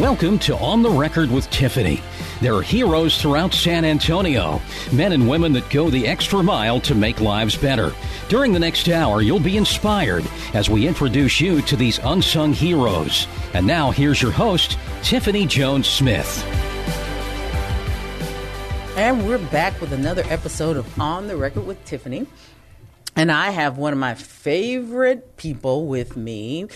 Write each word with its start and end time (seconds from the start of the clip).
Welcome 0.00 0.38
to 0.40 0.54
On 0.58 0.82
the 0.82 0.90
Record 0.90 1.30
with 1.30 1.48
Tiffany. 1.48 2.02
There 2.42 2.54
are 2.54 2.60
heroes 2.60 3.18
throughout 3.18 3.54
San 3.54 3.82
Antonio, 3.82 4.60
men 4.92 5.12
and 5.12 5.26
women 5.26 5.54
that 5.54 5.70
go 5.70 5.88
the 5.88 6.06
extra 6.06 6.42
mile 6.42 6.82
to 6.82 6.94
make 6.94 7.22
lives 7.22 7.56
better. 7.56 7.94
During 8.28 8.52
the 8.52 8.58
next 8.58 8.90
hour, 8.90 9.22
you'll 9.22 9.40
be 9.40 9.56
inspired 9.56 10.26
as 10.52 10.68
we 10.68 10.86
introduce 10.86 11.40
you 11.40 11.62
to 11.62 11.76
these 11.76 11.98
unsung 12.00 12.52
heroes. 12.52 13.26
And 13.54 13.66
now, 13.66 13.90
here's 13.90 14.20
your 14.20 14.32
host, 14.32 14.76
Tiffany 15.02 15.46
Jones 15.46 15.86
Smith. 15.86 16.44
And 18.98 19.26
we're 19.26 19.38
back 19.38 19.80
with 19.80 19.94
another 19.94 20.24
episode 20.28 20.76
of 20.76 21.00
On 21.00 21.26
the 21.26 21.38
Record 21.38 21.66
with 21.66 21.82
Tiffany. 21.86 22.26
And 23.16 23.32
I 23.32 23.48
have 23.48 23.78
one 23.78 23.94
of 23.94 23.98
my 23.98 24.12
favorite 24.12 25.38
people 25.38 25.86
with 25.86 26.18
me, 26.18 26.66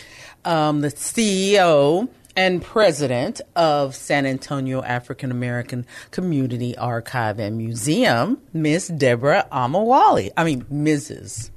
um, 0.47 0.81
the 0.81 0.89
CEO 0.89 2.09
and 2.37 2.63
president 2.63 3.41
of 3.57 3.95
San 3.95 4.27
Antonio 4.27 4.83
African 4.83 5.31
American 5.31 5.87
Community 6.11 6.77
Archive 6.77 7.39
and 7.39 7.59
Museum, 7.59 8.41
Miss 8.53 8.89
Deborah 8.89 9.47
Omowale. 9.53 10.31
I 10.37 10.45
mean, 10.45 10.65
Mrs. 10.65 11.51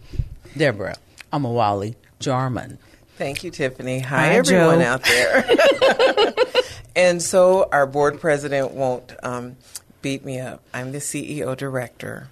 Deborah 0.58 0.96
Omowale 1.32 1.96
Jarmon. 2.20 2.78
Thank 3.18 3.44
you, 3.44 3.52
Tiffany. 3.52 4.00
Hi, 4.00 4.28
Hi, 4.28 4.34
everyone 4.34 4.80
Joe. 4.80 4.86
out 4.86 5.04
there. 5.04 6.34
and 6.96 7.22
so, 7.22 7.70
our 7.72 7.86
board 7.86 8.20
president 8.20 8.72
won't 8.72 9.14
um, 9.22 9.56
beat 10.04 10.24
me 10.24 10.40
up. 10.40 10.62
I'm 10.74 10.92
the 10.92 11.00
CEO 11.00 11.58
director. 11.58 12.28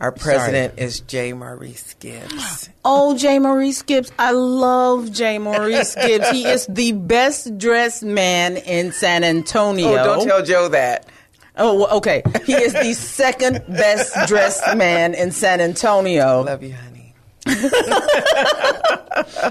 Our 0.00 0.12
president 0.12 0.78
is 0.78 1.00
J. 1.00 1.32
Maurice 1.32 1.94
Gibbs. 1.98 2.70
Oh, 2.88 3.18
J. 3.18 3.40
Maurice 3.40 3.82
Gibbs. 3.82 4.12
I 4.16 4.30
love 4.30 5.10
J. 5.10 5.38
Maurice 5.38 5.94
Gibbs. 6.00 6.28
He 6.30 6.44
is 6.44 6.66
the 6.68 6.92
best 6.92 7.58
dressed 7.58 8.04
man 8.04 8.56
in 8.58 8.92
San 8.92 9.24
Antonio. 9.24 9.88
Oh, 9.88 10.04
don't 10.04 10.24
tell 10.24 10.40
Joe 10.44 10.68
that. 10.68 11.08
Oh, 11.56 11.96
okay. 11.96 12.22
He 12.44 12.52
is 12.52 12.74
the 12.74 12.92
second 12.96 13.64
best 13.66 14.14
dressed 14.28 14.76
man 14.76 15.14
in 15.14 15.32
San 15.32 15.60
Antonio. 15.60 16.42
Love 16.42 16.62
you, 16.62 16.74
honey. 16.74 17.12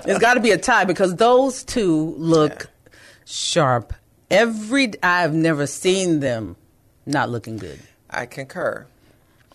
It's 0.06 0.20
got 0.20 0.36
to 0.36 0.39
be 0.39 0.52
a 0.52 0.58
tie 0.58 0.86
because 0.86 1.16
those 1.17 1.66
two 1.66 2.16
look 2.17 2.70
sharp. 3.26 3.94
Every 4.32 4.94
I've 5.04 5.34
never 5.34 5.67
seen 5.67 6.22
them 6.22 6.56
not 7.06 7.30
looking 7.30 7.58
good. 7.58 7.80
I 8.09 8.25
concur. 8.25 8.86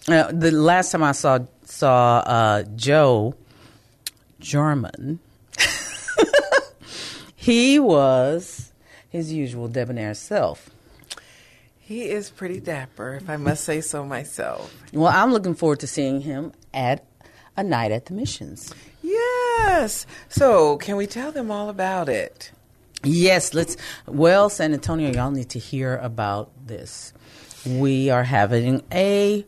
Uh, 0.09 0.31
the 0.33 0.51
last 0.51 0.93
time 0.93 1.03
I 1.03 1.12
saw 1.12 1.41
saw 1.65 2.19
uh, 2.19 2.62
Joe 2.75 3.34
Jarmon, 4.41 5.19
he 7.37 7.78
was 7.78 8.73
his 9.09 9.33
usual 9.33 9.69
debonair 9.69 10.15
self. 10.15 10.71
He 11.78 12.05
is 12.09 12.31
pretty 12.31 12.61
dapper, 12.61 13.15
if 13.15 13.28
I 13.28 13.37
must 13.37 13.65
say 13.65 13.81
so 13.81 14.05
myself. 14.05 14.73
Well, 14.93 15.12
I'm 15.12 15.33
looking 15.33 15.55
forward 15.55 15.81
to 15.81 15.89
seeing 15.89 16.21
him 16.21 16.53
at 16.73 17.05
a 17.56 17.65
night 17.65 17.91
at 17.91 18.06
the 18.06 18.15
missions. 18.15 18.73
Yes. 19.03 20.06
So, 20.28 20.77
can 20.77 20.97
we 20.97 21.09
tell 21.09 21.33
them 21.33 21.51
all 21.51 21.69
about 21.69 22.09
it? 22.09 22.53
Yes, 23.03 23.55
let's. 23.55 23.77
Well, 24.06 24.51
San 24.51 24.73
Antonio, 24.75 25.11
y'all 25.12 25.31
need 25.31 25.51
to 25.51 25.59
hear 25.59 25.97
about 25.97 26.51
this. 26.67 27.12
We 27.67 28.11
are 28.11 28.25
having 28.25 28.83
a 28.93 29.45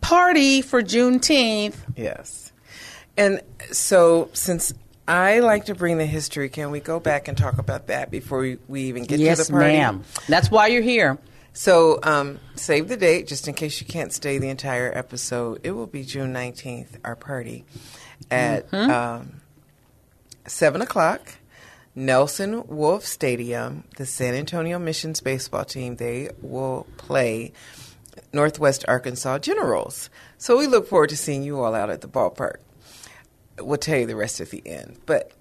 party 0.00 0.62
for 0.62 0.82
Juneteenth. 0.82 1.76
Yes. 1.96 2.52
And 3.16 3.40
so, 3.70 4.30
since 4.32 4.72
I 5.06 5.40
like 5.40 5.66
to 5.66 5.74
bring 5.74 5.98
the 5.98 6.06
history, 6.06 6.48
can 6.48 6.70
we 6.70 6.80
go 6.80 6.98
back 6.98 7.28
and 7.28 7.36
talk 7.38 7.58
about 7.58 7.86
that 7.88 8.10
before 8.10 8.38
we, 8.40 8.58
we 8.68 8.82
even 8.84 9.04
get 9.04 9.18
to 9.18 9.22
the 9.44 9.52
party? 9.52 9.66
Yes, 9.72 9.82
ma'am. 9.82 10.04
That's 10.28 10.50
why 10.50 10.68
you're 10.68 10.82
here. 10.82 11.18
So, 11.52 12.00
um, 12.02 12.40
save 12.56 12.88
the 12.88 12.96
date 12.96 13.28
just 13.28 13.46
in 13.46 13.54
case 13.54 13.80
you 13.80 13.86
can't 13.86 14.12
stay 14.12 14.38
the 14.38 14.48
entire 14.48 14.90
episode. 14.96 15.60
It 15.62 15.70
will 15.70 15.86
be 15.86 16.02
June 16.02 16.32
19th, 16.34 16.96
our 17.04 17.14
party, 17.16 17.64
at 18.30 18.68
Mm-hmm. 18.72 18.90
um, 18.90 19.40
7 20.46 20.82
o'clock. 20.82 21.20
Nelson 21.94 22.66
Wolff 22.66 23.06
Stadium, 23.06 23.84
the 23.96 24.06
San 24.06 24.34
Antonio 24.34 24.78
Missions 24.78 25.20
baseball 25.20 25.64
team, 25.64 25.96
they 25.96 26.30
will 26.42 26.86
play 26.96 27.52
Northwest 28.32 28.84
Arkansas 28.88 29.38
Generals. 29.38 30.10
So 30.36 30.58
we 30.58 30.66
look 30.66 30.88
forward 30.88 31.10
to 31.10 31.16
seeing 31.16 31.44
you 31.44 31.62
all 31.62 31.74
out 31.74 31.90
at 31.90 32.00
the 32.00 32.08
ballpark. 32.08 32.56
We'll 33.60 33.78
tell 33.78 33.98
you 33.98 34.06
the 34.06 34.16
rest 34.16 34.40
at 34.40 34.50
the 34.50 34.62
end. 34.66 34.98
But 35.06 35.32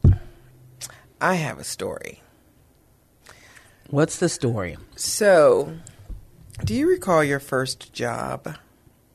I 1.20 1.36
have 1.36 1.58
a 1.58 1.64
story. 1.64 2.22
What's 3.90 4.20
the 4.20 4.30
story? 4.30 4.78
So, 4.96 5.78
do 6.64 6.76
you 6.76 6.88
recall 6.88 7.24
your 7.24 7.40
first 7.40 7.94
job 7.94 8.58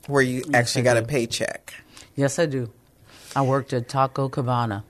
where 0.07 0.23
you 0.23 0.43
actually 0.53 0.83
I 0.83 0.85
got 0.85 0.97
a 0.97 1.03
paycheck? 1.03 1.75
Yes, 2.17 2.39
I 2.39 2.47
do. 2.47 2.73
I 3.37 3.43
worked 3.43 3.73
at 3.73 3.89
Taco 3.89 4.29
Cabana. 4.29 4.85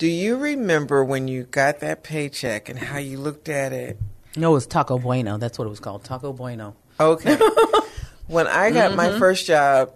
Do 0.00 0.06
you 0.08 0.38
remember 0.38 1.04
when 1.04 1.28
you 1.28 1.42
got 1.44 1.80
that 1.80 2.02
paycheck 2.02 2.70
and 2.70 2.78
how 2.78 2.96
you 2.96 3.18
looked 3.18 3.50
at 3.50 3.74
it? 3.74 3.98
No, 4.34 4.52
it 4.52 4.54
was 4.54 4.66
Taco 4.66 4.98
Bueno. 4.98 5.36
That's 5.36 5.58
what 5.58 5.66
it 5.66 5.68
was 5.68 5.78
called. 5.80 6.04
Taco 6.04 6.32
Bueno. 6.32 6.74
Okay. 6.98 7.36
when 8.26 8.46
I 8.46 8.70
got 8.70 8.92
Mm-hmm. 8.92 8.96
my 8.96 9.18
first 9.18 9.44
job 9.46 9.92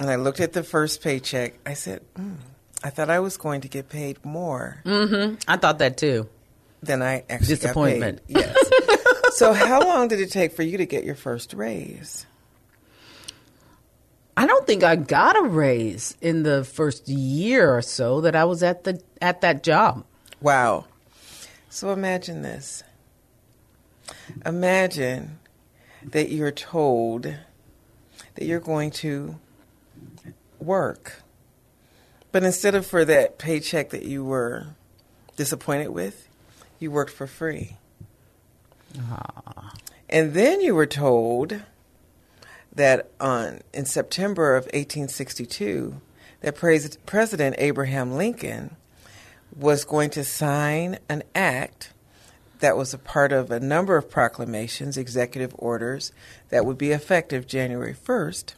and 0.00 0.08
I 0.08 0.16
looked 0.16 0.40
at 0.40 0.54
the 0.54 0.62
first 0.62 1.02
paycheck, 1.02 1.58
I 1.66 1.74
said, 1.74 2.00
mm, 2.16 2.36
I 2.82 2.88
thought 2.88 3.10
I 3.10 3.20
was 3.20 3.36
going 3.36 3.60
to 3.60 3.68
get 3.68 3.90
paid 3.90 4.24
more 4.24 4.80
Mm-hmm. 4.86 5.34
I 5.46 5.58
thought 5.58 5.78
that 5.80 5.98
too. 5.98 6.26
Then 6.82 7.02
I 7.02 7.24
actually 7.28 7.56
Disappointment. 7.56 8.26
got 8.32 8.42
paid. 8.42 8.54
Yes. 8.56 9.36
so, 9.36 9.52
how 9.52 9.80
long 9.80 10.08
did 10.08 10.20
it 10.20 10.30
take 10.32 10.52
for 10.52 10.62
you 10.62 10.78
to 10.78 10.86
get 10.86 11.04
your 11.04 11.14
first 11.16 11.52
raise? 11.52 12.24
I 14.36 14.46
don't 14.46 14.66
think 14.66 14.82
I 14.82 14.96
got 14.96 15.36
a 15.36 15.42
raise 15.42 16.16
in 16.20 16.42
the 16.42 16.64
first 16.64 17.08
year 17.08 17.76
or 17.76 17.82
so 17.82 18.20
that 18.22 18.34
I 18.34 18.44
was 18.44 18.62
at 18.62 18.84
the 18.84 19.00
at 19.22 19.40
that 19.42 19.62
job. 19.62 20.04
Wow. 20.40 20.86
So 21.70 21.90
imagine 21.90 22.42
this. 22.42 22.82
Imagine 24.44 25.38
that 26.02 26.30
you're 26.30 26.50
told 26.50 27.22
that 28.34 28.44
you're 28.44 28.60
going 28.60 28.90
to 28.90 29.38
work. 30.58 31.22
But 32.32 32.42
instead 32.42 32.74
of 32.74 32.84
for 32.84 33.04
that 33.04 33.38
paycheck 33.38 33.90
that 33.90 34.02
you 34.02 34.24
were 34.24 34.66
disappointed 35.36 35.88
with, 35.90 36.28
you 36.78 36.90
worked 36.90 37.12
for 37.12 37.26
free. 37.26 37.76
Ah. 38.98 39.74
And 40.08 40.34
then 40.34 40.60
you 40.60 40.74
were 40.74 40.86
told 40.86 41.62
that 42.74 43.10
on 43.20 43.60
in 43.72 43.84
September 43.84 44.56
of 44.56 44.64
1862 44.66 46.00
that 46.40 46.54
pres- 46.54 46.98
President 47.06 47.56
Abraham 47.58 48.12
Lincoln 48.12 48.76
was 49.56 49.84
going 49.84 50.10
to 50.10 50.24
sign 50.24 50.98
an 51.08 51.22
act 51.34 51.92
that 52.60 52.76
was 52.76 52.94
a 52.94 52.98
part 52.98 53.32
of 53.32 53.50
a 53.50 53.60
number 53.60 53.96
of 53.96 54.10
proclamations, 54.10 54.96
executive 54.96 55.54
orders 55.58 56.12
that 56.48 56.64
would 56.64 56.78
be 56.78 56.92
effective 56.92 57.46
January 57.46 57.94
1st, 57.94 58.54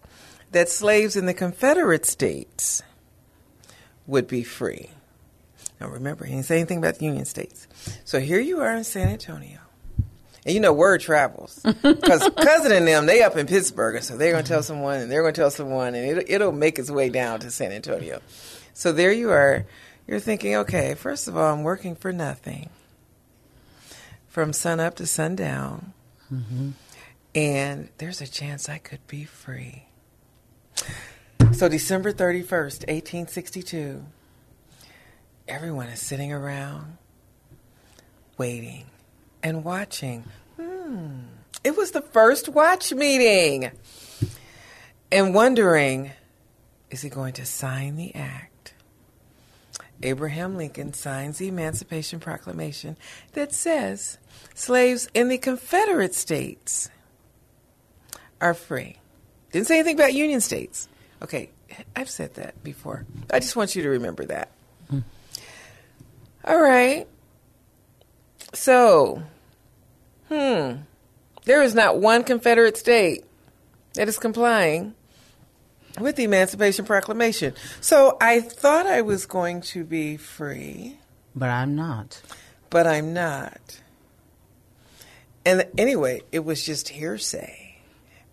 that 0.53 0.69
slaves 0.69 1.17
in 1.17 1.27
the 1.27 1.35
Confederate 1.35 2.07
States 2.07 2.83
would 4.07 4.27
be 4.27 4.43
free. 4.43 4.91
Now 5.81 5.89
remember, 5.89 6.25
he 6.25 6.35
didn't 6.35 6.47
say 6.47 6.57
anything 6.57 6.79
about 6.79 6.99
the 6.99 7.05
Union 7.05 7.25
States. 7.25 7.67
So 8.05 8.21
here 8.21 8.41
you 8.41 8.61
are 8.61 8.75
in 8.75 8.85
San 8.85 9.09
Antonio. 9.09 9.59
And 10.47 10.55
you 10.55 10.61
know, 10.61 10.73
word 10.73 11.01
travels. 11.01 11.61
Because 11.83 12.31
cousin 12.37 12.71
and 12.71 12.87
them, 12.87 13.07
they 13.07 13.23
up 13.23 13.37
in 13.37 13.49
Pittsburgh, 13.49 14.01
so 14.03 14.17
they're 14.17 14.31
going 14.31 14.45
to 14.45 14.49
tell 14.49 14.63
someone, 14.63 15.01
and 15.01 15.11
they're 15.11 15.23
going 15.23 15.35
to 15.35 15.41
tell 15.41 15.51
someone, 15.51 15.97
and 15.97 16.07
it'll, 16.09 16.35
it'll 16.35 16.53
make 16.53 16.79
its 16.79 16.89
way 16.89 17.09
down 17.09 17.41
to 17.41 17.51
San 17.51 17.73
Antonio. 17.73 18.21
So 18.73 18.93
there 18.93 19.11
you 19.11 19.31
are. 19.31 19.67
You're 20.07 20.21
thinking, 20.21 20.55
okay, 20.55 20.95
first 20.95 21.27
of 21.27 21.37
all, 21.37 21.53
I'm 21.53 21.65
working 21.65 21.97
for 21.97 22.13
nothing 22.13 22.71
from 24.29 24.53
sun 24.53 24.79
up 24.79 24.95
to 24.97 25.07
sundown, 25.07 25.93
mm-hmm. 26.33 26.71
and 27.35 27.89
there's 27.99 28.21
a 28.21 28.27
chance 28.29 28.69
I 28.69 28.79
could 28.79 29.05
be 29.09 29.25
free. 29.25 29.87
So 31.53 31.69
December 31.69 32.13
31st, 32.13 32.87
1862, 32.87 34.05
everyone 35.49 35.89
is 35.89 36.01
sitting 36.01 36.33
around 36.33 36.99
waiting 38.39 38.85
and 39.47 39.63
watching. 39.63 40.25
Hmm. 40.61 41.21
It 41.63 41.77
was 41.77 41.93
the 41.93 42.01
first 42.01 42.49
watch 42.49 42.93
meeting. 42.93 43.71
And 45.13 45.35
wondering, 45.35 46.11
is 46.91 47.03
he 47.03 47.09
going 47.09 47.35
to 47.35 47.47
sign 47.47 47.95
the 47.95 48.13
act? 48.17 48.75
Abraham 50.03 50.57
Lincoln 50.57 50.93
signs 50.95 51.39
the 51.39 51.47
Emancipation 51.47 52.19
Proclamation 52.19 52.97
that 53.35 53.55
says 53.55 54.19
slaves 54.55 55.09
in 55.15 55.29
the 55.29 55.39
Confederate 55.39 56.17
States 56.17 56.91
are 58.41 58.53
free. 58.53 58.97
Didn't 59.53 59.69
say 59.69 59.77
anything 59.79 59.95
about 59.95 60.13
Union 60.13 60.41
States. 60.41 60.89
Okay, 61.23 61.51
I've 61.95 62.11
said 62.11 62.35
that 62.35 62.63
before. 62.65 63.07
I 63.31 63.39
just 63.39 63.55
want 63.55 63.77
you 63.77 63.85
to 63.85 63.91
remember 63.91 64.25
that. 64.25 64.51
All 66.45 66.61
right. 66.61 67.07
So, 68.53 69.23
hmm, 70.29 70.83
there 71.45 71.63
is 71.63 71.75
not 71.75 71.99
one 71.99 72.25
Confederate 72.25 72.77
state 72.77 73.25
that 73.95 74.09
is 74.09 74.19
complying 74.19 74.95
with 76.01 76.17
the 76.17 76.25
Emancipation 76.25 76.85
Proclamation. 76.85 77.55
So 77.81 78.17
I 78.21 78.41
thought 78.41 78.87
I 78.87 79.01
was 79.03 79.27
going 79.27 79.61
to 79.63 79.85
be 79.85 80.17
free, 80.17 80.99
But 81.35 81.49
I'm 81.49 81.75
not. 81.75 82.21
but 82.71 82.87
I'm 82.87 83.15
not. 83.15 83.81
And 85.45 85.65
anyway, 85.79 86.23
it 86.33 86.41
was 86.45 86.65
just 86.65 86.89
hearsay 86.89 87.79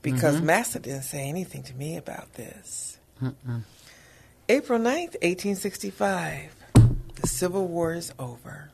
because 0.02 0.42
Massa 0.42 0.80
didn't 0.80 1.04
say 1.04 1.30
anything 1.30 1.62
to 1.64 1.74
me 1.76 1.96
about 1.96 2.34
this. 2.34 2.98
April 4.50 4.80
9th, 4.80 5.16
1865, 5.22 6.56
the 7.22 7.28
Civil 7.28 7.68
War 7.68 7.94
is 7.94 8.12
over. 8.20 8.72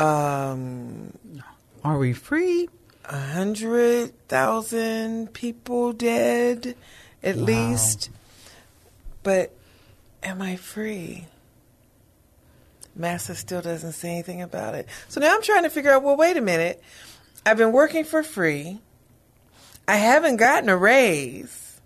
Um, 0.00 1.12
Are 1.84 1.98
we 1.98 2.12
free? 2.12 2.68
a 3.04 3.16
hundred 3.18 4.12
thousand 4.28 5.32
people 5.32 5.92
dead, 5.92 6.74
at 7.22 7.36
Wow. 7.36 7.42
least. 7.44 8.10
But 9.22 9.52
am 10.22 10.42
I 10.42 10.56
free? 10.56 11.26
Massa 12.94 13.34
still 13.34 13.62
doesn't 13.62 13.92
say 13.92 14.10
anything 14.10 14.42
about 14.42 14.74
it. 14.74 14.86
So 15.08 15.20
now 15.20 15.34
I'm 15.34 15.42
trying 15.42 15.62
to 15.62 15.70
figure 15.70 15.90
out. 15.92 16.02
Well, 16.02 16.16
wait 16.16 16.36
a 16.36 16.40
minute. 16.40 16.82
I've 17.46 17.56
been 17.56 17.72
working 17.72 18.04
for 18.04 18.22
free. 18.22 18.78
I 19.86 19.96
haven't 19.96 20.36
gotten 20.36 20.68
a 20.68 20.76
raise. 20.76 21.80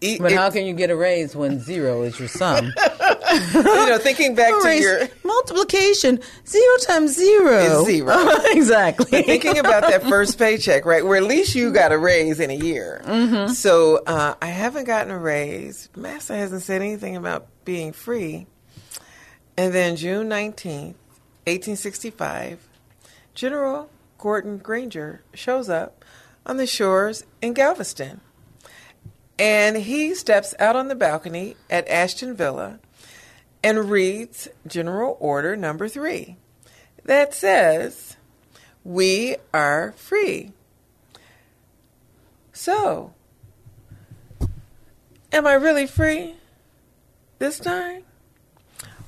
E- 0.00 0.18
But 0.18 0.32
it- 0.32 0.38
how 0.38 0.50
can 0.50 0.64
you 0.66 0.72
get 0.74 0.90
a 0.90 0.96
raise 0.96 1.34
when 1.36 1.60
zero 1.60 2.02
is 2.02 2.18
your 2.18 2.28
sum? 2.28 2.72
you 3.54 3.62
know, 3.62 3.98
thinking 3.98 4.34
back 4.34 4.52
to 4.62 4.78
your 4.78 5.08
multiplication 5.24 6.20
zero 6.46 6.76
times 6.86 7.14
zero 7.14 7.58
Is 7.58 7.86
zero. 7.86 8.14
exactly. 8.46 9.22
thinking 9.22 9.58
about 9.58 9.82
that 9.82 10.02
first 10.02 10.38
paycheck, 10.38 10.84
right? 10.84 11.04
Where 11.04 11.16
at 11.16 11.24
least 11.24 11.54
you 11.54 11.72
got 11.72 11.92
a 11.92 11.98
raise 11.98 12.40
in 12.40 12.50
a 12.50 12.56
year. 12.56 13.02
Mm-hmm. 13.04 13.52
So 13.52 14.02
uh, 14.06 14.34
I 14.40 14.46
haven't 14.46 14.84
gotten 14.84 15.10
a 15.10 15.18
raise. 15.18 15.88
Massa 15.96 16.36
hasn't 16.36 16.62
said 16.62 16.82
anything 16.82 17.16
about 17.16 17.46
being 17.64 17.92
free. 17.92 18.46
And 19.56 19.72
then 19.72 19.96
June 19.96 20.28
19th, 20.28 20.96
1865, 21.46 22.68
General 23.34 23.88
Gordon 24.18 24.58
Granger 24.58 25.22
shows 25.32 25.68
up 25.68 26.04
on 26.46 26.56
the 26.56 26.66
shores 26.66 27.24
in 27.40 27.52
Galveston. 27.54 28.20
And 29.38 29.76
he 29.76 30.14
steps 30.14 30.54
out 30.58 30.76
on 30.76 30.88
the 30.88 30.94
balcony 30.94 31.56
at 31.68 31.88
Ashton 31.88 32.34
Villa 32.34 32.78
and 33.64 33.90
reads 33.90 34.46
General 34.66 35.16
Order 35.18 35.56
Number 35.56 35.88
Three 35.88 36.36
that 37.04 37.34
says, 37.34 38.16
We 38.84 39.36
are 39.52 39.92
free. 39.96 40.52
So, 42.52 43.12
am 45.32 45.46
I 45.46 45.54
really 45.54 45.86
free 45.86 46.34
this 47.38 47.58
time? 47.58 48.02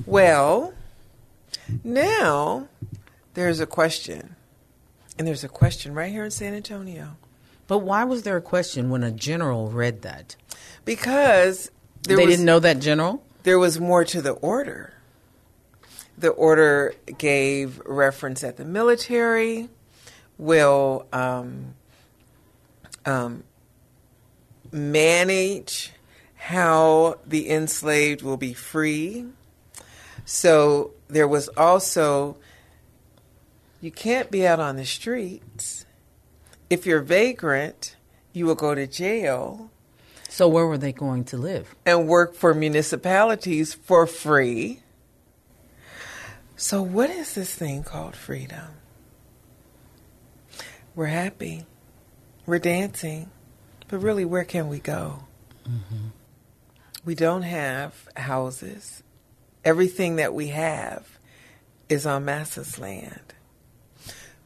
Well, 0.04 0.74
now 1.84 2.68
there's 3.34 3.60
a 3.60 3.66
question. 3.66 4.36
And 5.18 5.26
there's 5.26 5.44
a 5.44 5.48
question 5.48 5.94
right 5.94 6.10
here 6.10 6.24
in 6.24 6.30
San 6.30 6.54
Antonio. 6.54 7.16
but 7.66 7.78
why 7.78 8.04
was 8.04 8.22
there 8.22 8.36
a 8.36 8.42
question 8.42 8.90
when 8.90 9.02
a 9.02 9.10
general 9.10 9.70
read 9.70 10.02
that? 10.02 10.36
Because 10.84 11.70
there 12.02 12.16
they 12.16 12.26
was, 12.26 12.34
didn't 12.34 12.46
know 12.46 12.60
that 12.60 12.80
general. 12.80 13.22
There 13.46 13.60
was 13.60 13.78
more 13.78 14.04
to 14.04 14.20
the 14.20 14.32
order. 14.32 14.92
The 16.18 16.30
order 16.30 16.94
gave 17.16 17.80
reference 17.86 18.40
that 18.40 18.56
the 18.56 18.64
military 18.64 19.68
will 20.36 21.06
um, 21.12 21.74
um, 23.04 23.44
manage 24.72 25.92
how 26.34 27.20
the 27.24 27.48
enslaved 27.48 28.22
will 28.22 28.36
be 28.36 28.52
free. 28.52 29.26
So 30.24 30.90
there 31.06 31.28
was 31.28 31.46
also, 31.50 32.38
you 33.80 33.92
can't 33.92 34.28
be 34.28 34.44
out 34.44 34.58
on 34.58 34.74
the 34.74 34.84
streets. 34.84 35.86
If 36.68 36.84
you're 36.84 37.00
vagrant, 37.00 37.94
you 38.32 38.44
will 38.44 38.56
go 38.56 38.74
to 38.74 38.88
jail 38.88 39.70
So 40.36 40.48
where 40.48 40.66
were 40.66 40.76
they 40.76 40.92
going 40.92 41.24
to 41.32 41.38
live? 41.38 41.74
and 41.86 42.06
work 42.06 42.34
for 42.34 42.52
municipalities 42.52 43.72
for 43.72 44.06
free. 44.06 44.82
So, 46.56 46.82
what 46.82 47.08
is 47.08 47.34
this 47.34 47.54
thing 47.54 47.82
called 47.82 48.14
freedom? 48.14 48.74
We're 50.94 51.06
happy, 51.06 51.64
we're 52.44 52.58
dancing, 52.58 53.30
but 53.88 54.00
really, 54.00 54.26
where 54.26 54.44
can 54.44 54.68
we 54.68 54.78
go? 54.78 55.20
Mm-hmm. 55.66 56.08
We 57.06 57.14
don't 57.14 57.40
have 57.40 58.06
houses. 58.14 59.02
Everything 59.64 60.16
that 60.16 60.34
we 60.34 60.48
have 60.48 61.18
is 61.88 62.04
on 62.04 62.26
Massa's 62.26 62.78
land. 62.78 63.32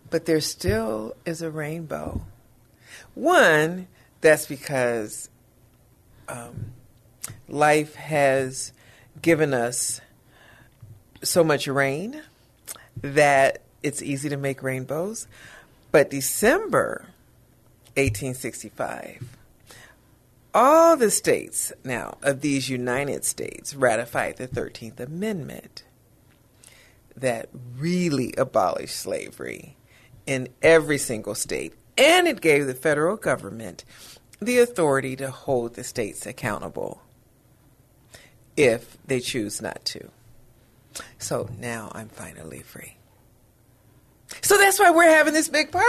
But 0.08 0.26
there 0.26 0.40
still 0.40 1.16
is 1.26 1.42
a 1.42 1.50
rainbow. 1.50 2.20
One, 3.14 3.88
that's 4.20 4.46
because 4.46 5.30
um, 6.30 6.72
life 7.48 7.94
has 7.96 8.72
given 9.20 9.52
us 9.52 10.00
so 11.22 11.44
much 11.44 11.66
rain 11.66 12.22
that 13.02 13.62
it's 13.82 14.02
easy 14.02 14.28
to 14.28 14.36
make 14.36 14.62
rainbows. 14.62 15.26
But 15.92 16.10
December 16.10 17.06
1865, 17.96 19.36
all 20.54 20.96
the 20.96 21.10
states 21.10 21.72
now 21.84 22.18
of 22.22 22.40
these 22.40 22.68
United 22.68 23.24
States 23.24 23.74
ratified 23.74 24.36
the 24.36 24.48
13th 24.48 25.00
Amendment 25.00 25.84
that 27.16 27.48
really 27.76 28.32
abolished 28.38 28.96
slavery 28.96 29.76
in 30.26 30.48
every 30.62 30.98
single 30.98 31.34
state. 31.34 31.74
And 31.98 32.26
it 32.26 32.40
gave 32.40 32.66
the 32.66 32.74
federal 32.74 33.16
government 33.16 33.84
the 34.40 34.58
authority 34.58 35.16
to 35.16 35.30
hold 35.30 35.74
the 35.74 35.84
states 35.84 36.26
accountable 36.26 37.02
if 38.56 38.96
they 39.06 39.20
choose 39.20 39.62
not 39.62 39.84
to. 39.84 40.08
So 41.18 41.48
now 41.58 41.92
I'm 41.94 42.08
finally 42.08 42.60
free. 42.60 42.96
So 44.42 44.56
that's 44.56 44.78
why 44.78 44.90
we're 44.90 45.10
having 45.10 45.34
this 45.34 45.48
big 45.48 45.70
party. 45.72 45.84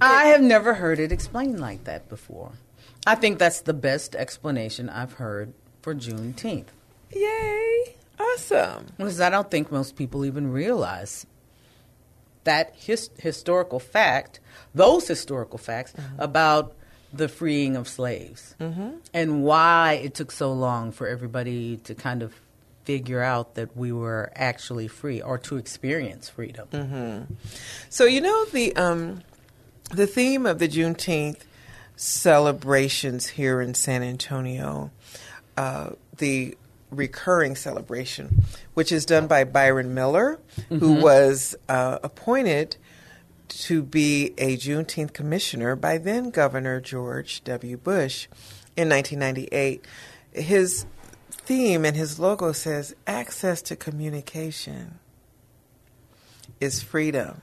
I 0.00 0.26
have 0.26 0.42
never 0.42 0.74
heard 0.74 0.98
it 0.98 1.12
explained 1.12 1.60
like 1.60 1.84
that 1.84 2.08
before. 2.08 2.52
I 3.06 3.14
think 3.14 3.38
that's 3.38 3.62
the 3.62 3.74
best 3.74 4.14
explanation 4.14 4.88
I've 4.88 5.14
heard 5.14 5.52
for 5.80 5.94
Juneteenth. 5.94 6.66
Yay! 7.14 7.96
Awesome. 8.18 8.86
Because 8.96 9.20
I 9.20 9.30
don't 9.30 9.50
think 9.50 9.72
most 9.72 9.96
people 9.96 10.24
even 10.24 10.52
realize 10.52 11.26
that 12.44 12.74
his, 12.74 13.10
historical 13.18 13.78
fact, 13.78 14.40
those 14.74 15.06
historical 15.08 15.58
facts 15.58 15.92
about 16.18 16.74
the 17.12 17.28
freeing 17.28 17.76
of 17.76 17.88
slaves. 17.88 18.54
And 19.12 19.44
why 19.44 20.00
it 20.02 20.14
took 20.14 20.32
so 20.32 20.52
long 20.52 20.92
for 20.92 21.06
everybody 21.06 21.76
to 21.84 21.94
kind 21.94 22.22
of 22.22 22.34
figure 22.84 23.22
out 23.22 23.54
that 23.54 23.76
we 23.76 23.92
were 23.92 24.32
actually 24.34 24.88
free 24.88 25.20
or 25.22 25.38
to 25.38 25.56
experience 25.56 26.28
freedom. 26.28 26.66
So 27.90 28.06
you 28.06 28.20
know 28.20 28.44
the 28.46 28.74
um, 28.76 29.22
the 29.90 30.06
theme 30.06 30.46
of 30.46 30.58
the 30.58 30.68
Juneteenth 30.68 31.42
celebrations 31.96 33.28
here 33.28 33.60
in 33.60 33.74
San 33.74 34.02
Antonio, 34.02 34.90
uh, 35.56 35.90
the 36.16 36.56
recurring 36.92 37.56
celebration, 37.56 38.44
which 38.74 38.92
is 38.92 39.06
done 39.06 39.26
by 39.26 39.44
Byron 39.44 39.94
Miller, 39.94 40.38
who 40.68 40.94
was 40.94 41.56
uh, 41.68 41.98
appointed 42.02 42.76
to 43.48 43.82
be 43.82 44.32
a 44.38 44.56
Juneteenth 44.56 45.12
commissioner 45.12 45.76
by 45.76 45.98
then 45.98 46.30
Governor 46.30 46.80
George 46.80 47.42
W. 47.44 47.76
Bush 47.76 48.26
in 48.76 48.88
1998. 48.88 49.84
His 50.32 50.86
theme 51.30 51.84
and 51.84 51.96
his 51.96 52.18
logo 52.18 52.52
says 52.52 52.94
access 53.06 53.60
to 53.62 53.76
communication 53.76 54.98
is 56.60 56.82
freedom. 56.82 57.42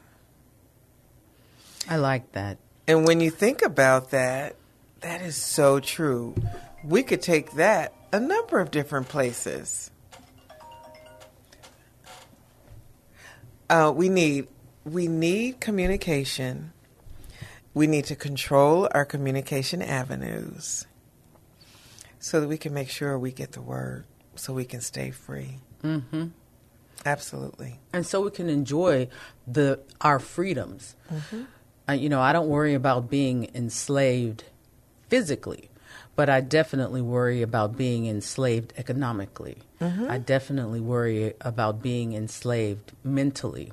I 1.87 1.97
like 1.97 2.31
that. 2.31 2.57
And 2.87 3.05
when 3.05 3.19
you 3.19 3.29
think 3.29 3.61
about 3.61 4.11
that, 4.11 4.55
that 5.01 5.21
is 5.21 5.35
so 5.35 5.79
true. 5.79 6.35
We 6.83 7.03
could 7.03 7.21
take 7.21 7.51
that 7.53 7.93
a 8.11 8.19
number 8.19 8.59
of 8.59 8.71
different 8.71 9.09
places. 9.09 9.91
Uh, 13.69 13.93
we 13.95 14.09
need 14.09 14.47
we 14.85 15.07
need 15.07 15.59
communication. 15.59 16.73
We 17.73 17.85
need 17.85 18.05
to 18.05 18.15
control 18.15 18.87
our 18.93 19.05
communication 19.05 19.81
avenues 19.81 20.87
so 22.19 22.41
that 22.41 22.47
we 22.47 22.57
can 22.57 22.73
make 22.73 22.89
sure 22.89 23.17
we 23.17 23.31
get 23.31 23.51
the 23.51 23.61
word, 23.61 24.05
so 24.35 24.53
we 24.53 24.65
can 24.65 24.81
stay 24.81 25.11
free. 25.11 25.59
Mm-hmm. 25.83 26.27
Absolutely. 27.05 27.79
and 27.93 28.05
so 28.05 28.19
we 28.21 28.31
can 28.31 28.49
enjoy 28.49 29.07
the 29.47 29.79
our 30.01 30.19
freedoms. 30.19 30.95
Uh, 31.87 31.93
you 31.93 32.09
know, 32.09 32.19
I 32.19 32.33
don't 32.33 32.49
worry 32.49 32.73
about 32.73 33.09
being 33.09 33.49
enslaved 33.53 34.43
physically, 35.07 35.68
but 36.19 36.27
I 36.27 36.41
definitely 36.41 37.01
worry 37.01 37.41
about 37.41 37.77
being 37.77 38.05
enslaved 38.05 38.73
economically. 38.75 39.59
I 40.09 40.17
definitely 40.17 40.81
worry 40.81 41.33
about 41.39 41.81
being 41.81 42.11
enslaved 42.11 42.91
mentally, 43.05 43.71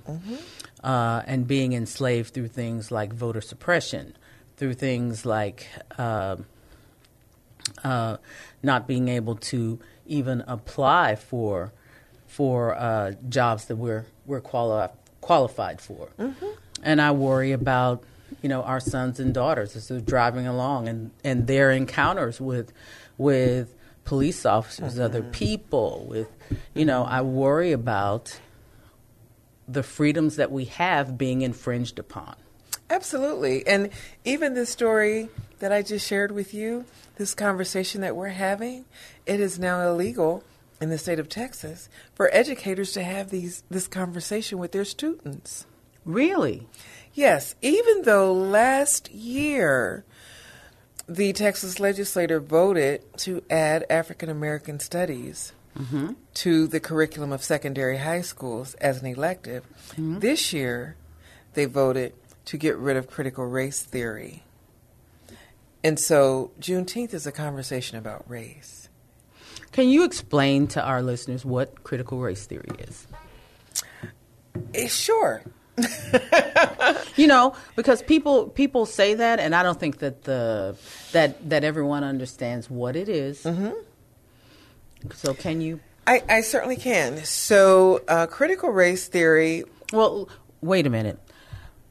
uh, 0.85 1.23
and 1.27 1.49
being 1.49 1.73
enslaved 1.73 2.33
through 2.35 2.47
things 2.47 2.93
like 2.93 3.13
voter 3.13 3.41
suppression, 3.41 4.17
through 4.57 4.75
things 4.75 5.27
like. 5.27 5.67
Uh, 5.99 6.37
uh, 7.83 8.17
not 8.63 8.87
being 8.87 9.09
able 9.09 9.35
to 9.35 9.81
even 10.07 10.45
apply 10.47 11.17
for 11.17 11.73
for 12.29 12.77
uh, 12.77 13.11
jobs 13.29 13.65
that 13.65 13.75
we're 13.75 14.05
we're 14.25 14.41
quali- 14.41 14.95
qualified 15.21 15.81
for. 15.81 16.11
And 16.85 17.03
I 17.03 17.11
worry 17.11 17.51
about 17.51 18.05
you 18.43 18.49
know 18.49 18.63
our 18.63 18.81
sons 18.81 19.21
and 19.21 19.33
daughters 19.33 19.77
as 19.77 19.89
they're 19.89 20.01
driving 20.01 20.47
along 20.47 20.89
and, 20.89 21.11
and 21.25 21.47
their 21.47 21.71
encounters 21.71 22.41
with 22.41 22.73
with 23.19 23.75
police 24.05 24.47
officers, 24.47 24.95
mm-hmm. 24.95 25.03
other 25.03 25.23
people. 25.23 26.07
With 26.09 26.29
you 26.75 26.85
know, 26.85 27.05
I 27.05 27.21
worry 27.23 27.73
about 27.73 28.39
the 29.69 29.83
freedoms 29.83 30.37
that 30.37 30.51
we 30.51 30.67
have 30.67 31.19
being 31.19 31.43
infringed 31.43 31.99
upon. 31.99 32.37
Absolutely. 32.89 33.67
And 33.67 33.91
even 34.25 34.55
this 34.55 34.71
story 34.71 35.29
that 35.59 35.73
I 35.73 35.83
just 35.83 36.07
shared 36.07 36.31
with 36.31 36.55
you, 36.55 36.85
this 37.17 37.35
conversation 37.35 38.01
that 38.03 38.15
we're 38.15 38.29
having, 38.29 38.85
it 39.27 39.41
is 39.41 39.59
now 39.59 39.81
illegal 39.89 40.45
in 40.81 40.91
the 40.91 40.99
state 40.99 41.19
of 41.19 41.29
Texas 41.29 41.89
for 42.15 42.33
educators 42.33 42.93
to 42.93 43.03
have 43.03 43.31
these 43.31 43.65
this 43.71 43.89
conversation 43.89 44.59
with 44.59 44.73
their 44.73 44.85
students. 44.85 45.67
Really? 46.05 46.69
Yes, 47.17 47.55
even 47.63 48.03
though 48.03 48.31
last 48.35 49.11
year 49.11 50.05
the 51.09 51.33
Texas 51.33 51.81
legislature 51.81 52.41
voted 52.41 53.03
to 53.21 53.43
add 53.49 53.87
African 53.89 54.29
American 54.29 54.79
studies 54.81 55.55
to 56.35 56.67
the 56.67 56.79
curriculum 56.79 57.33
of 57.33 57.43
secondary 57.43 57.97
high 57.97 58.21
schools 58.21 58.75
as 58.75 59.01
an 59.01 59.07
elective, 59.07 59.65
this 59.97 60.53
year 60.53 60.97
they 61.55 61.65
voted 61.65 62.13
to 62.45 62.59
get 62.59 62.77
rid 62.77 62.99
of 62.99 63.09
critical 63.09 63.47
race 63.47 63.81
theory. 63.83 64.43
And 65.83 65.99
so 65.99 66.51
Juneteenth 66.61 67.15
is 67.15 67.27
a 67.27 67.33
conversation 67.33 67.97
about 67.97 68.29
race. 68.29 68.91
Can 69.73 69.89
you 69.89 70.05
explain 70.05 70.67
to 70.69 70.83
our 70.83 71.01
listeners 71.01 71.47
what 71.47 71.83
critical 71.83 72.19
race 72.19 72.45
theory 72.45 72.69
is? 72.79 73.07
Eh, 74.75 74.87
sure. 74.87 75.43
You 77.17 77.27
know, 77.27 77.55
because 77.77 78.03
people 78.03 78.49
people 78.51 78.85
say 78.85 79.15
that, 79.15 79.41
and 79.41 79.55
I 79.55 79.63
don't 79.63 79.81
think 79.81 79.99
that 80.01 80.25
the 80.25 80.77
that 81.13 81.49
that 81.49 81.65
everyone 81.65 82.05
understands 82.05 82.69
what 82.69 82.95
it 82.95 83.09
is. 83.09 83.43
Mm-hmm. 83.43 83.71
So, 85.15 85.33
can 85.33 85.63
you? 85.63 85.81
I, 86.07 86.23
I 86.29 86.41
certainly 86.43 86.77
can. 86.77 87.25
So, 87.25 88.03
uh, 88.07 88.27
critical 88.27 88.69
race 88.71 89.09
theory 89.09 89.65
Well, 89.93 90.29
wait 90.61 90.87
a 90.87 90.91
minute. 90.91 91.19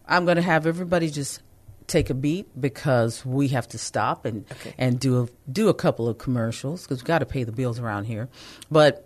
I'm 0.08 0.26
going 0.26 0.38
to 0.38 0.44
have 0.44 0.68
everybody 0.68 1.10
just 1.10 1.42
take 1.88 2.10
a 2.12 2.14
beat 2.14 2.48
because 2.60 3.26
we 3.26 3.48
have 3.50 3.68
to 3.70 3.78
stop 3.80 4.26
and 4.26 4.46
Okay. 4.52 4.76
and 4.78 5.00
do 5.00 5.24
a 5.24 5.52
do 5.52 5.70
a 5.70 5.74
couple 5.74 6.08
of 6.08 6.20
commercials 6.20 6.84
because 6.84 7.02
we 7.02 7.08
got 7.08 7.20
to 7.20 7.26
pay 7.26 7.44
the 7.44 7.52
bills 7.52 7.80
around 7.80 8.06
here. 8.06 8.30
But 8.70 9.05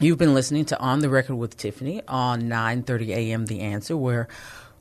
you've 0.00 0.18
been 0.18 0.34
listening 0.34 0.66
to 0.66 0.78
On 0.78 0.98
the 0.98 1.08
Record 1.08 1.36
with 1.36 1.56
Tiffany 1.56 2.02
on 2.06 2.42
9:30 2.42 3.08
a.m. 3.08 3.46
The 3.46 3.60
Answer, 3.60 3.96
where 3.96 4.28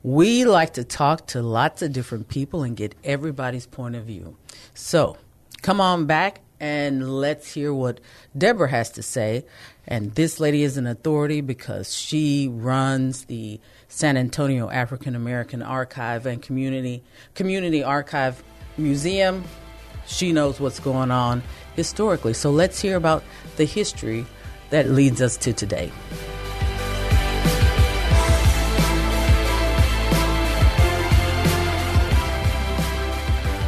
we 0.04 0.44
like 0.44 0.74
to 0.74 0.84
talk 0.84 1.28
to 1.28 1.42
lots 1.42 1.82
of 1.82 1.94
different 1.94 2.28
people 2.28 2.64
and 2.64 2.76
get 2.76 2.96
everybody's 3.04 3.66
point 3.66 3.96
of 3.96 4.04
view. 4.04 4.36
So 4.74 5.18
come 5.62 5.80
on 5.80 6.06
back 6.06 6.42
and 6.60 7.20
let's 7.22 7.54
hear 7.54 7.74
what 7.74 8.02
Deborah 8.38 8.70
has 8.70 8.92
to 8.92 9.04
say. 9.04 9.46
And 9.88 10.14
this 10.16 10.40
lady 10.40 10.64
is 10.64 10.76
an 10.78 10.86
authority 10.86 11.40
because 11.40 11.96
she 11.96 12.50
runs 12.52 13.26
the 13.26 13.62
San 13.88 14.18
Antonio 14.18 14.70
African 14.70 15.16
American 15.16 15.62
Archive 15.62 16.26
and 16.26 16.42
Community 16.42 17.04
Community 17.36 17.84
Archive 17.84 18.44
Museum. 18.78 19.46
She 20.08 20.34
knows 20.34 20.60
what's 20.60 20.80
going 20.80 21.10
on 21.10 21.42
historically. 21.78 22.34
So 22.34 22.52
let's 22.52 22.82
hear 22.82 22.98
about 22.98 23.24
the 23.56 23.66
history 23.66 24.26
that 24.70 24.90
leads 24.90 25.22
us 25.22 25.38
to 25.38 25.54
today. 25.54 25.92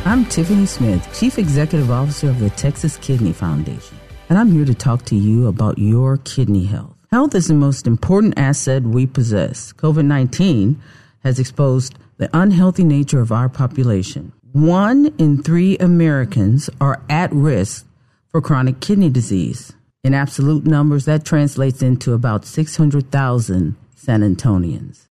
I'm 0.06 0.26
Tiffany 0.26 0.66
Smith, 0.66 1.06
Chief 1.20 1.38
Executive 1.38 1.92
Officer 1.92 2.30
of 2.30 2.40
the 2.40 2.50
Texas 2.52 2.96
Kidney 2.98 3.34
Foundation, 3.34 3.98
and 4.30 4.40
I'm 4.40 4.52
here 4.52 4.64
to 4.64 4.74
talk 4.74 5.04
to 5.06 5.16
you 5.16 5.48
about 5.48 5.78
your 5.78 6.18
kidney 6.18 6.66
health. 6.66 6.96
Health 7.12 7.36
is 7.36 7.48
the 7.48 7.54
most 7.54 7.88
important 7.88 8.38
asset 8.38 8.84
we 8.84 9.06
possess. 9.06 9.74
COVID 9.74 10.06
19 10.06 10.82
has 11.24 11.40
exposed 11.40 11.96
the 12.18 12.30
unhealthy 12.34 12.84
nature 12.84 13.20
of 13.20 13.32
our 13.32 13.50
population. 13.50 14.32
One 14.54 15.14
in 15.18 15.44
three 15.44 15.78
Americans 15.78 16.70
are 16.80 17.02
at 17.10 17.32
risk 17.34 17.86
for 18.30 18.42
chronic 18.42 18.80
kidney 18.80 19.10
disease. 19.10 19.74
In 20.08 20.14
absolute 20.14 20.66
numbers, 20.66 21.04
that 21.04 21.26
translates 21.26 21.82
into 21.82 22.14
about 22.14 22.46
600,000 22.46 23.76
San 23.94 24.22
Antonians. 24.22 25.10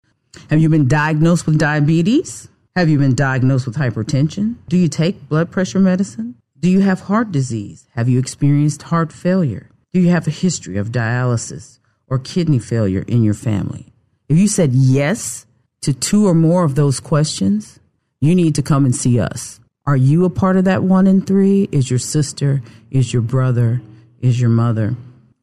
Have 0.51 0.61
you 0.61 0.69
been 0.69 0.87
diagnosed 0.87 1.47
with 1.47 1.57
diabetes? 1.57 2.47
Have 2.75 2.89
you 2.89 2.99
been 2.99 3.15
diagnosed 3.15 3.65
with 3.65 3.75
hypertension? 3.75 4.57
Do 4.67 4.77
you 4.77 4.87
take 4.87 5.27
blood 5.27 5.49
pressure 5.49 5.79
medicine? 5.79 6.35
Do 6.59 6.69
you 6.69 6.81
have 6.81 6.99
heart 6.99 7.31
disease? 7.31 7.87
Have 7.95 8.07
you 8.07 8.19
experienced 8.19 8.83
heart 8.83 9.11
failure? 9.11 9.71
Do 9.93 9.99
you 9.99 10.09
have 10.09 10.27
a 10.27 10.29
history 10.29 10.77
of 10.77 10.91
dialysis 10.91 11.79
or 12.05 12.19
kidney 12.19 12.59
failure 12.59 13.03
in 13.07 13.23
your 13.23 13.33
family? 13.33 13.93
If 14.29 14.37
you 14.37 14.47
said 14.47 14.73
yes 14.73 15.47
to 15.81 15.95
two 15.95 16.27
or 16.27 16.35
more 16.35 16.63
of 16.65 16.75
those 16.75 16.99
questions, 16.99 17.79
you 18.21 18.35
need 18.35 18.53
to 18.53 18.61
come 18.61 18.85
and 18.85 18.95
see 18.95 19.19
us. 19.19 19.59
Are 19.87 19.97
you 19.97 20.23
a 20.23 20.29
part 20.29 20.55
of 20.55 20.65
that 20.65 20.83
one 20.83 21.07
in 21.07 21.23
three? 21.23 21.67
Is 21.71 21.89
your 21.89 21.97
sister? 21.97 22.61
Is 22.91 23.11
your 23.11 23.23
brother? 23.23 23.81
Is 24.23 24.39
your 24.39 24.49
mother? 24.49 24.95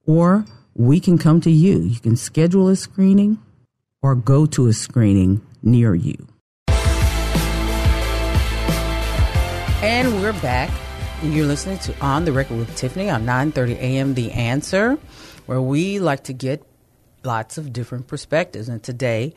or 0.07 0.45
we 0.75 1.00
can 1.00 1.19
come 1.19 1.40
to 1.40 1.50
you. 1.50 1.81
You 1.81 1.99
can 1.99 2.14
schedule 2.14 2.69
a 2.69 2.76
screening 2.76 3.38
or 4.00 4.14
go 4.14 4.47
to 4.47 4.69
a 4.69 4.73
screening 4.73 5.40
near 5.61 5.97
you. 5.97 6.29
And 9.83 10.23
we're 10.23 10.35
back. 10.35 10.71
You're 11.23 11.47
listening 11.47 11.79
to 11.81 11.95
On 12.00 12.25
the 12.25 12.33
Record 12.33 12.57
with 12.57 12.75
Tiffany 12.77 13.11
on 13.11 13.27
9:30 13.27 13.77
a.m. 13.77 14.15
The 14.15 14.33
Answer, 14.33 14.99
where 15.45 15.61
we 15.61 15.99
like 15.99 16.25
to 16.25 16.33
get 16.33 16.65
lots 17.23 17.59
of 17.59 17.75
different 17.75 18.07
perspectives. 18.07 18.71
And 18.71 18.83
today, 18.83 19.35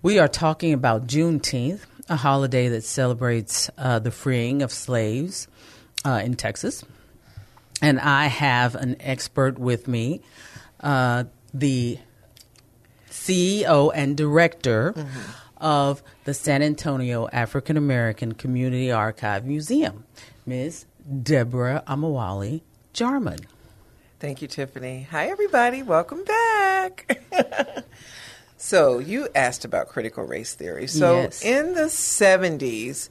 we 0.00 0.20
are 0.20 0.28
talking 0.28 0.72
about 0.72 1.08
Juneteenth, 1.08 1.80
a 2.08 2.14
holiday 2.14 2.68
that 2.68 2.84
celebrates 2.84 3.68
uh, 3.76 3.98
the 3.98 4.12
freeing 4.12 4.62
of 4.62 4.70
slaves 4.70 5.48
uh, 6.04 6.20
in 6.24 6.34
Texas. 6.34 6.84
And 7.82 7.98
I 7.98 8.26
have 8.26 8.76
an 8.76 8.94
expert 9.00 9.58
with 9.58 9.88
me, 9.88 10.20
uh, 10.78 11.24
the 11.52 11.98
CEO 13.10 13.90
and 13.92 14.16
director 14.16 14.94
of 15.56 16.00
the 16.24 16.32
San 16.32 16.62
Antonio 16.62 17.28
African 17.32 17.76
American 17.76 18.34
Community 18.34 18.92
Archive 18.92 19.44
Museum, 19.44 20.04
Ms. 20.46 20.84
Deborah 21.08 21.82
Omowale 21.86 22.60
Jarmon. 22.94 23.44
Thank 24.20 24.42
you, 24.42 24.48
Tiffany. 24.48 25.06
Hi, 25.10 25.28
everybody. 25.28 25.82
Welcome 25.82 26.24
back. 26.24 27.22
so, 28.56 28.98
you 28.98 29.28
asked 29.34 29.64
about 29.64 29.88
critical 29.88 30.24
race 30.24 30.54
theory. 30.54 30.86
So, 30.88 31.16
Yes. 31.22 31.42
in 31.42 31.74
the 31.74 31.82
70s, 31.84 33.08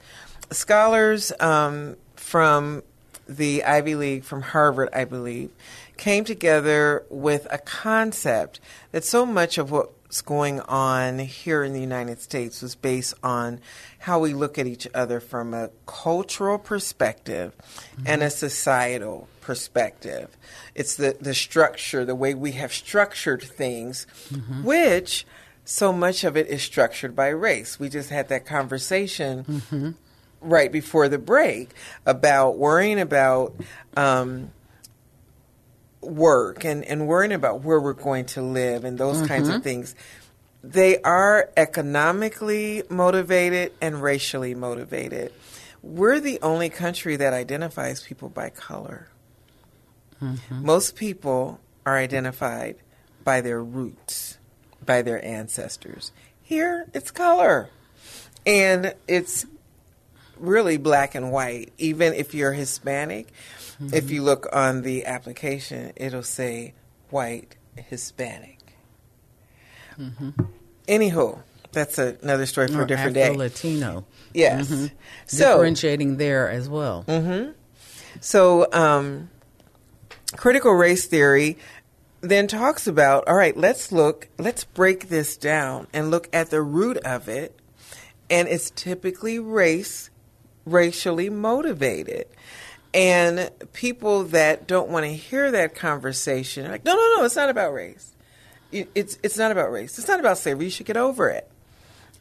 scholars 0.51 1.31
um, 1.39 1.95
from 2.15 2.83
the 3.27 3.63
Ivy 3.63 3.95
League, 3.95 4.23
from 4.25 4.41
Harvard, 4.41 4.89
I 4.93 5.05
believe, 5.05 5.49
came 5.97 6.23
together 6.25 7.03
with 7.09 7.47
a 7.49 7.57
concept 7.57 8.59
that 8.91 9.03
so 9.03 9.25
much 9.25 9.57
of 9.57 9.71
what 9.71 9.91
what's 10.07 10.21
going 10.21 10.61
on 10.61 11.19
here 11.19 11.65
in 11.65 11.73
the 11.73 11.81
United 11.81 12.21
States 12.21 12.61
was 12.61 12.75
based 12.75 13.13
on 13.21 13.59
how 13.99 14.19
we 14.19 14.33
look 14.33 14.57
at 14.57 14.65
each 14.65 14.87
other 14.93 15.19
from 15.19 15.53
a 15.53 15.69
cultural 15.85 16.57
perspective 16.57 17.53
mm-hmm. 17.57 18.03
and 18.07 18.23
a 18.23 18.29
societal 18.29 19.27
perspective. 19.41 20.29
It's 20.75 20.95
the, 20.95 21.17
the 21.19 21.33
structure, 21.33 22.05
the 22.05 22.15
way 22.15 22.33
we 22.33 22.53
have 22.53 22.71
structured 22.71 23.43
things, 23.43 24.07
mm-hmm. 24.29 24.63
which 24.63 25.25
so 25.65 25.91
much 25.91 26.23
of 26.23 26.37
it 26.37 26.47
is 26.47 26.61
structured 26.61 27.13
by 27.13 27.27
race. 27.27 27.77
We 27.77 27.89
just 27.89 28.09
had 28.09 28.29
that 28.29 28.45
conversation 28.45 29.43
mm-hmm. 29.43 29.91
right 30.39 30.71
before 30.71 31.09
the 31.09 31.19
break 31.19 31.71
about 32.05 32.57
worrying 32.57 33.01
about. 33.01 33.55
Um, 33.97 34.51
work 36.01 36.63
and, 36.63 36.83
and 36.85 37.07
worrying 37.07 37.31
about 37.31 37.61
where 37.61 37.79
we're 37.79 37.93
going 37.93 38.25
to 38.25 38.41
live 38.41 38.83
and 38.83 38.97
those 38.97 39.17
mm-hmm. 39.17 39.27
kinds 39.27 39.47
of 39.47 39.55
mm-hmm. 39.55 39.63
things, 39.63 39.95
they 40.63 40.99
are 41.01 41.49
economically 41.55 42.83
motivated 42.89 43.71
and 43.81 44.01
racially 44.01 44.55
motivated. 44.55 45.31
We're 45.81 46.19
the 46.19 46.39
only 46.41 46.69
country 46.69 47.15
that 47.17 47.33
identifies 47.33 48.03
people 48.03 48.29
by 48.29 48.49
color. 48.49 49.07
Mm-hmm. 50.21 50.65
Most 50.65 50.95
people 50.95 51.59
are 51.85 51.97
identified 51.97 52.75
by 53.23 53.41
their 53.41 53.63
roots, 53.63 54.37
by 54.85 55.01
their 55.01 55.23
ancestors. 55.23 56.11
Here, 56.41 56.87
it's 56.93 57.11
color. 57.11 57.69
And 58.45 58.95
it's 59.07 59.45
really 60.37 60.77
black 60.77 61.15
and 61.15 61.31
white. 61.31 61.71
Even 61.77 62.13
if 62.13 62.33
you're 62.33 62.53
Hispanic, 62.53 63.27
Mm-hmm. 63.81 63.93
If 63.93 64.09
you 64.11 64.23
look 64.23 64.47
on 64.51 64.81
the 64.81 65.05
application, 65.05 65.93
it'll 65.95 66.23
say 66.23 66.73
white 67.09 67.55
Hispanic. 67.75 68.59
Mm-hmm. 69.99 70.31
Anywho, 70.87 71.39
that's 71.71 71.99
a, 71.99 72.17
another 72.21 72.45
story 72.45 72.67
for 72.67 72.79
or 72.79 72.83
a 72.83 72.87
different 72.87 73.13
day. 73.13 73.29
Latino. 73.35 74.05
Yes. 74.33 74.69
Mm-hmm. 74.69 74.95
So, 75.25 75.53
Differentiating 75.53 76.17
there 76.17 76.49
as 76.49 76.69
well. 76.69 77.05
Mm-hmm. 77.07 77.51
So, 78.19 78.67
um, 78.73 79.29
critical 80.35 80.71
race 80.71 81.05
theory 81.05 81.57
then 82.21 82.47
talks 82.47 82.87
about 82.87 83.27
all 83.27 83.35
right, 83.35 83.55
let's 83.55 83.91
look, 83.91 84.27
let's 84.37 84.63
break 84.63 85.09
this 85.09 85.37
down 85.37 85.87
and 85.93 86.09
look 86.09 86.29
at 86.33 86.49
the 86.49 86.61
root 86.61 86.97
of 86.97 87.29
it. 87.29 87.57
And 88.29 88.47
it's 88.47 88.71
typically 88.71 89.39
race, 89.39 90.09
racially 90.65 91.29
motivated. 91.29 92.25
And 92.93 93.51
people 93.73 94.23
that 94.25 94.67
don't 94.67 94.89
want 94.89 95.05
to 95.05 95.13
hear 95.13 95.51
that 95.51 95.75
conversation 95.75 96.65
are 96.65 96.69
like, 96.69 96.85
no, 96.85 96.95
no, 96.95 97.15
no, 97.17 97.25
it's 97.25 97.35
not 97.35 97.49
about 97.49 97.73
race. 97.73 98.13
It's, 98.71 99.17
it's 99.23 99.37
not 99.37 99.51
about 99.51 99.71
race. 99.71 99.97
It's 99.97 100.07
not 100.07 100.19
about 100.19 100.37
slavery. 100.37 100.65
You 100.65 100.71
should 100.71 100.85
get 100.85 100.97
over 100.97 101.29
it. 101.29 101.49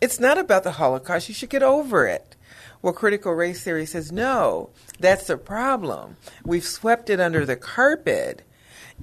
It's 0.01 0.21
not 0.21 0.39
about 0.39 0.65
the 0.65 0.73
Holocaust. 0.73 1.29
You 1.29 1.35
should 1.35 1.51
get 1.51 1.63
over 1.63 2.07
it. 2.07 2.37
Well, 2.83 2.93
critical 2.93 3.33
race 3.33 3.65
theory 3.65 3.87
says, 3.87 4.13
no, 4.13 4.71
that's 5.01 5.27
the 5.27 5.39
problem. 5.39 6.17
We've 6.45 6.65
swept 6.65 7.11
it 7.11 7.21
under 7.21 7.47
the 7.47 7.57
carpet 7.57 8.43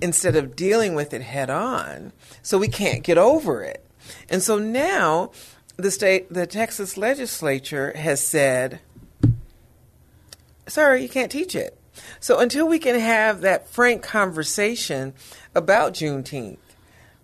instead 0.01 0.35
of 0.35 0.55
dealing 0.55 0.95
with 0.95 1.13
it 1.13 1.21
head 1.21 1.49
on. 1.49 2.13
So 2.41 2.57
we 2.57 2.67
can't 2.67 3.03
get 3.03 3.17
over 3.17 3.63
it. 3.63 3.85
And 4.29 4.41
so 4.41 4.57
now 4.57 5.31
the 5.77 5.91
state, 5.91 6.31
the 6.31 6.45
Texas 6.45 6.97
legislature 6.97 7.93
has 7.97 8.25
said, 8.25 8.79
sir, 10.67 10.95
you 10.95 11.09
can't 11.09 11.31
teach 11.31 11.55
it. 11.55 11.77
So 12.19 12.39
until 12.39 12.67
we 12.67 12.79
can 12.79 12.99
have 12.99 13.41
that 13.41 13.67
frank 13.69 14.01
conversation 14.01 15.13
about 15.53 15.93
Juneteenth, 15.93 16.57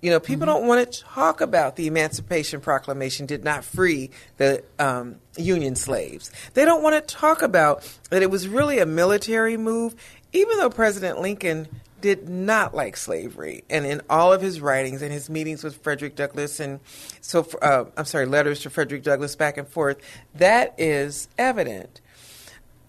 you 0.01 0.09
know, 0.09 0.19
people 0.19 0.47
mm-hmm. 0.47 0.55
don't 0.55 0.67
want 0.67 0.91
to 0.91 1.01
talk 1.01 1.41
about 1.41 1.75
the 1.75 1.87
Emancipation 1.87 2.61
Proclamation 2.61 3.25
did 3.25 3.43
not 3.43 3.65
free 3.65 4.11
the 4.37 4.63
um, 4.77 5.15
Union 5.37 5.75
slaves. 5.75 6.31
They 6.53 6.65
don't 6.65 6.83
want 6.83 6.95
to 6.95 7.15
talk 7.15 7.41
about 7.41 7.89
that 8.09 8.21
it 8.21 8.31
was 8.31 8.47
really 8.47 8.79
a 8.79 8.85
military 8.85 9.57
move, 9.57 9.95
even 10.31 10.57
though 10.57 10.69
President 10.69 11.19
Lincoln 11.19 11.67
did 11.99 12.29
not 12.29 12.73
like 12.73 12.95
slavery. 12.95 13.65
And 13.69 13.85
in 13.85 14.01
all 14.09 14.31
of 14.31 14.41
his 14.41 14.61
writings 14.61 15.01
and 15.01 15.11
his 15.11 15.29
meetings 15.29 15.65
with 15.65 15.75
Frederick 15.83 16.15
Douglass, 16.15 16.61
and 16.61 16.79
so, 17.19 17.45
uh, 17.61 17.85
I'm 17.97 18.05
sorry, 18.05 18.25
letters 18.25 18.61
to 18.61 18.69
Frederick 18.69 19.03
Douglass 19.03 19.35
back 19.35 19.57
and 19.57 19.67
forth, 19.67 19.97
that 20.35 20.75
is 20.77 21.27
evident 21.37 21.99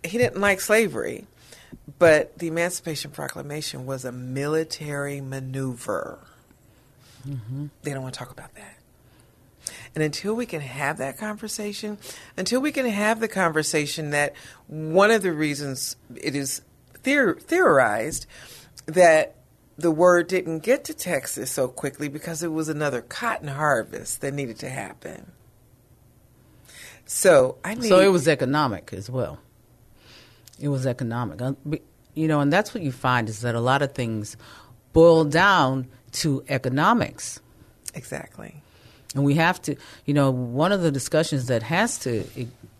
he 0.04 0.18
didn't 0.18 0.40
like 0.40 0.60
slavery, 0.60 1.26
but 1.98 2.38
the 2.38 2.48
Emancipation 2.48 3.10
Proclamation 3.10 3.86
was 3.86 4.04
a 4.04 4.12
military 4.12 5.20
maneuver. 5.20 6.18
Mm-hmm. 7.28 7.66
They 7.82 7.92
don't 7.92 8.02
want 8.02 8.14
to 8.14 8.18
talk 8.18 8.30
about 8.30 8.54
that. 8.54 8.76
And 9.94 10.04
until 10.04 10.34
we 10.34 10.46
can 10.46 10.60
have 10.60 10.98
that 10.98 11.18
conversation, 11.18 11.98
until 12.36 12.60
we 12.60 12.72
can 12.72 12.86
have 12.86 13.20
the 13.20 13.28
conversation 13.28 14.10
that 14.10 14.34
one 14.66 15.10
of 15.10 15.22
the 15.22 15.32
reasons 15.32 15.96
it 16.16 16.34
is 16.34 16.62
theor- 17.02 17.40
theorized 17.40 18.26
that 18.86 19.36
the 19.76 19.90
word 19.90 20.28
didn't 20.28 20.60
get 20.60 20.84
to 20.84 20.94
Texas 20.94 21.50
so 21.50 21.68
quickly 21.68 22.08
because 22.08 22.42
it 22.42 22.52
was 22.52 22.68
another 22.68 23.00
cotton 23.00 23.48
harvest 23.48 24.20
that 24.20 24.32
needed 24.32 24.58
to 24.60 24.68
happen. 24.68 25.32
So 27.06 27.58
I 27.64 27.74
need. 27.74 27.88
So 27.88 27.98
it 27.98 28.12
was 28.12 28.28
economic 28.28 28.92
as 28.92 29.10
well. 29.10 29.40
It 30.60 30.68
was 30.68 30.86
economic. 30.86 31.40
Uh, 31.42 31.54
you 32.14 32.28
know, 32.28 32.40
and 32.40 32.52
that's 32.52 32.74
what 32.74 32.82
you 32.82 32.92
find 32.92 33.28
is 33.28 33.40
that 33.40 33.54
a 33.54 33.60
lot 33.60 33.82
of 33.82 33.92
things 33.92 34.36
boil 34.92 35.24
down 35.24 35.86
to 36.12 36.44
economics. 36.48 37.40
Exactly. 37.94 38.62
And 39.14 39.24
we 39.24 39.34
have 39.34 39.60
to, 39.62 39.76
you 40.04 40.14
know, 40.14 40.30
one 40.30 40.72
of 40.72 40.82
the 40.82 40.90
discussions 40.90 41.46
that 41.46 41.62
has 41.62 41.98
to 42.00 42.24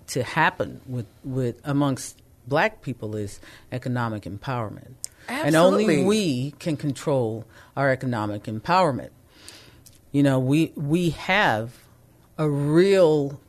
to 0.09 0.23
happen 0.23 0.81
with 0.87 1.07
with 1.25 1.61
amongst 1.64 2.21
black 2.47 2.83
people 2.83 3.16
is 3.16 3.40
economic 3.73 4.25
empowerment. 4.25 4.93
Absolutely. 5.29 5.47
And 5.47 5.57
only 5.57 6.05
we 6.05 6.51
can 6.59 6.77
control 6.77 7.45
our 7.77 7.90
economic 7.90 8.45
empowerment. 8.45 9.11
You 10.12 10.23
know, 10.23 10.38
we 10.38 10.73
we 10.77 11.11
have 11.11 11.73
a 12.38 12.49
real 12.49 13.40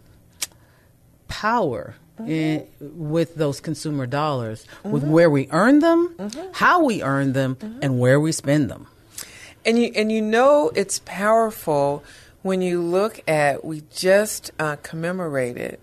power 1.28 1.96
in, 2.28 2.68
with 2.80 3.36
those 3.36 3.60
consumer 3.60 4.06
dollars, 4.06 4.66
with 4.84 5.04
where 5.04 5.30
we 5.30 5.48
earn 5.52 5.80
them, 5.80 6.16
how 6.54 6.84
we 6.84 7.02
earn 7.04 7.34
them, 7.34 7.58
and 7.82 8.00
where 8.00 8.20
we 8.20 8.32
spend 8.32 8.70
them. 8.70 8.88
And 9.66 9.78
you 9.78 9.92
and 9.96 10.12
you 10.12 10.22
know 10.22 10.72
it's 10.76 11.00
powerful 11.06 12.04
when 12.42 12.62
you 12.62 12.82
look 12.82 13.22
at 13.28 13.64
we 13.64 13.84
just 13.92 14.52
uh, 14.60 14.78
commemorated 14.78 15.80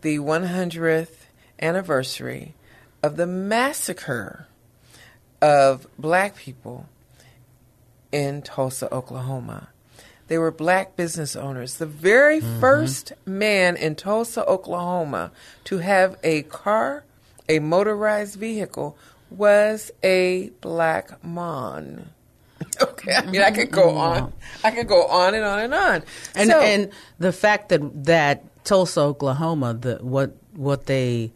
the 0.00 0.18
100th 0.18 1.26
anniversary 1.60 2.54
of 3.02 3.16
the 3.16 3.26
massacre 3.26 4.46
of 5.42 5.86
black 5.98 6.36
people 6.36 6.88
in 8.12 8.42
Tulsa, 8.42 8.92
Oklahoma. 8.92 9.68
They 10.28 10.38
were 10.38 10.50
black 10.50 10.96
business 10.96 11.36
owners. 11.36 11.76
The 11.76 11.86
very 11.86 12.40
mm-hmm. 12.40 12.60
first 12.60 13.12
man 13.24 13.76
in 13.76 13.94
Tulsa, 13.94 14.44
Oklahoma 14.44 15.30
to 15.64 15.78
have 15.78 16.16
a 16.24 16.42
car, 16.42 17.04
a 17.48 17.60
motorized 17.60 18.38
vehicle, 18.38 18.96
was 19.30 19.90
a 20.02 20.50
black 20.60 21.24
man. 21.24 22.10
Okay, 22.82 23.14
I 23.14 23.24
mean, 23.24 23.40
I 23.40 23.50
could 23.50 23.70
go 23.70 23.88
mm-hmm. 23.88 24.24
on. 24.24 24.32
I 24.62 24.70
could 24.70 24.88
go 24.88 25.06
on 25.06 25.34
and 25.34 25.44
on 25.44 25.60
and 25.60 25.72
on. 25.72 26.02
And 26.34 26.50
so, 26.50 26.60
and 26.60 26.90
the 27.18 27.32
fact 27.32 27.70
that 27.70 28.04
that 28.04 28.64
Tulsa, 28.64 29.00
Oklahoma, 29.00 29.74
the 29.74 29.96
what 30.02 30.36
what 30.54 30.84
they 30.84 31.32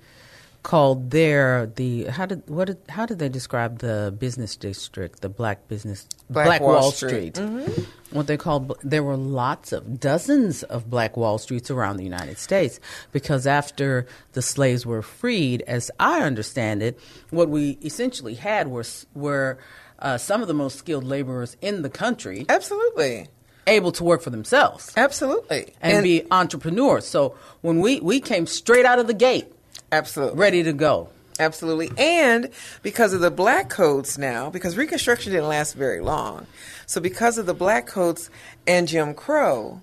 called 0.63 1.11
there 1.11 1.67
the 1.77 2.05
how 2.05 2.27
did 2.27 2.43
what 2.47 2.67
did, 2.67 2.79
how 2.89 3.07
did 3.07 3.19
they 3.19 3.29
describe 3.29 3.79
the 3.79 4.15
business 4.19 4.57
district 4.57 5.23
the 5.23 5.29
black 5.29 5.69
business 5.69 6.07
black, 6.29 6.47
black 6.47 6.61
wall, 6.61 6.75
wall, 6.75 6.91
street, 6.91 7.37
street. 7.37 7.47
Mm-hmm. 7.47 7.83
what 8.15 8.27
they 8.27 8.37
called 8.37 8.77
there 8.83 9.03
were 9.03 9.17
lots 9.17 9.73
of 9.73 9.99
dozens 9.99 10.63
of 10.65 10.91
black 10.91 11.17
wall 11.17 11.39
streets 11.39 11.71
around 11.71 11.97
the 11.97 12.05
united 12.05 12.39
states 12.39 12.79
because 13.11 13.47
after 13.47 14.07
the 14.33 14.43
slaves 14.43 14.85
were 14.85 15.01
freed 15.01 15.63
as 15.63 15.91
i 15.99 16.21
understand 16.21 16.83
it 16.83 16.99
what 17.31 17.49
we 17.49 17.79
essentially 17.83 18.35
had 18.35 18.69
were 18.69 18.85
were 19.15 19.59
uh, 20.01 20.17
some 20.19 20.43
of 20.43 20.49
the 20.49 20.55
most 20.55 20.79
skilled 20.79 21.05
laborers 21.05 21.57
in 21.63 21.83
the 21.83 21.91
country 21.91 22.45
absolutely 22.51 23.29
able 23.67 23.93
to 23.93 24.05
work 24.05 24.21
for 24.21 24.31
themselves 24.31 24.93
absolutely 24.97 25.75
and, 25.81 25.95
and 25.95 26.05
be 26.05 26.23
entrepreneurs 26.31 27.07
so 27.07 27.35
when 27.63 27.81
we 27.81 27.99
we 28.01 28.21
came 28.21 28.47
straight 28.47 28.85
out 28.85 28.99
of 28.99 29.07
the 29.07 29.15
gate 29.15 29.51
Absolutely. 29.93 30.39
Ready 30.39 30.63
to 30.63 30.73
go. 30.73 31.09
Absolutely. 31.39 31.91
And 31.97 32.51
because 32.83 33.15
of 33.15 33.21
the 33.21 33.31
black 33.31 33.71
codes 33.71 34.19
now, 34.19 34.51
because 34.51 34.77
Reconstruction 34.77 35.33
didn't 35.33 35.49
last 35.49 35.75
very 35.75 36.01
long. 36.01 36.47
So 36.87 37.01
because 37.01 37.39
of 37.39 37.47
the 37.47 37.55
black 37.55 37.87
codes 37.87 38.31
and 38.67 38.87
Jim 38.87 39.15
Crow. 39.15 39.81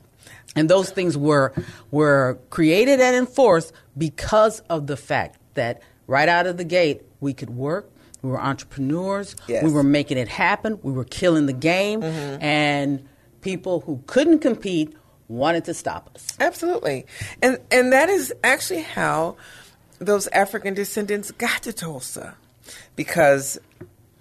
And 0.55 0.69
those 0.69 0.89
things 0.89 1.15
were 1.15 1.53
were 1.91 2.39
created 2.49 2.99
and 2.99 3.15
enforced 3.15 3.73
because 3.95 4.59
of 4.69 4.87
the 4.87 4.97
fact 4.97 5.39
that 5.53 5.81
right 6.07 6.27
out 6.27 6.47
of 6.47 6.57
the 6.57 6.63
gate 6.63 7.03
we 7.19 7.33
could 7.33 7.51
work, 7.51 7.91
we 8.23 8.31
were 8.31 8.41
entrepreneurs, 8.41 9.35
yes. 9.47 9.63
we 9.63 9.71
were 9.71 9.83
making 9.83 10.17
it 10.17 10.27
happen, 10.27 10.79
we 10.81 10.91
were 10.91 11.03
killing 11.03 11.45
the 11.45 11.53
game, 11.53 12.01
mm-hmm. 12.01 12.41
and 12.41 13.07
people 13.41 13.81
who 13.81 14.01
couldn't 14.07 14.39
compete 14.39 14.95
wanted 15.27 15.65
to 15.65 15.73
stop 15.73 16.09
us. 16.15 16.25
Absolutely. 16.39 17.05
And 17.41 17.59
and 17.69 17.93
that 17.93 18.09
is 18.09 18.33
actually 18.43 18.81
how 18.81 19.37
those 19.99 20.27
African 20.27 20.73
descendants 20.73 21.31
got 21.31 21.63
to 21.63 21.73
Tulsa 21.73 22.35
because 22.95 23.59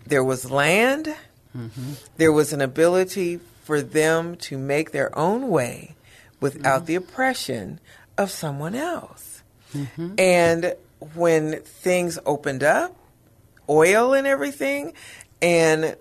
there 0.06 0.24
was 0.24 0.50
land, 0.50 1.14
mm-hmm. 1.56 1.92
there 2.16 2.32
was 2.32 2.52
an 2.52 2.60
ability 2.60 3.40
for 3.64 3.82
them 3.82 4.36
to 4.36 4.56
make 4.56 4.92
their 4.92 5.16
own 5.18 5.48
way 5.48 5.96
without 6.40 6.78
mm-hmm. 6.78 6.86
the 6.86 6.94
oppression 6.94 7.80
of 8.16 8.30
someone 8.30 8.74
else. 8.74 9.42
Mm-hmm. 9.74 10.14
And 10.18 10.74
when 11.14 11.60
things 11.60 12.18
opened 12.24 12.62
up, 12.62 12.96
oil 13.68 14.14
and 14.14 14.26
everything, 14.26 14.92
and 15.42 15.96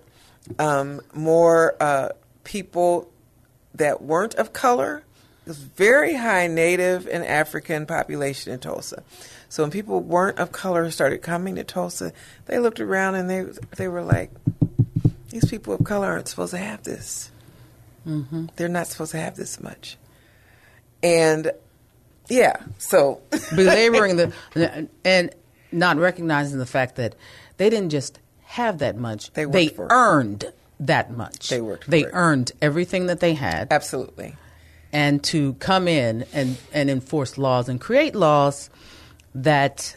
um, 0.58 1.00
more 1.12 1.74
uh, 1.80 2.10
people 2.44 3.10
that 3.74 4.00
weren't 4.00 4.34
of 4.36 4.52
color. 4.52 5.02
it 5.44 5.48
was 5.48 5.58
very 5.58 6.14
high 6.14 6.46
Native 6.46 7.06
and 7.06 7.24
African 7.24 7.86
population 7.86 8.52
in 8.52 8.60
Tulsa. 8.60 9.02
So 9.56 9.62
when 9.62 9.70
people 9.70 10.00
weren't 10.00 10.38
of 10.38 10.52
color 10.52 10.90
started 10.90 11.22
coming 11.22 11.54
to 11.54 11.64
Tulsa, 11.64 12.12
they 12.44 12.58
looked 12.58 12.78
around 12.78 13.14
and 13.14 13.30
they 13.30 13.46
they 13.78 13.88
were 13.88 14.02
like, 14.02 14.30
"These 15.30 15.46
people 15.46 15.72
of 15.72 15.82
color 15.82 16.08
aren't 16.08 16.28
supposed 16.28 16.50
to 16.50 16.58
have 16.58 16.82
this. 16.82 17.30
Mm-hmm. 18.06 18.48
They're 18.56 18.68
not 18.68 18.88
supposed 18.88 19.12
to 19.12 19.18
have 19.18 19.34
this 19.34 19.58
much." 19.62 19.96
And 21.02 21.52
yeah, 22.28 22.56
so 22.76 23.22
belaboring 23.54 24.16
the 24.52 24.90
and 25.06 25.30
not 25.72 25.96
recognizing 25.96 26.58
the 26.58 26.66
fact 26.66 26.96
that 26.96 27.14
they 27.56 27.70
didn't 27.70 27.88
just 27.88 28.18
have 28.42 28.80
that 28.80 28.98
much; 28.98 29.32
they, 29.32 29.46
they 29.46 29.70
earned 29.78 30.52
that 30.80 31.12
much. 31.12 31.48
They 31.48 31.62
worked. 31.62 31.88
They 31.90 32.04
earned 32.04 32.52
everything 32.60 33.06
that 33.06 33.20
they 33.20 33.32
had. 33.32 33.68
Absolutely. 33.70 34.36
And 34.92 35.24
to 35.24 35.54
come 35.54 35.88
in 35.88 36.26
and, 36.34 36.58
and 36.74 36.90
enforce 36.90 37.38
laws 37.38 37.70
and 37.70 37.80
create 37.80 38.14
laws 38.14 38.68
that 39.42 39.96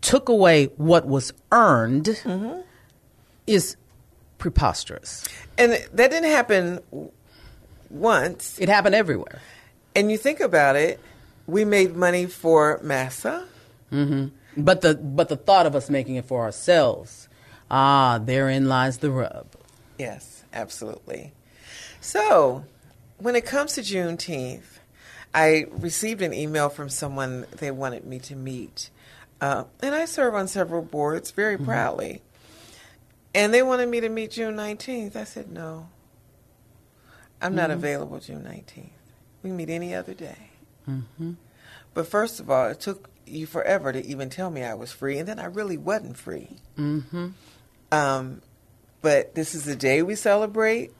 took 0.00 0.28
away 0.28 0.66
what 0.76 1.06
was 1.06 1.32
earned 1.52 2.04
mm-hmm. 2.06 2.60
is 3.46 3.76
preposterous. 4.38 5.26
And 5.56 5.72
that 5.72 6.10
didn't 6.10 6.30
happen 6.30 6.80
once. 7.90 8.58
It 8.58 8.68
happened 8.68 8.94
everywhere. 8.94 9.40
And 9.94 10.10
you 10.10 10.18
think 10.18 10.40
about 10.40 10.76
it, 10.76 11.00
we 11.46 11.64
made 11.64 11.96
money 11.96 12.26
for 12.26 12.80
massa. 12.82 13.46
Mm-hmm. 13.92 14.28
But 14.62 14.80
the 14.80 14.94
but 14.94 15.28
the 15.28 15.36
thought 15.36 15.66
of 15.66 15.74
us 15.74 15.88
making 15.88 16.16
it 16.16 16.24
for 16.24 16.42
ourselves 16.42 17.28
Ah, 17.70 18.18
therein 18.22 18.68
lies 18.68 18.98
the 18.98 19.10
rub. 19.10 19.46
Yes, 19.98 20.44
absolutely. 20.52 21.32
So, 22.00 22.64
when 23.18 23.36
it 23.36 23.44
comes 23.44 23.74
to 23.74 23.82
Juneteenth, 23.82 24.77
I 25.34 25.66
received 25.70 26.22
an 26.22 26.32
email 26.32 26.68
from 26.68 26.88
someone 26.88 27.46
they 27.56 27.70
wanted 27.70 28.04
me 28.04 28.18
to 28.20 28.36
meet. 28.36 28.90
Uh, 29.40 29.64
and 29.80 29.94
I 29.94 30.06
serve 30.06 30.34
on 30.34 30.48
several 30.48 30.82
boards 30.82 31.30
very 31.30 31.56
mm-hmm. 31.56 31.66
proudly. 31.66 32.22
And 33.34 33.52
they 33.52 33.62
wanted 33.62 33.88
me 33.88 34.00
to 34.00 34.08
meet 34.08 34.32
June 34.32 34.56
19th. 34.56 35.14
I 35.14 35.24
said, 35.24 35.50
no, 35.50 35.88
I'm 37.40 37.54
not 37.54 37.70
mm-hmm. 37.70 37.78
available 37.78 38.18
June 38.20 38.42
19th. 38.42 38.88
We 39.42 39.50
meet 39.50 39.70
any 39.70 39.94
other 39.94 40.14
day. 40.14 40.50
Mm-hmm. 40.88 41.32
But 41.94 42.06
first 42.06 42.40
of 42.40 42.50
all, 42.50 42.68
it 42.68 42.80
took 42.80 43.10
you 43.26 43.46
forever 43.46 43.92
to 43.92 44.04
even 44.04 44.30
tell 44.30 44.50
me 44.50 44.62
I 44.62 44.74
was 44.74 44.90
free, 44.90 45.18
and 45.18 45.28
then 45.28 45.38
I 45.38 45.46
really 45.46 45.76
wasn't 45.76 46.16
free. 46.16 46.56
Mm-hmm. 46.78 47.28
Um, 47.92 48.42
but 49.02 49.34
this 49.34 49.54
is 49.54 49.64
the 49.64 49.76
day 49.76 50.02
we 50.02 50.14
celebrate. 50.14 50.92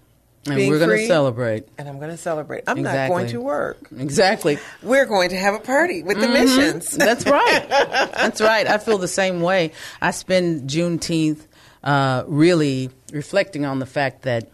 And 0.51 0.71
we're 0.71 0.79
going 0.79 0.99
to 0.99 1.07
celebrate. 1.07 1.69
And 1.79 1.89
I'm 1.89 1.99
going 1.99 2.11
to 2.11 2.17
celebrate. 2.17 2.65
I'm 2.67 2.79
exactly. 2.79 3.01
not 3.01 3.09
going 3.09 3.27
to 3.29 3.41
work. 3.41 3.79
Exactly. 3.97 4.59
We're 4.83 5.07
going 5.07 5.31
to 5.31 5.37
have 5.37 5.55
a 5.55 5.61
party 5.61 6.03
with 6.03 6.19
the 6.19 6.27
mm-hmm. 6.27 6.57
missions. 6.57 6.91
That's 6.97 7.27
right. 7.27 7.67
That's 7.69 8.41
right. 8.41 8.67
I 8.67 8.79
feel 8.79 8.99
the 8.99 9.09
same 9.09 9.41
way. 9.41 9.73
I 10.01 10.11
spend 10.11 10.69
Juneteenth 10.69 11.41
uh, 11.85 12.25
really 12.27 12.91
reflecting 13.13 13.65
on 13.65 13.79
the 13.79 13.87
fact 13.87 14.23
that 14.23 14.49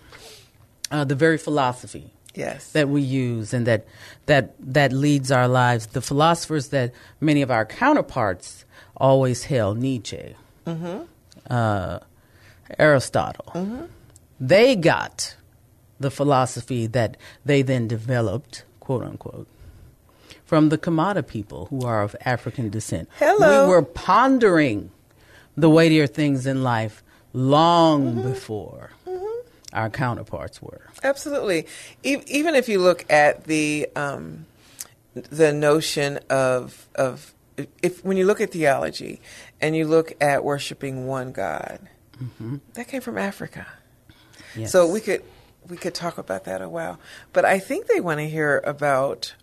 uh, 0.91 1.05
the 1.05 1.15
very 1.15 1.39
philosophy 1.39 2.13
yes. 2.35 2.73
that 2.73 2.89
we 2.89 3.03
use 3.03 3.55
and 3.55 3.67
that 3.67 3.87
that 4.27 4.55
that 4.61 4.93
leads 4.93 5.31
our 5.31 5.49
lives. 5.49 5.87
The 5.87 6.01
philosophers 6.01 6.69
that 6.69 6.93
many 7.21 7.43
of 7.43 7.51
our 7.51 7.65
counterparts 7.65 8.65
always 8.97 9.45
held, 9.45 9.79
Nietzsche, 9.79 10.35
mm-hmm. 10.67 11.03
uh, 11.51 11.99
Aristotle. 12.79 13.53
Mm-hmm. 13.55 13.85
They 14.41 14.77
got 14.77 15.37
the 15.99 16.11
philosophy 16.11 16.87
that 16.89 17.17
they 17.45 17.63
then 17.63 17.89
developed, 17.89 18.65
quote 18.81 19.03
unquote, 19.03 19.47
from 20.45 20.69
the 20.69 20.79
Kamada 20.79 21.27
people 21.27 21.67
who 21.67 21.83
are 21.83 22.03
of 22.03 22.15
African 22.25 22.69
descent. 22.69 23.09
Hello. 23.19 23.65
We 23.65 23.71
were 23.71 23.83
pondering 23.83 24.91
the 25.57 25.71
weightier 25.71 26.07
things 26.07 26.47
in 26.47 26.63
life 26.63 27.03
long 27.33 28.15
mm-hmm. 28.15 28.29
before 28.29 28.91
mm-hmm. 29.07 29.49
our 29.73 29.89
counterparts 29.89 30.61
were. 30.61 30.83
Absolutely. 31.03 31.67
E- 32.03 32.23
even 32.27 32.55
if 32.55 32.69
you 32.69 32.81
look 32.81 33.11
at 33.11 33.45
the 33.45 33.89
um, 33.97 34.47
the 35.15 35.53
notion 35.53 36.19
of 36.29 36.89
of 36.95 37.33
if 37.83 38.05
when 38.05 38.17
you 38.17 38.27
look 38.27 38.41
at 38.41 38.51
theology 38.51 39.21
and 39.61 39.77
you 39.77 39.87
look 39.87 40.13
at 40.21 40.45
worshiping 40.45 41.07
one 41.07 41.33
God, 41.33 41.89
Mm-hmm. 42.23 42.57
That 42.75 42.89
came 42.89 43.01
from 43.01 43.19
Africa. 43.19 43.67
Yes. 44.57 44.71
So 44.71 44.87
we 44.87 45.01
could 45.01 45.23
we 45.69 45.77
could 45.77 45.95
talk 45.95 46.19
about 46.19 46.45
that 46.45 46.63
a 46.63 46.69
while. 46.69 46.99
But 47.33 47.45
I 47.45 47.59
think 47.59 47.87
they 47.87 48.01
want 48.01 48.21
to 48.21 48.29
hear 48.29 48.63
about 48.65 49.35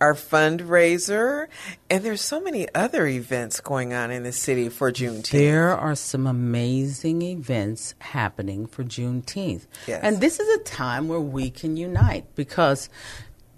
our 0.00 0.14
fundraiser, 0.14 1.46
and 1.88 2.04
there's 2.04 2.20
so 2.20 2.38
many 2.40 2.68
other 2.74 3.06
events 3.06 3.60
going 3.60 3.94
on 3.94 4.10
in 4.10 4.24
the 4.24 4.32
city 4.32 4.68
for 4.68 4.92
Juneteenth. 4.92 5.30
There 5.30 5.74
are 5.74 5.94
some 5.94 6.26
amazing 6.26 7.22
events 7.22 7.94
happening 8.00 8.66
for 8.66 8.84
Juneteenth. 8.84 9.66
Yes. 9.86 10.00
And 10.02 10.20
this 10.20 10.38
is 10.38 10.60
a 10.60 10.62
time 10.64 11.08
where 11.08 11.20
we 11.20 11.48
can 11.48 11.78
unite 11.78 12.26
because 12.34 12.90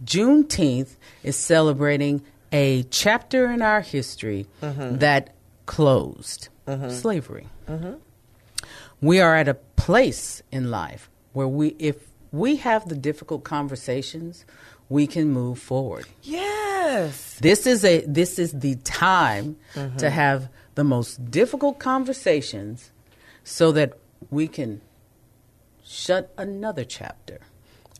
Juneteenth 0.04 0.96
is 1.24 1.37
celebrating 1.37 2.22
a 2.52 2.85
chapter 2.85 3.50
in 3.50 3.61
our 3.61 3.81
history 3.81 4.46
mm-hmm. 4.62 4.98
that 4.98 5.35
closed 5.66 6.50
mm-hmm. 6.66 6.90
slavery. 6.90 7.48
Mm-hmm 7.66 7.94
we 9.00 9.20
are 9.20 9.37
at 9.37 9.48
a 9.48 9.54
place 9.54 10.42
in 10.50 10.70
life 10.70 11.11
where 11.38 11.46
we, 11.46 11.77
if 11.79 11.94
we 12.33 12.57
have 12.57 12.88
the 12.88 12.96
difficult 12.96 13.44
conversations, 13.44 14.44
we 14.88 15.07
can 15.07 15.31
move 15.31 15.61
forward. 15.61 16.05
Yes. 16.24 17.38
This 17.40 17.64
is 17.64 17.85
a 17.85 18.01
this 18.01 18.40
is 18.40 18.51
the 18.59 18.74
time 18.83 19.57
mm-hmm. 19.74 19.98
to 19.98 20.11
have 20.11 20.48
the 20.74 20.83
most 20.83 21.31
difficult 21.31 21.79
conversations 21.79 22.90
so 23.44 23.70
that 23.70 23.92
we 24.31 24.48
can 24.48 24.81
shut 25.85 26.35
another 26.37 26.83
chapter 26.83 27.38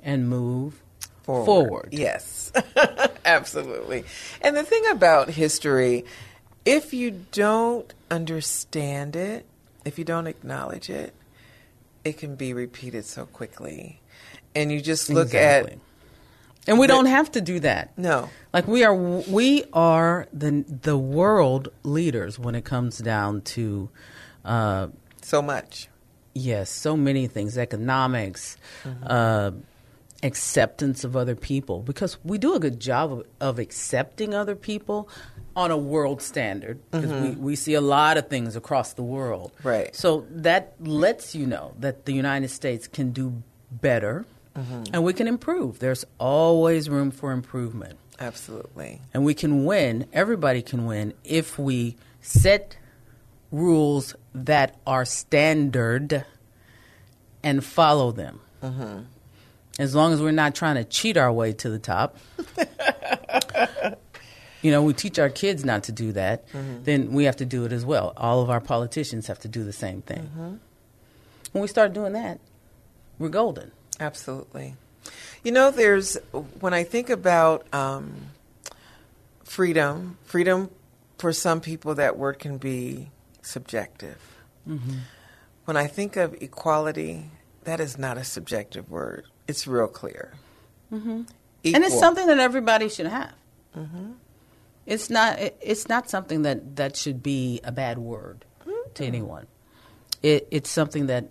and 0.03 0.29
move 0.29 0.83
forward. 1.23 1.47
forward. 1.47 1.89
Yes. 1.93 2.51
Absolutely. 3.25 4.03
And 4.43 4.57
the 4.57 4.65
thing 4.65 4.83
about 4.91 5.31
history, 5.31 6.05
if 6.65 6.93
you 6.93 7.23
don't 7.31 7.95
understand 8.11 9.15
it, 9.15 9.47
if 9.85 9.97
you 9.97 10.05
don't 10.05 10.27
acknowledge 10.27 10.91
it, 10.91 11.15
it 12.09 12.19
can 12.19 12.35
be 12.35 12.53
repeated 12.53 13.05
so 13.05 13.27
quickly. 13.27 14.01
And 14.55 14.73
you 14.73 14.81
just 14.81 15.09
look 15.11 15.29
exactly. 15.29 15.73
at 15.73 15.79
and 16.69 16.79
we 16.79 16.87
don't 16.87 17.07
have 17.07 17.33
to 17.33 17.41
do 17.41 17.61
that. 17.61 17.97
No. 17.97 18.29
Like 18.53 18.69
we 18.69 18.85
are 18.85 18.95
we 18.95 19.65
are 19.73 20.27
the 20.33 20.65
the 20.69 20.99
world 20.99 21.69
leaders 21.83 22.39
when 22.39 22.55
it 22.55 22.65
comes 22.65 22.99
down 22.99 23.41
to 23.57 23.89
uh, 24.45 24.89
so 25.23 25.41
much. 25.41 25.89
Yes, 26.35 26.71
so 26.71 26.97
many 26.97 27.27
things, 27.27 27.59
economics, 27.59 28.59
mm-hmm. 28.85 29.05
uh, 29.07 29.51
acceptance 30.23 31.03
of 31.05 31.17
other 31.17 31.35
people 31.35 31.81
because 31.81 32.19
we 32.23 32.39
do 32.39 32.55
a 32.55 32.61
good 32.61 32.79
job 32.79 33.13
of, 33.13 33.27
of 33.41 33.59
accepting 33.59 34.35
other 34.35 34.55
people 34.55 35.09
on 35.59 35.73
a 35.73 35.77
world 35.77 36.23
standard 36.23 36.79
because 36.93 37.11
mm-hmm. 37.11 37.31
we, 37.31 37.31
we 37.31 37.57
see 37.57 37.75
a 37.75 37.81
lot 37.81 38.17
of 38.17 38.29
things 38.29 38.55
across 38.55 38.93
the 38.93 39.03
world. 39.03 39.51
Right. 39.65 39.95
So 39.95 40.25
that 40.31 40.75
lets 40.79 41.35
you 41.35 41.49
know 41.49 41.75
that 41.81 42.05
the 42.07 42.13
United 42.13 42.51
States 42.51 42.87
can 42.87 43.11
do 43.11 43.43
better 43.73 44.25
mm-hmm. 44.57 44.85
and 44.93 45.03
we 45.03 45.13
can 45.13 45.27
improve. 45.27 45.81
There's 45.81 46.05
always 46.19 46.89
room 46.89 47.11
for 47.11 47.33
improvement. 47.33 47.99
Absolutely. 48.21 49.01
And 49.13 49.25
we 49.25 49.35
can 49.35 49.65
win, 49.65 50.07
everybody 50.13 50.63
can 50.63 50.87
win 50.87 51.13
if 51.25 51.59
we 51.59 51.97
set 52.21 52.77
rules 53.51 54.15
that 54.33 54.77
are 54.87 55.05
standard 55.05 56.25
and 57.43 57.65
follow 57.65 58.13
them. 58.13 58.39
Mm-hmm. 58.63 59.01
As 59.81 59.93
long 59.93 60.13
as 60.13 60.23
we're 60.23 60.31
not 60.31 60.55
trying 60.55 60.77
to 60.77 60.85
cheat 60.85 61.17
our 61.17 61.33
way 61.33 61.53
to 61.55 61.69
the 61.69 61.81
top. 61.81 62.17
you 64.63 64.71
know, 64.71 64.83
we 64.83 64.93
teach 64.93 65.19
our 65.19 65.29
kids 65.29 65.65
not 65.65 65.85
to 65.85 65.93
do 65.93 66.13
that, 66.13 66.49
mm-hmm. 66.49 66.83
then 66.85 67.13
we 67.13 67.25
have 67.25 67.37
to 67.37 67.47
do 67.47 67.65
it 67.65 67.73
as 67.73 67.85
well. 67.85 68.13
All 68.17 68.43
of 68.43 68.51
our 68.51 68.61
politicians 68.61 69.27
have 69.27 69.39
to 69.41 69.49
do 69.49 69.65
the 69.65 69.73
same 69.73 70.03
thing. 70.03 70.23
Mm-hmm. 70.23 70.55
When 71.53 71.63
we 71.63 71.69
start 71.69 71.93
doing 71.93 72.13
that, 72.13 72.41
we're 73.19 73.29
golden. 73.29 73.73
Absolutely. 74.01 74.75
You 75.43 75.53
know, 75.53 75.71
there's 75.71 76.17
when 76.61 76.75
I 76.75 76.85
think 76.85 77.11
about 77.11 77.67
um, 77.73 78.13
freedom, 79.45 80.19
freedom 80.25 80.71
for 81.19 81.33
some 81.33 81.61
people, 81.61 81.95
that 81.95 82.17
word 82.17 82.39
can 82.39 82.59
be 82.59 83.11
subjective. 83.43 84.19
Mm-hmm. 84.69 84.99
When 85.65 85.77
I 85.77 85.87
think 85.87 86.17
of 86.17 86.35
equality, 86.41 87.31
that 87.65 87.81
is 87.81 87.99
not 87.99 88.19
a 88.19 88.25
subjective 88.25 88.91
word. 88.91 89.27
It's 89.47 89.67
real 89.67 89.89
clear. 89.89 90.35
Mm-hmm. 90.93 91.23
And 91.65 91.85
it's 91.85 91.99
something 91.99 92.27
that 92.27 92.39
everybody 92.39 92.89
should 92.89 93.07
have. 93.07 93.33
Mm-hmm. 93.77 94.13
It's 94.89 95.11
not. 95.11 95.39
It's 95.39 95.87
not 95.87 96.09
something 96.09 96.43
that 96.43 96.77
that 96.77 96.97
should 96.97 97.23
be 97.23 97.61
a 97.63 97.71
bad 97.71 97.99
word 97.99 98.47
to 98.95 99.05
anyone. 99.05 99.47
It, 100.23 100.49
it's 100.51 100.71
something 100.71 101.07
that 101.07 101.31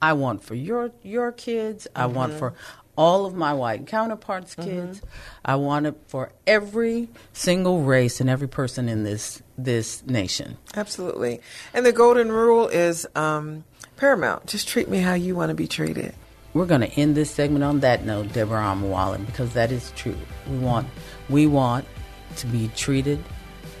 I 0.00 0.12
want 0.12 0.44
for 0.44 0.54
your 0.54 0.92
your 1.02 1.32
kids. 1.32 1.88
I 1.96 2.06
want 2.06 2.30
mm-hmm. 2.30 2.38
for 2.38 2.54
all 2.96 3.26
of 3.26 3.34
my 3.34 3.52
white 3.52 3.88
counterparts' 3.88 4.54
mm-hmm. 4.54 4.70
kids. 4.70 4.98
Mm-hmm. 4.98 5.08
I 5.44 5.56
want 5.56 5.86
it 5.86 5.96
for 6.06 6.30
every 6.46 7.08
single 7.32 7.82
race 7.82 8.20
and 8.20 8.30
every 8.30 8.48
person 8.48 8.88
in 8.88 9.02
this 9.02 9.42
this 9.58 10.06
nation. 10.06 10.56
Absolutely. 10.76 11.40
And 11.74 11.84
the 11.84 11.92
golden 11.92 12.30
rule 12.30 12.68
is 12.68 13.08
um, 13.16 13.64
paramount. 13.96 14.46
Just 14.46 14.68
treat 14.68 14.88
me 14.88 14.98
how 14.98 15.14
you 15.14 15.34
want 15.34 15.50
to 15.50 15.54
be 15.54 15.66
treated. 15.66 16.14
We're 16.52 16.66
going 16.66 16.82
to 16.82 16.90
end 16.90 17.16
this 17.16 17.32
segment 17.32 17.64
on 17.64 17.80
that 17.80 18.04
note, 18.04 18.32
Deborah 18.32 18.62
Omowale, 18.62 19.26
because 19.26 19.54
that 19.54 19.72
is 19.72 19.90
true. 19.96 20.16
We 20.48 20.58
want 20.58 20.86
we 21.28 21.48
want 21.48 21.84
to 22.36 22.46
be 22.46 22.70
treated 22.76 23.22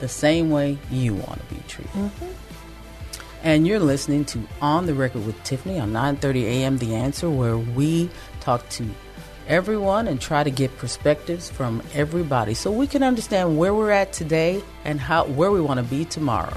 the 0.00 0.08
same 0.08 0.50
way 0.50 0.78
you 0.90 1.14
want 1.14 1.40
to 1.40 1.54
be 1.54 1.60
treated. 1.68 1.92
Mm-hmm. 1.92 2.26
And 3.42 3.66
you're 3.66 3.78
listening 3.78 4.24
to 4.26 4.40
On 4.62 4.86
the 4.86 4.94
Record 4.94 5.26
with 5.26 5.42
Tiffany 5.44 5.78
on 5.78 5.92
9:30 5.92 6.44
a.m. 6.44 6.78
The 6.78 6.94
Answer, 6.94 7.28
where 7.28 7.58
we 7.58 8.10
talk 8.40 8.66
to 8.70 8.88
everyone 9.46 10.08
and 10.08 10.20
try 10.20 10.42
to 10.42 10.50
get 10.50 10.76
perspectives 10.78 11.50
from 11.50 11.82
everybody 11.92 12.54
so 12.54 12.70
we 12.70 12.86
can 12.86 13.02
understand 13.02 13.58
where 13.58 13.74
we're 13.74 13.90
at 13.90 14.12
today 14.12 14.62
and 14.84 14.98
how 15.00 15.26
where 15.26 15.50
we 15.50 15.60
want 15.60 15.78
to 15.78 15.84
be 15.84 16.04
tomorrow. 16.04 16.56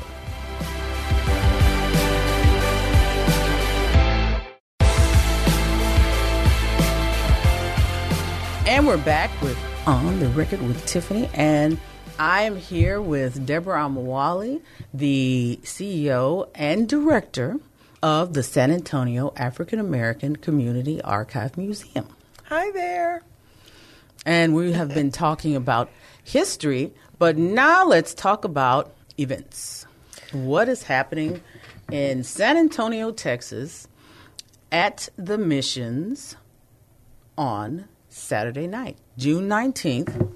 And 8.65 8.85
we're 8.85 8.97
back 8.97 9.31
with 9.41 9.57
On 9.87 10.19
the 10.19 10.27
Record 10.27 10.61
with 10.61 10.85
Tiffany 10.85 11.29
and 11.33 11.79
I 12.19 12.41
am 12.41 12.57
here 12.57 13.01
with 13.01 13.45
Deborah 13.45 13.83
Omowale, 13.83 14.61
the 14.93 15.61
CEO 15.63 16.49
and 16.53 16.89
director 16.89 17.55
of 18.03 18.33
the 18.33 18.43
San 18.43 18.69
Antonio 18.69 19.31
African 19.37 19.79
American 19.79 20.35
Community 20.35 21.01
Archive 21.03 21.57
Museum. 21.57 22.05
Hi 22.47 22.69
there. 22.71 23.23
And 24.25 24.53
we 24.53 24.73
have 24.73 24.93
been 24.93 25.09
talking 25.09 25.55
about 25.55 25.89
history, 26.21 26.91
but 27.17 27.37
now 27.37 27.87
let's 27.87 28.13
talk 28.13 28.43
about 28.43 28.93
events. 29.17 29.85
What 30.33 30.67
is 30.67 30.83
happening 30.83 31.39
in 31.89 32.25
San 32.25 32.57
Antonio, 32.57 33.11
Texas 33.11 33.87
at 34.69 35.07
the 35.15 35.37
missions 35.37 36.35
on 37.37 37.87
Saturday 38.09 38.67
night, 38.67 38.97
June 39.17 39.49
19th? 39.49 40.31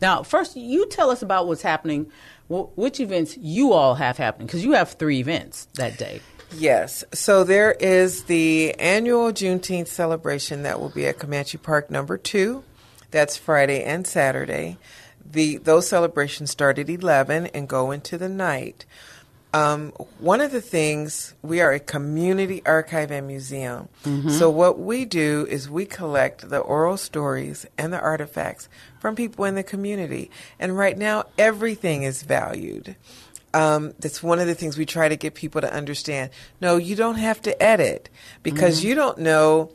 Now, 0.00 0.22
first, 0.22 0.56
you 0.56 0.86
tell 0.88 1.10
us 1.10 1.22
about 1.22 1.46
what's 1.46 1.62
happening, 1.62 2.10
which 2.48 3.00
events 3.00 3.36
you 3.36 3.72
all 3.72 3.94
have 3.94 4.16
happening, 4.18 4.46
because 4.46 4.64
you 4.64 4.72
have 4.72 4.92
three 4.92 5.20
events 5.20 5.66
that 5.74 5.98
day. 5.98 6.20
Yes. 6.56 7.04
So 7.12 7.42
there 7.42 7.72
is 7.72 8.24
the 8.24 8.74
annual 8.78 9.32
Juneteenth 9.32 9.88
celebration 9.88 10.62
that 10.62 10.80
will 10.80 10.90
be 10.90 11.06
at 11.06 11.18
Comanche 11.18 11.58
Park 11.58 11.90
number 11.90 12.16
two. 12.16 12.62
That's 13.10 13.36
Friday 13.36 13.82
and 13.82 14.06
Saturday. 14.06 14.78
The 15.24 15.56
those 15.56 15.88
celebrations 15.88 16.50
start 16.50 16.78
at 16.78 16.90
eleven 16.90 17.46
and 17.46 17.68
go 17.68 17.90
into 17.90 18.18
the 18.18 18.28
night. 18.28 18.84
Um, 19.54 19.92
one 20.18 20.40
of 20.40 20.50
the 20.50 20.60
things 20.60 21.32
we 21.40 21.60
are 21.60 21.70
a 21.70 21.78
community 21.78 22.60
archive 22.66 23.10
and 23.10 23.26
museum. 23.26 23.88
Mm-hmm. 24.04 24.30
So 24.30 24.50
what 24.50 24.80
we 24.80 25.04
do 25.04 25.46
is 25.48 25.70
we 25.70 25.86
collect 25.86 26.50
the 26.50 26.58
oral 26.58 26.96
stories 26.96 27.64
and 27.78 27.92
the 27.92 28.00
artifacts 28.00 28.68
from 28.98 29.14
people 29.14 29.44
in 29.44 29.54
the 29.54 29.62
community. 29.62 30.30
And 30.58 30.76
right 30.76 30.98
now, 30.98 31.26
everything 31.38 32.02
is 32.02 32.24
valued 32.24 32.96
um, 33.54 33.94
that's 34.00 34.22
one 34.22 34.40
of 34.40 34.48
the 34.48 34.54
things 34.54 34.76
we 34.76 34.84
try 34.84 35.08
to 35.08 35.16
get 35.16 35.34
people 35.34 35.60
to 35.60 35.72
understand. 35.72 36.30
No, 36.60 36.76
you 36.76 36.96
don't 36.96 37.14
have 37.14 37.40
to 37.42 37.62
edit 37.62 38.10
because 38.42 38.80
mm-hmm. 38.80 38.88
you 38.88 38.94
don't 38.96 39.18
know, 39.18 39.70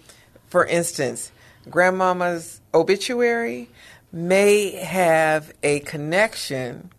for 0.48 0.66
instance, 0.66 1.32
grandmama's 1.70 2.60
obituary 2.74 3.70
may 4.12 4.72
have 4.72 5.54
a 5.64 5.80
connection 5.80 6.92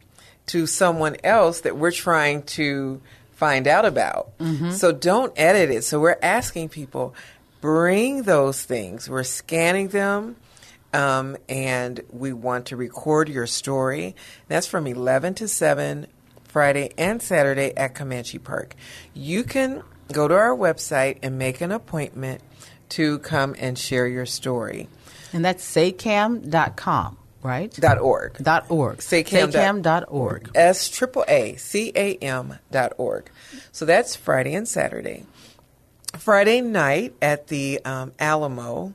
to 0.51 0.67
someone 0.67 1.17
else 1.25 1.61
that 1.63 1.77
we're 1.77 1.91
trying 1.91 2.43
to 2.43 3.01
find 3.33 3.67
out 3.67 3.85
about. 3.85 4.37
Mm-hmm. 4.39 4.73
So 4.73 4.93
don't 4.93 5.33
edit 5.37 5.71
it. 5.71 5.83
So 5.83 6.01
we're 6.01 6.19
asking 6.23 6.69
people, 6.71 7.15
bring 7.61 8.23
those 8.23 8.63
things. 8.63 9.09
We're 9.09 9.23
scanning 9.25 9.89
them. 9.89 10.37
Um, 10.93 11.37
and 11.49 12.01
we 12.11 12.33
want 12.33 12.67
to 12.67 12.77
record 12.77 13.29
your 13.29 13.47
story. 13.47 14.17
That's 14.49 14.67
from 14.67 14.89
11 14.89 15.35
to 15.35 15.49
7 15.49 16.09
Friday, 16.51 16.91
and 16.99 17.23
Saturday 17.23 17.73
at 17.77 17.95
Comanche 17.95 18.39
Park. 18.39 18.75
You 19.15 19.45
can 19.45 19.83
go 20.13 20.27
to 20.27 20.35
our 20.35 20.57
website 20.57 21.19
and 21.23 21.39
make 21.39 21.61
an 21.61 21.71
appointment 21.71 22.43
to 22.91 23.21
come 23.21 23.55
and 23.59 23.79
share 23.79 24.07
your 24.07 24.27
story. 24.27 24.89
And 25.33 25.45
that's 25.45 25.65
saycam.com, 25.65 27.17
right? 27.43 27.73
Dot 27.73 27.99
org. 27.99 28.37
Dot 28.39 28.67
org. 28.71 28.99
Saycam. 28.99 29.83
Dot 29.83 30.05
org. 30.09 30.51
S 30.55 30.89
triple 30.89 31.25
A 31.29 31.57
C 31.57 31.93
A 31.95 32.15
M 32.17 32.59
dot 32.71 32.93
org. 32.99 33.31
So 33.73 33.85
that's 33.85 34.17
Friday 34.17 34.55
and 34.55 34.69
Saturday. 34.69 35.25
Friday 36.19 36.61
night 36.61 37.15
at 37.23 37.47
the 37.49 37.81
um, 37.85 38.13
Alamo 38.19 38.95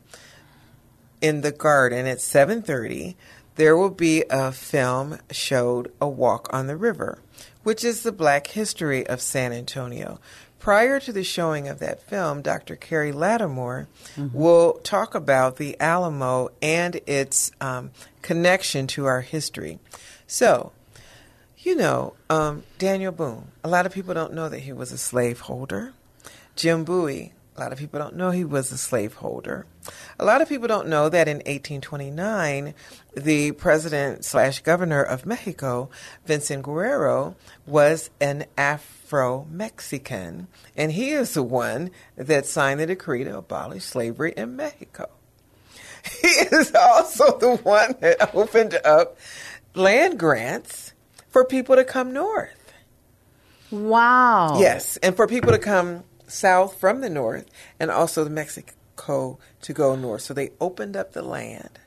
in 1.21 1.41
the 1.41 1.51
garden 1.51 2.05
at 2.05 2.17
7.30 2.17 3.15
there 3.55 3.77
will 3.77 3.89
be 3.89 4.25
a 4.29 4.51
film 4.51 5.17
showed 5.31 5.91
a 6.01 6.07
walk 6.09 6.49
on 6.51 6.67
the 6.67 6.75
river 6.75 7.19
which 7.65 7.83
is 7.83 8.03
the 8.03 8.11
black 8.11 8.45
history 8.47 9.07
of 9.07 9.19
San 9.19 9.51
Antonio. 9.51 10.19
Prior 10.59 10.99
to 10.99 11.13
the 11.13 11.23
showing 11.23 11.67
of 11.67 11.79
that 11.79 12.01
film, 12.01 12.41
Dr. 12.41 12.75
Carey 12.75 13.11
Latimore 13.11 13.87
mm-hmm. 14.15 14.35
will 14.35 14.73
talk 14.83 15.13
about 15.13 15.57
the 15.57 15.79
Alamo 15.79 16.49
and 16.61 16.99
its 17.05 17.51
um, 17.61 17.91
connection 18.21 18.87
to 18.87 19.05
our 19.05 19.21
history. 19.21 19.79
So, 20.25 20.71
you 21.59 21.75
know, 21.75 22.13
um, 22.29 22.63
Daniel 22.79 23.11
Boone, 23.11 23.49
a 23.63 23.69
lot 23.69 23.85
of 23.85 23.93
people 23.93 24.13
don't 24.13 24.33
know 24.33 24.49
that 24.49 24.59
he 24.59 24.73
was 24.73 24.91
a 24.91 24.97
slaveholder. 24.97 25.93
Jim 26.55 26.83
Bowie, 26.83 27.33
a 27.55 27.59
lot 27.59 27.71
of 27.71 27.77
people 27.77 27.99
don't 27.99 28.15
know 28.15 28.31
he 28.31 28.43
was 28.43 28.71
a 28.71 28.77
slaveholder. 28.77 29.65
A 30.19 30.25
lot 30.25 30.41
of 30.41 30.49
people 30.49 30.67
don't 30.67 30.87
know 30.87 31.09
that 31.09 31.27
in 31.27 31.37
1829, 31.37 32.73
the 33.15 33.51
president 33.53 34.25
slash 34.25 34.59
governor 34.61 35.01
of 35.01 35.25
Mexico, 35.25 35.89
Vincent 36.25 36.63
Guerrero, 36.63 37.35
was 37.65 38.09
an 38.19 38.45
Afro 38.57 39.45
Mexican, 39.49 40.47
and 40.75 40.91
he 40.91 41.11
is 41.11 41.33
the 41.33 41.43
one 41.43 41.91
that 42.15 42.45
signed 42.45 42.79
the 42.79 42.85
decree 42.87 43.23
to 43.23 43.37
abolish 43.37 43.83
slavery 43.83 44.33
in 44.35 44.55
Mexico. 44.55 45.09
He 46.21 46.27
is 46.27 46.71
also 46.75 47.37
the 47.39 47.55
one 47.57 47.95
that 47.99 48.35
opened 48.35 48.77
up 48.85 49.17
land 49.73 50.19
grants 50.19 50.93
for 51.29 51.43
people 51.43 51.75
to 51.75 51.83
come 51.83 52.13
north. 52.13 52.73
Wow. 53.71 54.59
Yes, 54.59 54.97
and 54.97 55.15
for 55.15 55.27
people 55.27 55.51
to 55.51 55.57
come 55.57 56.03
south 56.27 56.79
from 56.79 57.01
the 57.01 57.09
north 57.09 57.45
and 57.79 57.91
also 57.91 58.23
the 58.23 58.29
Mexico 58.95 59.39
to 59.61 59.73
go 59.73 59.95
north. 59.95 60.21
So 60.21 60.33
they 60.33 60.51
opened 60.59 60.95
up 60.95 61.13
the 61.13 61.21
land 61.21 61.79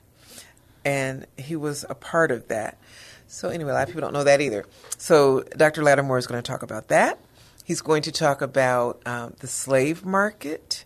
and 0.85 1.27
he 1.37 1.57
was 1.57 1.85
a 1.89 1.95
part 1.95 2.31
of 2.31 2.49
that. 2.49 2.79
So 3.27 3.49
anyway, 3.49 3.73
a 3.73 3.75
lot 3.75 3.83
of 3.83 3.89
people 3.89 4.01
don't 4.03 4.13
know 4.13 4.25
that 4.25 4.41
either. 4.41 4.65
So 4.97 5.43
Dr. 5.57 5.83
Latimore 5.83 6.19
is 6.19 6.27
going 6.27 6.43
to 6.43 6.47
talk 6.47 6.63
about 6.63 6.89
that. 6.89 7.19
He's 7.65 7.83
going 7.83 8.03
to 8.03 8.13
talk 8.13 8.41
about 8.41 9.03
um, 9.05 9.35
the 9.41 9.47
slave 9.47 10.05
market 10.05 10.85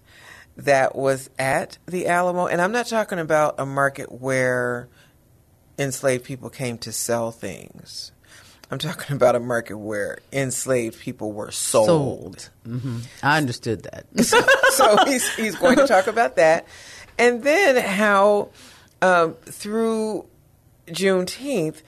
that 0.57 0.97
was 0.97 1.31
at 1.39 1.79
the 1.87 2.09
Alamo, 2.09 2.47
and 2.47 2.61
I'm 2.61 2.73
not 2.73 2.87
talking 2.87 3.19
about 3.19 3.55
a 3.59 3.65
market 3.65 4.11
where 4.11 4.89
enslaved 5.79 6.25
people 6.25 6.51
came 6.51 6.77
to 6.79 6.93
sell 6.93 7.31
things. 7.31 8.13
I'm 8.73 8.79
talking 8.79 9.15
about 9.17 9.37
a 9.37 9.41
market 9.41 9.77
where 9.77 10.19
enslaved 10.33 10.99
people 10.99 11.33
were 11.33 11.51
sold. 11.51 11.87
sold. 11.87 12.51
Mm-hmm. 12.67 12.99
I 13.23 13.37
understood 13.37 13.83
that. 13.85 14.07
so, 14.25 14.41
so 14.71 15.05
he's, 15.05 15.33
he's 15.37 15.55
going 15.55 15.77
to 15.77 15.87
talk 15.87 16.07
about 16.07 16.37
that. 16.37 16.67
And 17.19 17.43
then 17.43 17.77
how 17.77 18.49
um, 19.03 19.35
through 19.45 20.25
Juneteenth, 20.89 21.83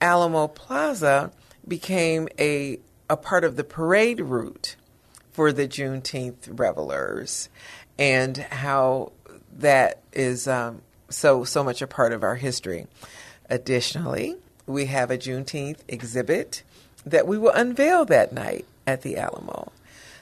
Alamo 0.00 0.48
Plaza 0.48 1.30
became 1.66 2.28
a, 2.38 2.80
a 3.08 3.16
part 3.16 3.44
of 3.44 3.56
the 3.56 3.64
parade 3.64 4.20
route 4.20 4.74
for 5.30 5.52
the 5.52 5.68
Juneteenth 5.68 6.58
revelers 6.58 7.48
and 7.96 8.36
how 8.36 9.12
that 9.58 10.02
is 10.12 10.48
um, 10.48 10.82
so 11.08 11.44
so 11.44 11.62
much 11.62 11.80
a 11.80 11.86
part 11.86 12.12
of 12.12 12.22
our 12.24 12.34
history. 12.34 12.86
Additionally, 13.48 14.36
we 14.66 14.86
have 14.86 15.10
a 15.10 15.18
Juneteenth 15.18 15.78
exhibit 15.88 16.62
that 17.04 17.26
we 17.26 17.38
will 17.38 17.50
unveil 17.50 18.04
that 18.06 18.32
night 18.32 18.64
at 18.86 19.02
the 19.02 19.16
Alamo. 19.16 19.72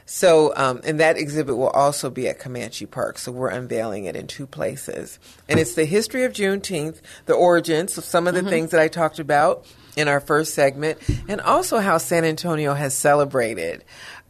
So, 0.05 0.53
um, 0.57 0.81
and 0.85 1.01
that 1.01 1.17
exhibit 1.17 1.57
will 1.57 1.71
also 1.71 2.11
be 2.11 2.29
at 2.29 2.39
Comanche 2.39 2.87
Park. 2.87 3.19
So 3.19 3.33
we're 3.33 3.51
unveiling 3.51 4.05
it 4.05 4.17
in 4.17 4.27
two 4.27 4.47
places, 4.47 5.19
and 5.49 5.61
it's 5.61 5.75
the 5.75 5.85
history 5.85 6.25
of 6.25 6.33
Juneteenth, 6.33 7.01
the 7.27 7.35
origins 7.35 7.97
of 7.97 8.05
some 8.05 8.27
of 8.27 8.35
the 8.35 8.41
mm-hmm. 8.41 8.51
things 8.51 8.71
that 8.73 8.81
I 8.81 8.89
talked 8.89 9.21
about 9.21 9.65
in 9.97 10.09
our 10.09 10.21
first 10.21 10.55
segment, 10.55 10.99
and 11.29 11.41
also 11.41 11.79
how 11.79 11.99
San 11.99 12.25
Antonio 12.25 12.75
has 12.75 12.95
celebrated. 12.95 13.85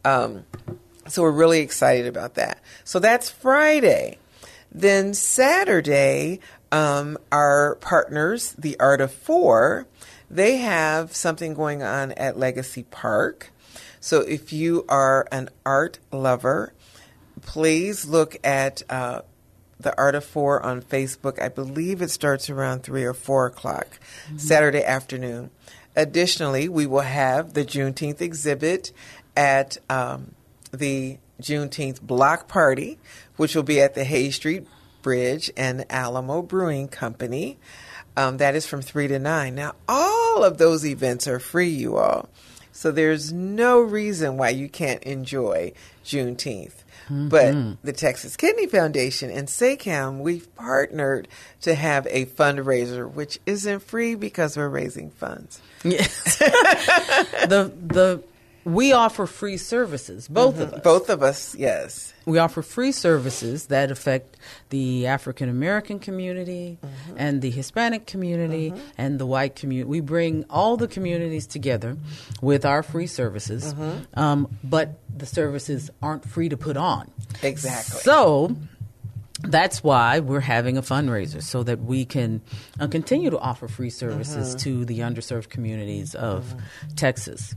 Um, 0.05 0.45
so 1.07 1.23
we're 1.23 1.31
really 1.31 1.59
excited 1.59 2.07
about 2.07 2.35
that. 2.35 2.61
So 2.83 2.99
that's 2.99 3.29
Friday. 3.29 4.19
Then 4.71 5.13
Saturday, 5.13 6.39
um, 6.71 7.17
our 7.31 7.75
partners, 7.75 8.53
the 8.57 8.79
Art 8.79 9.01
of 9.01 9.11
Four, 9.11 9.87
they 10.33 10.57
have 10.57 11.15
something 11.15 11.53
going 11.53 11.83
on 11.83 12.11
at 12.13 12.37
Legacy 12.37 12.83
Park. 12.83 13.51
So 13.99 14.21
if 14.21 14.51
you 14.51 14.83
are 14.89 15.27
an 15.31 15.49
art 15.65 15.99
lover, 16.11 16.73
please 17.41 18.05
look 18.05 18.35
at 18.43 18.81
uh, 18.89 19.21
the 19.79 19.95
Art 19.97 20.15
of 20.15 20.25
Four 20.25 20.61
on 20.65 20.81
Facebook. 20.81 21.41
I 21.41 21.49
believe 21.49 22.01
it 22.01 22.09
starts 22.09 22.49
around 22.49 22.81
three 22.81 23.03
or 23.03 23.13
four 23.13 23.45
o'clock 23.45 23.99
mm-hmm. 24.25 24.37
Saturday 24.37 24.83
afternoon. 24.83 25.51
Additionally, 25.95 26.67
we 26.67 26.87
will 26.87 27.01
have 27.01 27.53
the 27.53 27.63
Juneteenth 27.63 28.19
exhibit 28.19 28.91
at 29.37 29.77
um, 29.89 30.33
the 30.71 31.19
Juneteenth 31.39 32.01
block 32.01 32.47
party, 32.47 32.97
which 33.37 33.55
will 33.55 33.63
be 33.63 33.79
at 33.79 33.93
the 33.93 34.03
Hays 34.03 34.35
Street 34.35 34.65
Bridge 35.03 35.51
and 35.55 35.85
Alamo 35.91 36.41
Brewing 36.41 36.87
Company. 36.87 37.59
Um, 38.15 38.37
that 38.37 38.55
is 38.55 38.65
from 38.65 38.81
3 38.81 39.07
to 39.07 39.19
9. 39.19 39.55
Now, 39.55 39.73
all 39.87 40.43
of 40.43 40.57
those 40.57 40.85
events 40.85 41.27
are 41.27 41.39
free, 41.39 41.69
you 41.69 41.97
all. 41.97 42.29
So 42.71 42.91
there's 42.91 43.31
no 43.31 43.79
reason 43.79 44.37
why 44.37 44.49
you 44.49 44.67
can't 44.67 45.03
enjoy 45.03 45.73
Juneteenth. 46.03 46.83
Mm-hmm. 47.05 47.27
But 47.27 47.83
the 47.83 47.93
Texas 47.93 48.37
Kidney 48.37 48.67
Foundation 48.67 49.29
and 49.29 49.47
SACAM, 49.47 50.19
we've 50.19 50.53
partnered 50.55 51.27
to 51.61 51.75
have 51.75 52.07
a 52.09 52.25
fundraiser, 52.25 53.11
which 53.11 53.39
isn't 53.45 53.81
free 53.81 54.15
because 54.15 54.55
we're 54.55 54.69
raising 54.69 55.11
funds. 55.11 55.61
Yes. 55.83 56.37
the 56.39 57.71
the 57.85 58.23
we 58.65 58.93
offer 58.93 59.25
free 59.25 59.57
services, 59.57 60.27
both 60.27 60.55
mm-hmm. 60.55 60.63
of 60.63 60.73
us. 60.73 60.81
Both 60.83 61.09
of 61.09 61.23
us, 61.23 61.55
yes. 61.55 62.13
We 62.25 62.37
offer 62.37 62.61
free 62.61 62.91
services 62.91 63.67
that 63.67 63.91
affect 63.91 64.37
the 64.69 65.07
African 65.07 65.49
American 65.49 65.99
community 65.99 66.77
mm-hmm. 66.81 67.15
and 67.17 67.41
the 67.41 67.49
Hispanic 67.49 68.05
community 68.05 68.71
mm-hmm. 68.71 68.81
and 68.97 69.19
the 69.19 69.25
white 69.25 69.55
community. 69.55 69.89
We 69.89 69.99
bring 69.99 70.45
all 70.49 70.77
the 70.77 70.87
communities 70.87 71.47
together 71.47 71.97
with 72.41 72.65
our 72.65 72.83
free 72.83 73.07
services, 73.07 73.73
mm-hmm. 73.73 74.19
um, 74.19 74.57
but 74.63 74.99
the 75.15 75.25
services 75.25 75.89
aren't 76.01 76.27
free 76.27 76.49
to 76.49 76.57
put 76.57 76.77
on. 76.77 77.11
Exactly. 77.41 77.99
So 77.99 78.55
that's 79.43 79.83
why 79.83 80.19
we're 80.19 80.39
having 80.39 80.77
a 80.77 80.81
fundraiser 80.81 81.43
so 81.43 81.63
that 81.63 81.81
we 81.81 82.05
can 82.05 82.41
uh, 82.79 82.87
continue 82.87 83.29
to 83.29 83.39
offer 83.39 83.67
free 83.67 83.89
services 83.89 84.49
mm-hmm. 84.49 84.57
to 84.59 84.85
the 84.85 84.99
underserved 84.99 85.49
communities 85.49 86.15
of 86.15 86.45
mm-hmm. 86.45 86.95
Texas. 86.95 87.55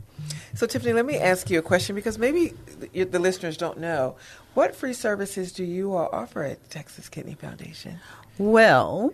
So, 0.55 0.67
Tiffany, 0.67 0.93
let 0.93 1.05
me 1.05 1.19
ask 1.19 1.51
you 1.51 1.59
a 1.59 1.63
question 1.63 1.95
because 1.95 2.19
maybe 2.19 2.55
the, 2.93 3.19
listeners 3.19 3.57
don't 3.57 3.79
know. 3.79 4.17
What 4.55 4.75
free 4.75 4.95
services 4.95 5.53
do 5.53 5.65
you 5.65 5.95
all 5.95 6.09
offer 6.13 6.43
at 6.43 6.71
Texas 6.71 7.09
Kidney 7.09 7.35
Foundation? 7.35 7.99
Well, 8.39 9.13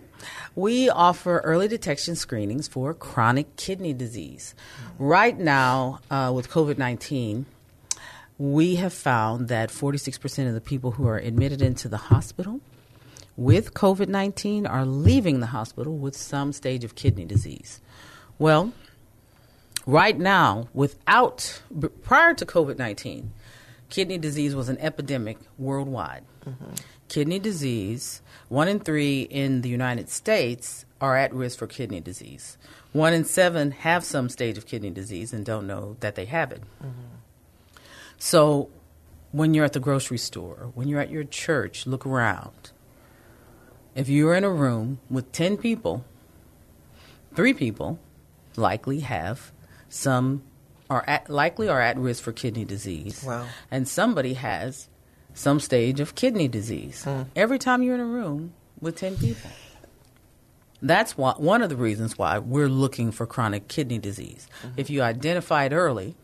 we 0.55 0.89
offer 0.89 1.39
early 1.39 1.69
detection 1.69 2.17
screenings 2.17 2.69
for 2.69 2.95
chronic 2.95 3.57
kidney 3.57 3.93
disease. 3.93 4.55
Mm-hmm. 4.55 5.05
Right 5.05 5.39
now, 5.39 6.01
uh, 6.11 6.33
with 6.35 6.49
COVID 6.49 6.79
19, 6.79 7.47
we 8.39 8.77
have 8.77 8.93
found 8.93 9.49
that 9.49 9.71
46% 9.71 10.49
of 10.49 10.55
the 10.55 10.61
people 10.61 10.93
who 10.93 11.07
are 11.07 11.19
admitted 11.19 11.63
into 11.63 11.89
the 11.89 11.97
hospital 11.97 12.61
with 13.37 13.75
COVID 13.75 14.09
19 14.09 14.67
are 14.67 14.85
leaving 14.85 15.41
the 15.41 15.47
hospital 15.47 15.97
with 15.97 16.17
some 16.17 16.53
stage 16.53 16.85
of 16.85 16.95
kidney 16.95 17.25
disease. 17.25 17.81
Well, 18.39 18.73
right 19.87 20.19
now, 20.19 20.69
without, 20.75 21.63
prior 22.03 22.35
to 22.35 22.47
COVID 22.47 22.79
19, 22.79 23.33
kidney 23.89 24.19
disease 24.19 24.55
was 24.55 24.69
an 24.69 24.79
epidemic 24.79 25.39
worldwide. 25.59 26.25
Mm-hmm. 26.47 26.75
Kidney 27.09 27.39
disease, 27.39 28.23
one 28.49 28.69
in 28.69 28.81
three 28.81 29.23
in 29.23 29.61
the 29.61 29.69
United 29.69 30.09
States 30.09 30.87
are 31.01 31.17
at 31.17 31.35
risk 31.35 31.59
for 31.59 31.67
kidney 31.67 32.01
disease. 32.01 32.57
One 32.93 33.13
in 33.13 33.25
seven 33.25 33.71
have 33.73 34.05
some 34.05 34.29
stage 34.29 34.57
of 34.57 34.67
kidney 34.67 34.91
disease 34.91 35.33
and 35.33 35.45
don't 35.45 35.67
know 35.67 35.97
that 36.01 36.15
they 36.15 36.25
have 36.27 36.53
it. 36.53 36.63
Mm-hmm. 36.83 37.17
So 38.19 38.71
when 39.33 39.53
you're 39.53 39.65
at 39.65 39.73
the 39.73 39.81
grocery 39.81 40.19
store, 40.19 40.71
when 40.75 40.89
you're 40.89 41.01
at 41.01 41.11
your 41.11 41.25
church, 41.25 41.87
look 41.87 42.07
around. 42.07 42.71
If 43.95 44.09
you're 44.09 44.35
in 44.35 44.45
a 44.45 44.51
room 44.51 45.01
with 45.11 45.33
10 45.33 45.57
people, 45.57 46.05
three 47.35 47.53
people 47.53 47.99
likely 48.57 49.01
have 49.01 49.53
some 49.93 50.43
are 50.89 51.05
at, 51.07 51.29
likely 51.29 51.69
are 51.69 51.81
at 51.81 51.99
risk 51.99 52.23
for 52.23 52.33
kidney 52.33 52.65
disease. 52.65 53.23
Wow. 53.23 53.47
And 53.71 53.87
somebody 53.87 54.35
has 54.35 54.89
some 55.35 55.61
stage 55.61 56.01
of 56.01 56.15
kidney 56.15 56.49
disease. 56.49 57.05
Hmm. 57.05 57.23
Every 57.37 57.59
time 57.59 57.83
you're 57.83 57.95
in 57.95 58.01
a 58.01 58.07
room 58.07 58.55
with 58.81 58.97
10 58.97 59.19
people. 59.19 59.51
That's 60.81 61.17
why, 61.17 61.35
one 61.37 61.63
of 61.63 61.69
the 61.69 61.77
reasons 61.77 62.17
why 62.17 62.39
we're 62.39 62.69
looking 62.69 63.13
for 63.13 63.27
chronic 63.27 63.69
kidney 63.69 63.99
disease. 63.99 64.49
Mm-hmm. 64.63 64.81
If 64.81 64.91
you 64.91 65.03
identify 65.03 65.65
it 65.65 65.73
early, 65.73 66.17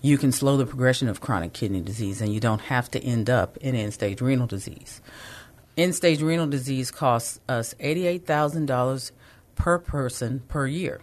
you 0.00 0.18
can 0.18 0.32
slow 0.32 0.56
the 0.56 0.66
progression 0.66 1.08
of 1.08 1.20
chronic 1.20 1.52
kidney 1.52 1.80
disease 1.82 2.20
and 2.20 2.32
you 2.32 2.40
don't 2.40 2.62
have 2.62 2.90
to 2.92 3.00
end 3.02 3.28
up 3.30 3.56
in 3.58 3.74
end 3.74 3.94
stage 3.94 4.20
renal 4.20 4.46
disease. 4.46 5.00
End 5.76 5.94
stage 5.94 6.22
renal 6.22 6.46
disease 6.46 6.90
costs 6.90 7.40
us 7.48 7.74
$88,000 7.74 9.12
per 9.54 9.78
person 9.78 10.40
per 10.48 10.66
year. 10.66 11.00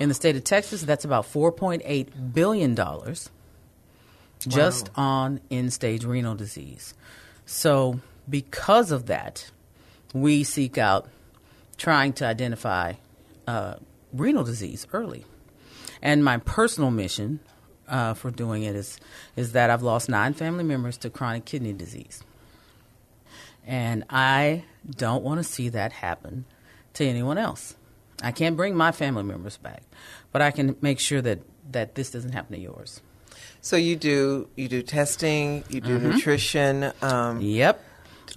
In 0.00 0.08
the 0.08 0.14
state 0.14 0.34
of 0.34 0.44
Texas, 0.44 0.82
that's 0.82 1.04
about 1.04 1.26
$4.8 1.26 2.32
billion 2.32 2.74
just 4.48 4.88
wow. 4.96 5.04
on 5.04 5.40
end 5.50 5.72
stage 5.72 6.04
renal 6.04 6.34
disease. 6.34 6.94
So, 7.44 8.00
because 8.28 8.90
of 8.90 9.06
that, 9.06 9.50
we 10.14 10.42
seek 10.44 10.78
out 10.78 11.08
trying 11.76 12.12
to 12.14 12.26
identify 12.26 12.94
uh, 13.46 13.74
renal 14.12 14.44
disease 14.44 14.86
early. 14.92 15.24
And 16.00 16.24
my 16.24 16.38
personal 16.38 16.90
mission 16.90 17.40
uh, 17.88 18.14
for 18.14 18.30
doing 18.30 18.62
it 18.62 18.74
is 18.74 18.98
is 19.36 19.52
that 19.52 19.68
I've 19.68 19.82
lost 19.82 20.08
nine 20.08 20.32
family 20.32 20.64
members 20.64 20.96
to 20.98 21.10
chronic 21.10 21.44
kidney 21.44 21.72
disease, 21.72 22.22
and 23.66 24.04
I 24.08 24.64
don't 24.88 25.22
want 25.22 25.38
to 25.38 25.44
see 25.44 25.68
that 25.70 25.92
happen 25.92 26.46
to 26.94 27.04
anyone 27.04 27.36
else. 27.36 27.74
I 28.22 28.32
can't 28.32 28.56
bring 28.56 28.76
my 28.76 28.92
family 28.92 29.22
members 29.22 29.56
back, 29.56 29.82
but 30.32 30.42
I 30.42 30.50
can 30.50 30.76
make 30.80 31.00
sure 31.00 31.22
that 31.22 31.40
that 31.72 31.94
this 31.94 32.10
doesn't 32.10 32.32
happen 32.32 32.56
to 32.56 32.60
yours. 32.60 33.00
So 33.60 33.76
you 33.76 33.96
do 33.96 34.48
you 34.56 34.68
do 34.68 34.82
testing, 34.82 35.64
you 35.68 35.80
do 35.80 35.98
mm-hmm. 35.98 36.10
nutrition. 36.10 36.92
Um, 37.02 37.40
yep. 37.40 37.84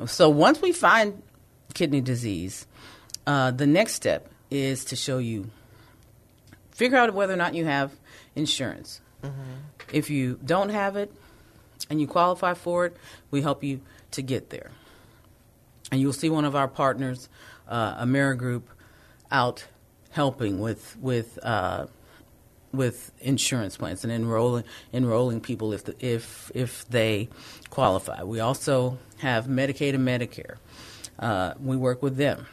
So 0.05 0.29
once 0.29 0.61
we 0.61 0.71
find 0.71 1.21
kidney 1.73 2.01
disease, 2.01 2.65
uh, 3.27 3.51
the 3.51 3.67
next 3.67 3.93
step 3.93 4.29
is 4.49 4.85
to 4.85 4.95
show 4.95 5.17
you 5.17 5.49
figure 6.71 6.97
out 6.97 7.13
whether 7.13 7.33
or 7.33 7.37
not 7.37 7.53
you 7.53 7.65
have 7.65 7.91
insurance. 8.35 9.01
Mm-hmm. 9.23 9.41
If 9.91 10.09
you 10.09 10.39
don't 10.43 10.69
have 10.69 10.95
it 10.95 11.13
and 11.89 12.01
you 12.01 12.07
qualify 12.07 12.53
for 12.53 12.85
it, 12.85 12.97
we 13.31 13.41
help 13.41 13.63
you 13.63 13.81
to 14.11 14.21
get 14.21 14.49
there. 14.49 14.71
And 15.91 16.01
you'll 16.01 16.13
see 16.13 16.29
one 16.29 16.45
of 16.45 16.55
our 16.55 16.67
partners, 16.67 17.29
uh, 17.67 18.03
Amerigroup, 18.03 18.63
out 19.31 19.65
helping 20.13 20.59
with 20.59 20.95
with 21.01 21.37
uh, 21.43 21.87
with 22.71 23.11
insurance 23.19 23.77
plans 23.77 24.03
and 24.03 24.11
enrolling 24.11 24.63
enrolling 24.91 25.41
people 25.41 25.73
if 25.73 25.83
the, 25.83 25.95
if 25.99 26.51
if 26.55 26.87
they 26.89 27.29
qualify. 27.69 28.23
We 28.23 28.39
also 28.39 28.97
have 29.17 29.45
Medicaid 29.47 29.93
and 29.93 30.07
Medicare. 30.07 30.55
Uh, 31.19 31.53
we 31.63 31.77
work 31.77 32.01
with 32.01 32.17
them. 32.17 32.47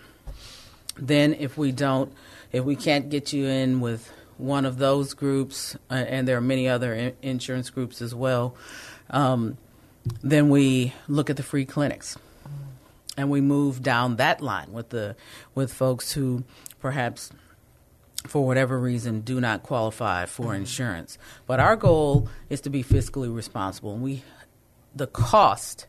Then, 0.96 1.34
if 1.34 1.56
we 1.56 1.72
don't, 1.72 2.12
if 2.52 2.64
we 2.64 2.76
can't 2.76 3.08
get 3.08 3.32
you 3.32 3.46
in 3.46 3.80
with 3.80 4.12
one 4.36 4.66
of 4.66 4.78
those 4.78 5.14
groups, 5.14 5.76
uh, 5.90 5.94
and 5.94 6.28
there 6.28 6.36
are 6.36 6.42
many 6.42 6.68
other 6.68 6.94
in- 6.94 7.16
insurance 7.22 7.70
groups 7.70 8.02
as 8.02 8.14
well. 8.14 8.54
Um, 9.08 9.56
then 10.22 10.50
we 10.50 10.92
look 11.08 11.30
at 11.30 11.36
the 11.36 11.42
free 11.42 11.64
clinics, 11.64 12.18
and 13.16 13.30
we 13.30 13.40
move 13.40 13.82
down 13.82 14.16
that 14.16 14.40
line 14.42 14.72
with 14.72 14.90
the 14.90 15.16
with 15.54 15.72
folks 15.72 16.12
who 16.12 16.44
perhaps 16.80 17.30
for 18.26 18.46
whatever 18.46 18.78
reason 18.78 19.20
do 19.20 19.40
not 19.40 19.62
qualify 19.62 20.26
for 20.26 20.54
insurance. 20.54 21.18
But 21.46 21.60
our 21.60 21.76
goal 21.76 22.28
is 22.48 22.60
to 22.62 22.70
be 22.70 22.82
fiscally 22.82 23.34
responsible, 23.34 23.94
and 23.94 24.02
we 24.02 24.22
the 24.94 25.06
cost 25.06 25.86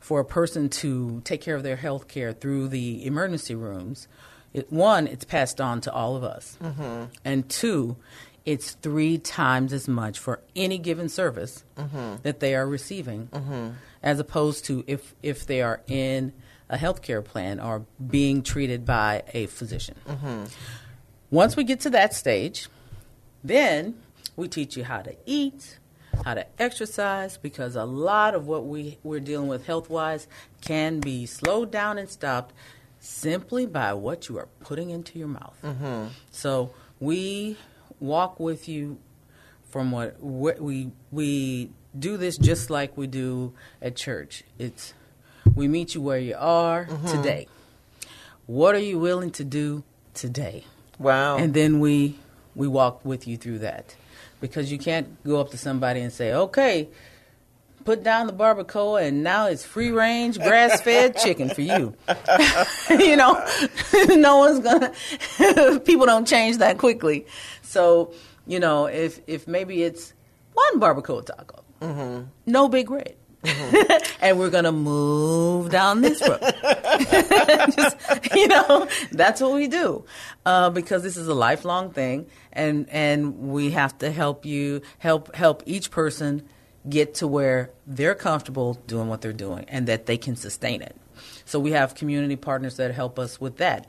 for 0.00 0.20
a 0.20 0.24
person 0.24 0.68
to 0.68 1.22
take 1.24 1.40
care 1.40 1.54
of 1.54 1.62
their 1.62 1.76
health 1.76 2.08
care 2.08 2.32
through 2.32 2.68
the 2.68 3.06
emergency 3.06 3.54
rooms, 3.54 4.06
it, 4.52 4.70
one, 4.70 5.06
it's 5.06 5.24
passed 5.24 5.62
on 5.62 5.80
to 5.80 5.92
all 5.92 6.14
of 6.14 6.22
us. 6.22 6.58
Mm-hmm. 6.62 7.04
And 7.24 7.48
two, 7.48 7.96
it's 8.44 8.72
three 8.72 9.16
times 9.16 9.72
as 9.72 9.88
much 9.88 10.18
for 10.18 10.40
any 10.54 10.76
given 10.76 11.08
service 11.08 11.64
mm-hmm. 11.78 12.16
that 12.22 12.40
they 12.40 12.54
are 12.54 12.66
receiving, 12.66 13.28
mm-hmm. 13.28 13.70
as 14.02 14.20
opposed 14.20 14.66
to 14.66 14.84
if, 14.86 15.14
if 15.22 15.46
they 15.46 15.62
are 15.62 15.80
in 15.86 16.34
a 16.68 16.76
health 16.76 17.00
care 17.00 17.22
plan 17.22 17.58
or 17.58 17.86
being 18.06 18.42
treated 18.42 18.84
by 18.84 19.22
a 19.32 19.46
physician. 19.46 19.96
Once 21.34 21.56
we 21.56 21.64
get 21.64 21.80
to 21.80 21.90
that 21.90 22.14
stage, 22.14 22.68
then 23.42 23.92
we 24.36 24.46
teach 24.46 24.76
you 24.76 24.84
how 24.84 25.02
to 25.02 25.12
eat, 25.26 25.80
how 26.24 26.32
to 26.32 26.46
exercise, 26.62 27.36
because 27.36 27.74
a 27.74 27.84
lot 27.84 28.36
of 28.36 28.46
what 28.46 28.64
we, 28.64 28.96
we're 29.02 29.18
dealing 29.18 29.48
with 29.48 29.66
health 29.66 29.90
wise 29.90 30.28
can 30.60 31.00
be 31.00 31.26
slowed 31.26 31.72
down 31.72 31.98
and 31.98 32.08
stopped 32.08 32.54
simply 33.00 33.66
by 33.66 33.92
what 33.92 34.28
you 34.28 34.38
are 34.38 34.46
putting 34.60 34.90
into 34.90 35.18
your 35.18 35.26
mouth. 35.26 35.58
Mm-hmm. 35.64 36.06
So 36.30 36.72
we 37.00 37.56
walk 37.98 38.38
with 38.38 38.68
you 38.68 39.00
from 39.70 39.90
what, 39.90 40.20
what 40.20 40.60
we 40.60 40.92
we 41.10 41.68
do 41.98 42.16
this 42.16 42.38
just 42.38 42.70
like 42.70 42.96
we 42.96 43.08
do 43.08 43.52
at 43.82 43.96
church. 43.96 44.44
It's 44.56 44.94
we 45.52 45.66
meet 45.66 45.96
you 45.96 46.00
where 46.00 46.20
you 46.20 46.36
are 46.38 46.84
mm-hmm. 46.84 47.08
today. 47.08 47.48
What 48.46 48.76
are 48.76 48.86
you 48.90 49.00
willing 49.00 49.32
to 49.32 49.44
do 49.44 49.82
today? 50.14 50.64
Wow. 50.98 51.36
And 51.36 51.54
then 51.54 51.80
we 51.80 52.18
we 52.54 52.68
walk 52.68 53.04
with 53.04 53.26
you 53.26 53.36
through 53.36 53.60
that. 53.60 53.96
Because 54.40 54.70
you 54.70 54.78
can't 54.78 55.22
go 55.24 55.40
up 55.40 55.50
to 55.50 55.58
somebody 55.58 56.00
and 56.00 56.12
say, 56.12 56.32
"Okay, 56.34 56.88
put 57.84 58.02
down 58.02 58.26
the 58.26 58.32
barbacoa 58.32 59.06
and 59.06 59.22
now 59.22 59.46
it's 59.46 59.64
free 59.64 59.90
range 59.90 60.38
grass 60.38 60.80
fed 60.80 61.16
chicken 61.22 61.48
for 61.50 61.60
you. 61.60 61.94
you 62.90 63.16
know, 63.16 63.46
no 64.08 64.38
one's 64.38 64.60
gonna 64.60 65.80
people 65.80 66.06
don't 66.06 66.26
change 66.26 66.58
that 66.58 66.78
quickly. 66.78 67.26
So, 67.62 68.12
you 68.46 68.58
know, 68.60 68.86
if 68.86 69.20
if 69.26 69.46
maybe 69.46 69.82
it's 69.82 70.12
one 70.54 70.80
barbacoa 70.80 71.24
taco, 71.24 71.62
mm-hmm. 71.80 72.24
no 72.46 72.68
big 72.68 72.90
red. 72.90 73.16
Mm-hmm. 73.44 74.16
and 74.24 74.38
we're 74.38 74.50
gonna 74.50 74.72
move 74.72 75.70
down 75.70 76.00
this 76.00 76.20
road. 76.26 76.40
Just, 77.76 78.34
you 78.34 78.48
know, 78.48 78.88
that's 79.12 79.40
what 79.40 79.52
we 79.52 79.68
do 79.68 80.04
uh, 80.46 80.70
because 80.70 81.02
this 81.02 81.16
is 81.16 81.28
a 81.28 81.34
lifelong 81.34 81.90
thing, 81.90 82.26
and 82.52 82.88
and 82.90 83.38
we 83.50 83.70
have 83.70 83.96
to 83.98 84.10
help 84.10 84.46
you 84.46 84.82
help 84.98 85.34
help 85.34 85.62
each 85.66 85.90
person 85.90 86.48
get 86.88 87.14
to 87.14 87.26
where 87.26 87.70
they're 87.86 88.14
comfortable 88.14 88.74
doing 88.86 89.08
what 89.08 89.22
they're 89.22 89.32
doing 89.32 89.64
and 89.68 89.86
that 89.86 90.06
they 90.06 90.18
can 90.18 90.36
sustain 90.36 90.82
it. 90.82 90.94
So 91.44 91.58
we 91.58 91.72
have 91.72 91.94
community 91.94 92.36
partners 92.36 92.76
that 92.76 92.92
help 92.94 93.18
us 93.18 93.40
with 93.40 93.56
that. 93.56 93.86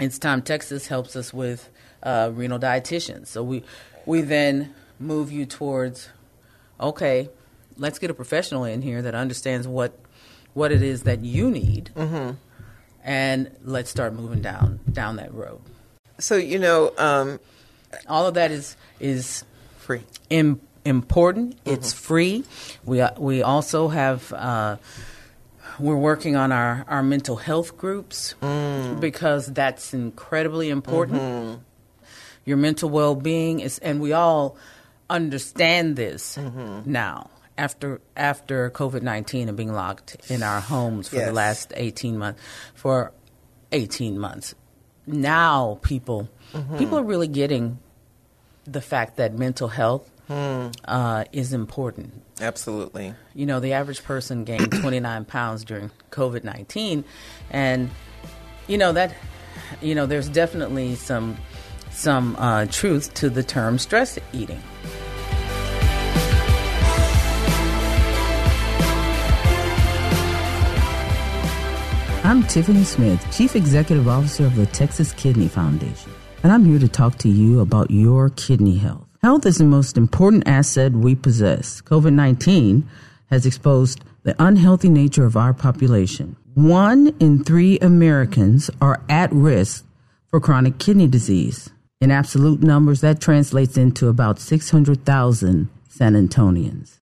It's 0.00 0.18
Time 0.18 0.42
Texas 0.42 0.88
helps 0.88 1.16
us 1.16 1.32
with 1.32 1.70
uh, 2.02 2.30
renal 2.34 2.58
dietitians. 2.58 3.28
So 3.28 3.42
we 3.42 3.62
we 4.06 4.20
then 4.20 4.74
move 4.98 5.30
you 5.30 5.46
towards 5.46 6.08
okay, 6.80 7.28
let's 7.76 7.98
get 7.98 8.10
a 8.10 8.14
professional 8.14 8.64
in 8.64 8.82
here 8.82 9.02
that 9.02 9.14
understands 9.14 9.66
what 9.66 9.98
what 10.52 10.70
it 10.70 10.82
is 10.82 11.02
that 11.02 11.24
you 11.24 11.50
need, 11.50 11.90
mm-hmm. 11.96 12.32
and 13.02 13.50
let's 13.64 13.90
start 13.90 14.14
moving 14.14 14.40
down 14.40 14.80
down 14.90 15.16
that 15.16 15.34
road. 15.34 15.60
So 16.18 16.36
you 16.36 16.58
know, 16.58 16.92
um, 16.96 17.40
all 18.08 18.26
of 18.26 18.34
that 18.34 18.50
is 18.50 18.76
is 19.00 19.44
free. 19.78 20.02
Im- 20.30 20.60
important. 20.84 21.56
Mm-hmm. 21.56 21.74
It's 21.74 21.92
free. 21.92 22.44
We 22.84 23.00
uh, 23.00 23.10
we 23.18 23.42
also 23.42 23.88
have. 23.88 24.32
Uh, 24.32 24.76
we're 25.80 25.96
working 25.96 26.36
on 26.36 26.52
our, 26.52 26.84
our 26.86 27.02
mental 27.02 27.34
health 27.34 27.76
groups 27.76 28.36
mm. 28.40 29.00
because 29.00 29.48
that's 29.48 29.92
incredibly 29.92 30.70
important. 30.70 31.20
Mm-hmm. 31.20 31.60
Your 32.44 32.58
mental 32.58 32.88
well 32.90 33.16
being 33.16 33.58
is, 33.58 33.80
and 33.80 34.00
we 34.00 34.12
all 34.12 34.56
understand 35.10 35.96
this 35.96 36.38
mm-hmm. 36.38 36.88
now 36.88 37.28
after 37.56 38.00
after 38.16 38.70
COVID 38.70 39.02
nineteen 39.02 39.48
and 39.48 39.56
being 39.56 39.72
locked 39.72 40.16
in 40.28 40.42
our 40.42 40.60
homes 40.60 41.08
for 41.08 41.16
yes. 41.16 41.26
the 41.26 41.32
last 41.32 41.72
eighteen 41.76 42.18
months 42.18 42.40
for 42.74 43.12
eighteen 43.72 44.18
months. 44.18 44.54
Now 45.06 45.78
people 45.82 46.28
mm-hmm. 46.52 46.78
people 46.78 46.98
are 46.98 47.04
really 47.04 47.28
getting 47.28 47.78
the 48.64 48.80
fact 48.80 49.16
that 49.16 49.34
mental 49.34 49.68
health 49.68 50.10
mm. 50.28 50.74
uh, 50.84 51.24
is 51.32 51.52
important. 51.52 52.22
Absolutely. 52.40 53.14
You 53.34 53.46
know, 53.46 53.60
the 53.60 53.74
average 53.74 54.02
person 54.02 54.44
gained 54.44 54.72
twenty 54.80 55.00
nine 55.00 55.24
pounds 55.24 55.64
during 55.64 55.90
COVID 56.10 56.44
nineteen, 56.44 57.04
and 57.50 57.90
you 58.66 58.78
know 58.78 58.92
that 58.92 59.14
you 59.80 59.94
know 59.94 60.06
there's 60.06 60.28
definitely 60.28 60.94
some 60.96 61.36
some 61.90 62.36
uh, 62.36 62.66
truth 62.66 63.14
to 63.14 63.30
the 63.30 63.42
term 63.42 63.78
stress 63.78 64.18
eating. 64.32 64.60
I'm 72.26 72.42
Tiffany 72.42 72.84
Smith, 72.84 73.22
Chief 73.36 73.54
Executive 73.54 74.08
Officer 74.08 74.46
of 74.46 74.56
the 74.56 74.64
Texas 74.64 75.12
Kidney 75.12 75.46
Foundation, 75.46 76.10
and 76.42 76.50
I'm 76.50 76.64
here 76.64 76.78
to 76.78 76.88
talk 76.88 77.18
to 77.18 77.28
you 77.28 77.60
about 77.60 77.90
your 77.90 78.30
kidney 78.30 78.78
health. 78.78 79.06
Health 79.20 79.44
is 79.44 79.58
the 79.58 79.64
most 79.64 79.98
important 79.98 80.48
asset 80.48 80.92
we 80.92 81.14
possess. 81.16 81.82
COVID 81.82 82.14
19 82.14 82.88
has 83.28 83.44
exposed 83.44 84.02
the 84.22 84.34
unhealthy 84.38 84.88
nature 84.88 85.26
of 85.26 85.36
our 85.36 85.52
population. 85.52 86.34
One 86.54 87.14
in 87.20 87.44
three 87.44 87.78
Americans 87.80 88.70
are 88.80 89.02
at 89.10 89.30
risk 89.30 89.84
for 90.28 90.40
chronic 90.40 90.78
kidney 90.78 91.08
disease. 91.08 91.68
In 92.00 92.10
absolute 92.10 92.62
numbers, 92.62 93.02
that 93.02 93.20
translates 93.20 93.76
into 93.76 94.08
about 94.08 94.38
600,000 94.38 95.68
San 95.90 96.14
Antonians. 96.14 97.00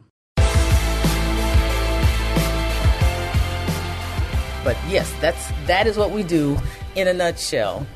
But 4.64 4.78
yes, 4.90 5.12
that's 5.22 5.52
that 5.68 5.88
is 5.88 5.98
what 5.98 6.12
we 6.12 6.24
do 6.24 6.58
in 6.96 7.08
a 7.08 7.14
nutshell, 7.14 7.88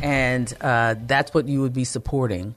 and 0.00 0.52
uh, 0.60 0.94
that's 1.06 1.34
what 1.34 1.48
you 1.48 1.60
would 1.60 1.74
be 1.74 1.84
supporting 1.84 2.54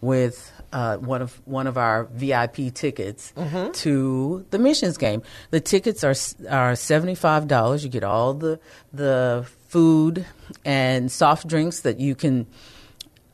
with 0.00 0.52
uh, 0.72 0.96
one 0.98 1.22
of 1.22 1.40
one 1.46 1.66
of 1.66 1.76
our 1.76 2.04
VIP 2.04 2.72
tickets 2.72 3.32
mm-hmm. 3.36 3.72
to 3.72 4.44
the 4.50 4.58
missions 4.58 4.96
game. 4.96 5.22
The 5.50 5.60
tickets 5.60 6.04
are 6.04 6.14
are 6.48 6.76
seventy 6.76 7.14
five 7.14 7.48
dollars. 7.48 7.84
You 7.84 7.90
get 7.90 8.04
all 8.04 8.34
the 8.34 8.60
the 8.92 9.46
food 9.68 10.26
and 10.64 11.10
soft 11.10 11.46
drinks 11.46 11.80
that 11.80 12.00
you 12.00 12.14
can 12.14 12.46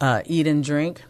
uh, 0.00 0.22
eat 0.26 0.46
and 0.46 0.62
drink. 0.62 1.02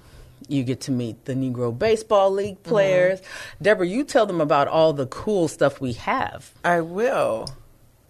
You 0.49 0.63
get 0.63 0.83
to 0.83 0.93
meet 0.93 1.25
the 1.25 1.35
Negro 1.35 1.77
Baseball 1.77 2.31
League 2.31 2.57
mm-hmm. 2.57 2.69
players. 2.69 3.21
Mm-hmm. 3.21 3.65
Deborah, 3.65 3.87
you 3.87 4.05
tell 4.05 4.27
them 4.27 4.41
about 4.41 4.69
all 4.69 4.93
the 4.93 5.07
cool 5.07 5.49
stuff 5.49 5.81
we 5.81 5.95
have. 5.95 6.53
I 6.65 6.81
will. 6.81 7.49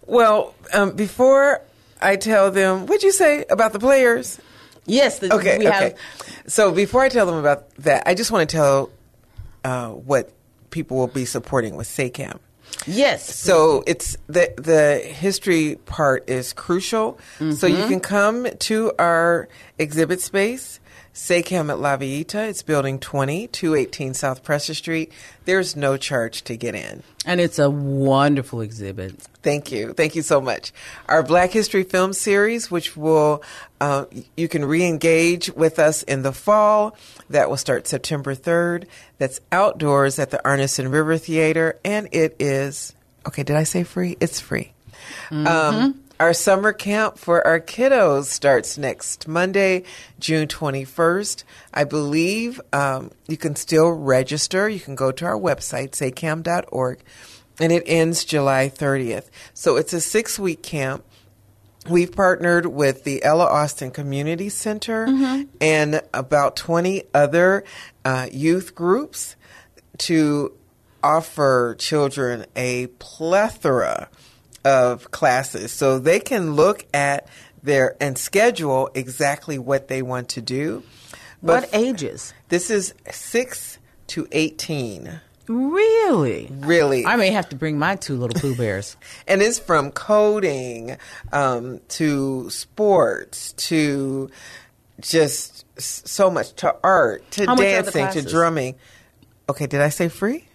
Well, 0.05 0.53
um, 0.73 0.95
before 0.95 1.61
I 2.01 2.15
tell 2.15 2.51
them, 2.51 2.85
what'd 2.85 3.03
you 3.03 3.11
say 3.11 3.45
about 3.49 3.73
the 3.73 3.79
players? 3.79 4.39
Yes. 4.87 5.19
The, 5.19 5.33
okay. 5.33 5.57
okay. 5.57 5.65
Have... 5.65 5.97
So 6.47 6.71
before 6.71 7.03
I 7.03 7.09
tell 7.09 7.25
them 7.25 7.35
about 7.35 7.69
that, 7.75 8.03
I 8.07 8.15
just 8.15 8.31
want 8.31 8.49
to 8.49 8.55
tell 8.55 8.89
uh, 9.63 9.89
what 9.89 10.31
people 10.71 10.97
will 10.97 11.07
be 11.07 11.25
supporting 11.25 11.75
with 11.75 11.87
SACAM. 11.87 12.39
Yes. 12.85 13.33
So 13.33 13.83
it's 13.85 14.17
the 14.27 14.53
the 14.57 14.97
history 14.97 15.75
part 15.85 16.29
is 16.29 16.53
crucial. 16.53 17.13
Mm-hmm. 17.39 17.51
So 17.53 17.67
you 17.67 17.77
mm-hmm. 17.77 17.89
can 17.89 17.99
come 17.99 18.47
to 18.59 18.93
our 18.97 19.47
exhibit 19.77 20.21
space, 20.21 20.79
SACAM 21.17 21.71
at 21.71 21.79
La 21.79 21.97
Villita. 21.97 22.47
It's 22.47 22.61
building 22.61 22.99
20, 22.99 23.47
218 23.47 24.13
South 24.13 24.43
Presa 24.43 24.75
Street. 24.75 25.11
There's 25.45 25.75
no 25.75 25.97
charge 25.97 26.43
to 26.43 26.55
get 26.55 26.75
in. 26.75 27.01
And 27.25 27.41
it's 27.41 27.57
a 27.57 27.71
wonderful 27.71 28.61
exhibit. 28.61 29.19
Thank 29.41 29.71
you. 29.71 29.93
Thank 29.93 30.15
you 30.15 30.21
so 30.21 30.39
much. 30.39 30.71
Our 31.09 31.23
Black 31.23 31.49
History 31.49 31.81
Film 31.81 32.13
Series, 32.13 32.69
which 32.69 32.95
will, 32.95 33.41
uh, 33.81 34.05
you 34.35 34.47
can 34.47 34.63
re 34.63 34.85
engage 34.85 35.51
with 35.51 35.79
us 35.79 36.03
in 36.03 36.21
the 36.21 36.31
fall. 36.31 36.95
That 37.31 37.49
will 37.49 37.57
start 37.57 37.87
September 37.87 38.35
3rd. 38.35 38.85
That's 39.17 39.41
outdoors 39.51 40.19
at 40.19 40.29
the 40.29 40.39
Arneson 40.45 40.91
River 40.91 41.17
Theater. 41.17 41.79
And 41.83 42.09
it 42.11 42.35
is, 42.37 42.95
okay, 43.27 43.41
did 43.41 43.55
I 43.55 43.63
say 43.63 43.83
free? 43.83 44.17
It's 44.19 44.39
free. 44.39 44.71
Um, 45.31 45.99
our 46.19 46.33
summer 46.33 46.73
camp 46.73 47.17
for 47.17 47.45
our 47.45 47.59
kiddos 47.59 48.25
starts 48.25 48.77
next 48.77 49.27
Monday, 49.27 49.83
June 50.19 50.47
21st. 50.47 51.43
I 51.73 51.83
believe 51.83 52.59
um, 52.73 53.11
you 53.27 53.37
can 53.37 53.55
still 53.55 53.91
register. 53.91 54.67
You 54.67 54.79
can 54.79 54.95
go 54.95 55.11
to 55.11 55.25
our 55.25 55.37
website, 55.37 55.91
saycam.org, 55.91 56.99
and 57.59 57.71
it 57.71 57.83
ends 57.85 58.25
July 58.25 58.71
30th. 58.73 59.29
So 59.53 59.75
it's 59.75 59.93
a 59.93 60.01
six 60.01 60.39
week 60.39 60.63
camp. 60.63 61.03
We've 61.87 62.11
partnered 62.11 62.65
with 62.65 63.03
the 63.03 63.23
Ella 63.23 63.45
Austin 63.45 63.91
Community 63.91 64.49
Center 64.49 65.05
and 65.61 66.01
about 66.13 66.57
20 66.57 67.03
other 67.13 67.63
uh, 68.03 68.27
youth 68.31 68.75
groups 68.75 69.37
to 69.99 70.53
offer 71.01 71.75
children 71.79 72.45
a 72.55 72.87
plethora 72.99 74.09
of 74.67 75.11
classes 75.11 75.71
so 75.71 75.97
they 75.97 76.19
can 76.19 76.55
look 76.55 76.85
at 76.93 77.29
their 77.63 77.95
and 78.01 78.17
schedule 78.17 78.89
exactly 78.93 79.57
what 79.57 79.87
they 79.87 80.01
want 80.01 80.27
to 80.29 80.41
do. 80.41 80.83
what 81.39 81.69
ages? 81.73 82.33
This 82.49 82.69
is 82.69 82.93
6 83.09 83.77
to 84.07 84.27
18. 84.29 85.21
Really? 85.47 86.49
Really. 86.51 87.05
I 87.05 87.15
may 87.15 87.31
have 87.31 87.47
to 87.49 87.55
bring 87.55 87.79
my 87.79 87.95
two 87.95 88.17
little 88.17 88.39
Pooh 88.39 88.55
Bears. 88.55 88.97
and 89.27 89.41
it's 89.41 89.57
from 89.57 89.91
coding 89.91 90.97
um, 91.31 91.79
to 91.89 92.49
sports 92.49 93.53
to 93.53 94.29
just 94.99 95.65
so 95.79 96.29
much 96.29 96.51
to 96.55 96.75
art 96.83 97.29
to 97.31 97.45
How 97.45 97.55
much 97.55 97.65
are 97.65 97.81
the 97.83 97.91
dancing 97.91 98.23
to 98.23 98.29
drumming. 98.29 98.75
Okay, 99.47 99.67
did 99.67 99.79
I 99.79 99.89
say 99.89 100.09
free? 100.09 100.46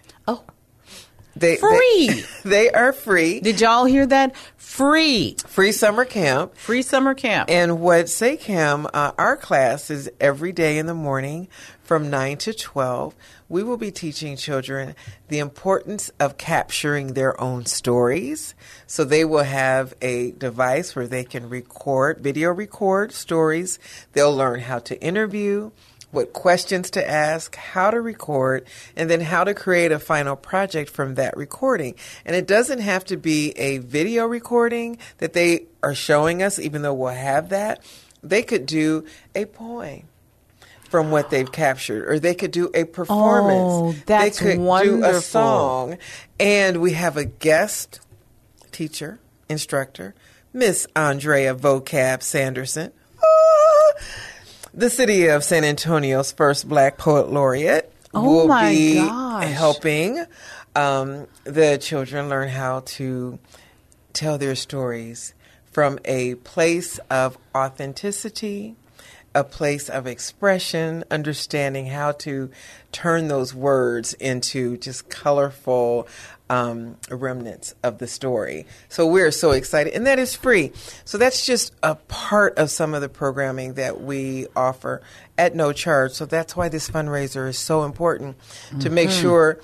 They, 1.35 1.57
Free! 1.57 2.07
They, 2.07 2.23
they 2.49 2.71
are 2.71 2.93
free. 2.93 3.39
did 3.39 3.59
y'all 3.59 3.85
hear 3.85 4.05
that? 4.05 4.35
Free. 4.55 5.35
Free 5.47 5.71
summer 5.71 6.05
camp. 6.05 6.55
Free 6.57 6.81
summer 6.81 7.13
camp. 7.13 7.49
And 7.49 7.79
what 7.79 8.05
SACAM, 8.05 8.89
uh, 8.93 9.11
our 9.17 9.37
class 9.37 9.89
is 9.89 10.09
every 10.19 10.51
day 10.51 10.77
in 10.77 10.87
the 10.87 10.93
morning 10.93 11.47
from 11.83 12.09
9 12.09 12.37
to 12.37 12.53
12. 12.53 13.13
We 13.49 13.61
will 13.61 13.77
be 13.77 13.91
teaching 13.91 14.35
children 14.35 14.95
the 15.27 15.39
importance 15.39 16.09
of 16.19 16.37
capturing 16.37 17.13
their 17.13 17.39
own 17.39 17.67
stories. 17.67 18.55
So 18.87 19.03
they 19.03 19.25
will 19.25 19.43
have 19.43 19.93
a 20.01 20.31
device 20.31 20.95
where 20.95 21.07
they 21.07 21.23
can 21.23 21.49
record, 21.49 22.19
video 22.19 22.51
record 22.51 23.11
stories. 23.11 23.77
They'll 24.13 24.35
learn 24.35 24.61
how 24.61 24.79
to 24.79 24.99
interview, 24.99 25.71
what 26.13 26.31
questions 26.31 26.91
to 26.91 27.09
ask, 27.09 27.55
how 27.55 27.89
to 27.89 27.99
record, 27.99 28.67
and 28.95 29.09
then 29.09 29.19
how 29.19 29.43
to 29.43 29.53
create 29.53 29.91
a 29.91 29.97
final 29.97 30.35
project 30.35 30.91
from 30.91 31.15
that 31.15 31.35
recording. 31.35 31.95
And 32.23 32.35
it 32.35 32.45
doesn't 32.45 32.79
have 32.79 33.03
to 33.05 33.17
be 33.17 33.49
a 33.57 33.79
video 33.79 34.27
recording 34.27 34.99
that 35.17 35.33
they 35.33 35.65
are 35.81 35.95
showing 35.95 36.43
us, 36.43 36.59
even 36.59 36.83
though 36.83 36.93
we'll 36.93 37.13
have 37.13 37.49
that. 37.49 37.83
They 38.21 38.43
could 38.43 38.67
do 38.67 39.05
a 39.33 39.45
poem 39.45 40.03
from 40.83 41.09
what 41.09 41.31
they've 41.31 41.51
captured, 41.51 42.07
or 42.07 42.19
they 42.19 42.35
could 42.35 42.51
do 42.51 42.69
a 42.75 42.83
performance. 42.83 43.97
Oh, 43.97 44.03
that's 44.05 44.37
they 44.37 44.55
could 44.57 44.83
do 44.83 45.03
a 45.03 45.19
song. 45.19 45.97
And 46.39 46.79
we 46.79 46.93
have 46.93 47.17
a 47.17 47.25
guest 47.25 48.01
teacher, 48.71 49.19
instructor, 49.49 50.13
Miss 50.53 50.85
Andrea 50.95 51.55
Vocab 51.55 52.21
Sanderson. 52.21 52.91
Ah! 53.17 53.93
The 54.73 54.89
city 54.89 55.27
of 55.27 55.43
San 55.43 55.63
Antonio's 55.63 56.31
first 56.31 56.67
black 56.67 56.97
poet 56.97 57.29
laureate 57.31 57.91
Oh 58.13 58.23
will 58.47 58.61
be 58.69 58.95
gosh. 58.95 59.51
helping 59.51 60.23
um, 60.75 61.27
the 61.43 61.77
children 61.79 62.29
learn 62.29 62.49
how 62.49 62.81
to 62.81 63.39
tell 64.13 64.37
their 64.37 64.55
stories 64.55 65.33
from 65.71 65.97
a 66.05 66.35
place 66.35 66.99
of 67.09 67.37
authenticity, 67.55 68.75
a 69.35 69.43
place 69.43 69.89
of 69.89 70.07
expression, 70.07 71.03
understanding 71.09 71.87
how 71.87 72.11
to 72.11 72.49
turn 72.91 73.27
those 73.27 73.53
words 73.53 74.13
into 74.13 74.77
just 74.77 75.09
colorful 75.09 76.07
um, 76.49 76.97
remnants 77.09 77.73
of 77.81 77.97
the 77.97 78.07
story. 78.07 78.67
So 78.89 79.07
we're 79.07 79.31
so 79.31 79.51
excited, 79.51 79.93
and 79.93 80.05
that 80.05 80.19
is 80.19 80.35
free. 80.35 80.71
So 81.03 81.17
that's 81.17 81.45
just 81.45 81.73
a 81.81 81.95
part 81.95 82.57
of 82.57 82.69
some 82.69 82.93
of 82.93 83.01
the 83.01 83.09
programming 83.09 83.73
that 83.73 84.01
we 84.01 84.47
offer 84.55 85.01
at 85.37 85.55
no 85.55 85.73
charge. 85.73 86.11
So 86.11 86.25
that's 86.25 86.55
why 86.55 86.69
this 86.69 86.89
fundraiser 86.89 87.47
is 87.47 87.57
so 87.57 87.83
important 87.83 88.37
to 88.81 88.89
make 88.89 89.09
sure 89.09 89.59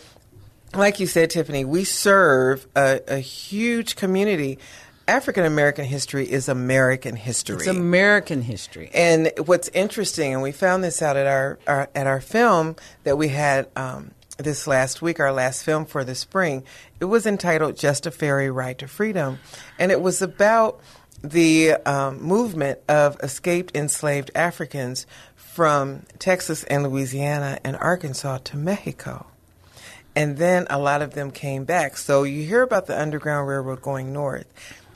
like 0.75 0.99
you 0.99 1.07
said, 1.07 1.31
Tiffany, 1.31 1.65
we 1.65 1.83
serve 1.83 2.67
a, 2.75 3.01
a 3.07 3.17
huge 3.17 3.95
community. 3.95 4.59
African 5.09 5.43
American 5.43 5.85
history 5.85 6.29
is 6.29 6.47
American 6.47 7.15
history. 7.15 7.57
it's 7.57 7.67
American 7.67 8.43
history. 8.43 8.91
And 8.93 9.31
what's 9.45 9.67
interesting, 9.69 10.33
and 10.33 10.43
we 10.43 10.51
found 10.51 10.83
this 10.83 11.01
out 11.01 11.17
at 11.17 11.25
our, 11.25 11.57
our 11.65 11.89
at 11.95 12.05
our 12.05 12.21
film 12.21 12.75
that 13.03 13.17
we 13.17 13.29
had 13.29 13.67
um, 13.75 14.11
this 14.37 14.67
last 14.67 15.01
week, 15.01 15.19
our 15.19 15.33
last 15.33 15.63
film 15.63 15.85
for 15.85 16.03
the 16.03 16.13
spring. 16.13 16.63
It 16.99 17.05
was 17.05 17.25
entitled 17.25 17.75
"Just 17.75 18.05
a 18.05 18.11
Ferry 18.11 18.51
Ride 18.51 18.77
to 18.79 18.87
Freedom," 18.87 19.39
and 19.79 19.91
it 19.91 19.99
was 19.99 20.21
about 20.21 20.79
the 21.23 21.73
um, 21.85 22.21
movement 22.21 22.79
of 22.87 23.17
escaped 23.21 23.75
enslaved 23.75 24.29
Africans 24.35 25.07
from 25.35 26.03
Texas 26.19 26.63
and 26.65 26.83
Louisiana 26.83 27.59
and 27.63 27.75
Arkansas 27.77 28.37
to 28.45 28.57
Mexico. 28.57 29.25
And 30.15 30.37
then 30.37 30.67
a 30.69 30.77
lot 30.77 31.01
of 31.01 31.13
them 31.13 31.31
came 31.31 31.65
back. 31.65 31.97
So 31.97 32.23
you 32.23 32.43
hear 32.43 32.61
about 32.61 32.87
the 32.87 32.99
Underground 32.99 33.47
Railroad 33.47 33.81
going 33.81 34.11
north. 34.11 34.47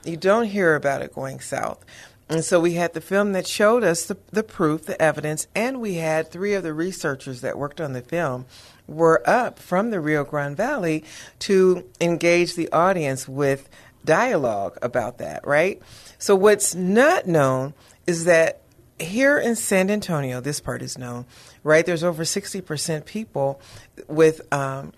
You 0.03 0.17
don't 0.17 0.45
hear 0.45 0.75
about 0.75 1.01
it 1.01 1.13
going 1.13 1.39
south. 1.39 1.83
And 2.29 2.43
so 2.43 2.59
we 2.59 2.73
had 2.73 2.93
the 2.93 3.01
film 3.01 3.33
that 3.33 3.47
showed 3.47 3.83
us 3.83 4.05
the, 4.05 4.17
the 4.31 4.43
proof, 4.43 4.85
the 4.85 4.99
evidence, 5.01 5.47
and 5.53 5.81
we 5.81 5.95
had 5.95 6.31
three 6.31 6.53
of 6.53 6.63
the 6.63 6.73
researchers 6.73 7.41
that 7.41 7.57
worked 7.57 7.81
on 7.81 7.93
the 7.93 8.01
film 8.01 8.45
were 8.87 9.21
up 9.29 9.59
from 9.59 9.91
the 9.91 9.99
Rio 9.99 10.23
Grande 10.23 10.57
Valley 10.57 11.03
to 11.39 11.87
engage 12.01 12.55
the 12.55 12.71
audience 12.71 13.27
with 13.27 13.69
dialogue 14.03 14.77
about 14.81 15.19
that, 15.19 15.45
right? 15.45 15.81
So 16.17 16.35
what's 16.35 16.75
not 16.75 17.27
known 17.27 17.73
is 18.07 18.25
that 18.25 18.61
here 18.99 19.37
in 19.37 19.55
San 19.55 19.89
Antonio, 19.89 20.41
this 20.41 20.59
part 20.59 20.81
is 20.81 20.97
known, 20.97 21.25
right? 21.63 21.85
There's 21.85 22.03
over 22.03 22.23
60% 22.23 23.05
people 23.05 23.61
with 24.07 24.41
um, 24.53 24.93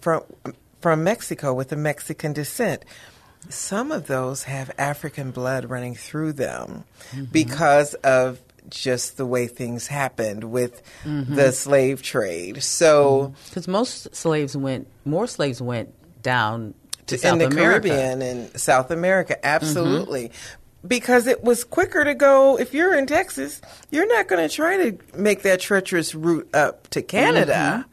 from 0.00 0.22
from 0.80 1.02
Mexico 1.02 1.54
with 1.54 1.72
a 1.72 1.76
Mexican 1.76 2.34
descent. 2.34 2.84
Some 3.48 3.92
of 3.92 4.06
those 4.06 4.44
have 4.44 4.70
African 4.78 5.30
blood 5.30 5.70
running 5.70 5.94
through 5.94 6.32
them 6.34 6.84
mm-hmm. 7.10 7.24
because 7.24 7.94
of 7.94 8.40
just 8.68 9.16
the 9.16 9.26
way 9.26 9.46
things 9.46 9.86
happened 9.86 10.44
with 10.44 10.82
mm-hmm. 11.04 11.34
the 11.34 11.52
slave 11.52 12.02
trade. 12.02 12.62
So 12.62 13.32
mm-hmm. 13.34 13.48
Because 13.48 13.68
most 13.68 14.14
slaves 14.14 14.56
went, 14.56 14.88
more 15.04 15.26
slaves 15.26 15.60
went 15.60 15.92
down 16.22 16.74
to 17.06 17.14
in 17.16 17.20
South 17.20 17.38
the 17.38 17.46
America. 17.46 17.88
Caribbean 17.88 18.22
and 18.22 18.60
South 18.60 18.90
America, 18.90 19.44
absolutely. 19.44 20.32
Because 20.86 21.26
it 21.26 21.44
was 21.44 21.64
quicker 21.64 22.04
to 22.04 22.14
go. 22.14 22.58
If 22.58 22.74
you're 22.74 22.94
in 22.94 23.06
Texas, 23.06 23.60
you're 23.90 24.06
not 24.06 24.28
going 24.28 24.46
to 24.46 24.54
try 24.54 24.90
to 24.90 24.98
make 25.16 25.42
that 25.42 25.60
treacherous 25.60 26.14
route 26.14 26.48
up 26.54 26.88
to 26.90 27.02
Canada, 27.02 27.86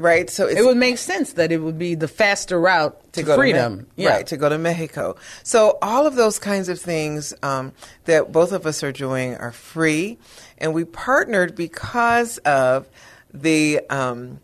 right? 0.00 0.28
So 0.30 0.44
it's 0.46 0.54
Mm-hmm. 0.54 0.64
It 0.64 0.66
would 0.66 0.76
make 0.76 0.98
sense 0.98 1.32
that 1.34 1.52
it 1.52 1.58
would 1.58 1.78
be 1.78 1.94
the 1.94 2.08
faster 2.08 2.58
route 2.60 3.12
to, 3.12 3.22
go 3.22 3.36
freedom. 3.36 3.78
to 3.78 3.82
Me- 3.82 3.88
yeah. 4.04 4.10
right 4.10 4.26
to 4.26 4.36
go 4.36 4.48
to 4.48 4.58
Mexico. 4.58 5.16
So 5.42 5.78
all 5.82 6.06
of 6.06 6.14
those 6.16 6.38
kinds 6.38 6.68
of 6.68 6.80
things 6.80 7.34
um, 7.42 7.72
that 8.04 8.32
both 8.32 8.52
of 8.52 8.66
us 8.66 8.82
are 8.82 8.92
doing 8.92 9.34
are 9.36 9.52
free, 9.52 10.18
and 10.58 10.72
we 10.74 10.84
partnered 10.84 11.54
because 11.54 12.38
of 12.38 12.88
the 13.32 13.80
um, 13.90 14.40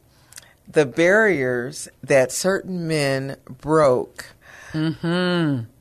the 0.71 0.87
barriers 0.87 1.89
that 2.03 2.33
certain 2.33 2.87
men 2.89 3.37
broke. 3.49 4.27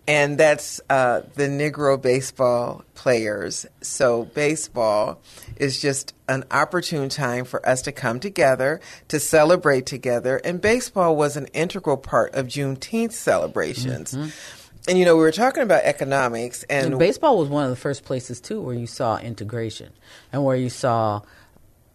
And 0.05 0.37
that's 0.37 0.81
uh, 0.89 1.21
the 1.35 1.43
Negro 1.47 2.01
baseball 2.01 2.83
players. 2.93 3.65
So, 3.81 4.25
baseball 4.25 5.21
is 5.55 5.81
just 5.81 6.13
an 6.27 6.43
opportune 6.51 7.07
time 7.07 7.45
for 7.45 7.65
us 7.67 7.81
to 7.83 7.91
come 7.93 8.19
together, 8.19 8.81
to 9.07 9.19
celebrate 9.19 9.85
together. 9.85 10.37
And 10.43 10.59
baseball 10.59 11.15
was 11.15 11.37
an 11.37 11.45
integral 11.53 11.95
part 11.97 12.35
of 12.35 12.47
Juneteenth 12.47 13.13
celebrations. 13.13 14.13
and 14.87 14.97
you 14.99 15.05
know, 15.05 15.15
we 15.15 15.21
were 15.21 15.31
talking 15.31 15.63
about 15.63 15.83
economics, 15.85 16.63
and, 16.63 16.87
And 16.87 16.99
baseball 16.99 17.37
was 17.37 17.47
one 17.47 17.63
of 17.63 17.69
the 17.69 17.77
first 17.77 18.03
places 18.03 18.41
too 18.41 18.59
where 18.61 18.75
you 18.75 18.87
saw 18.87 19.17
integration 19.19 19.91
and 20.33 20.43
where 20.43 20.57
you 20.57 20.69
saw 20.69 21.21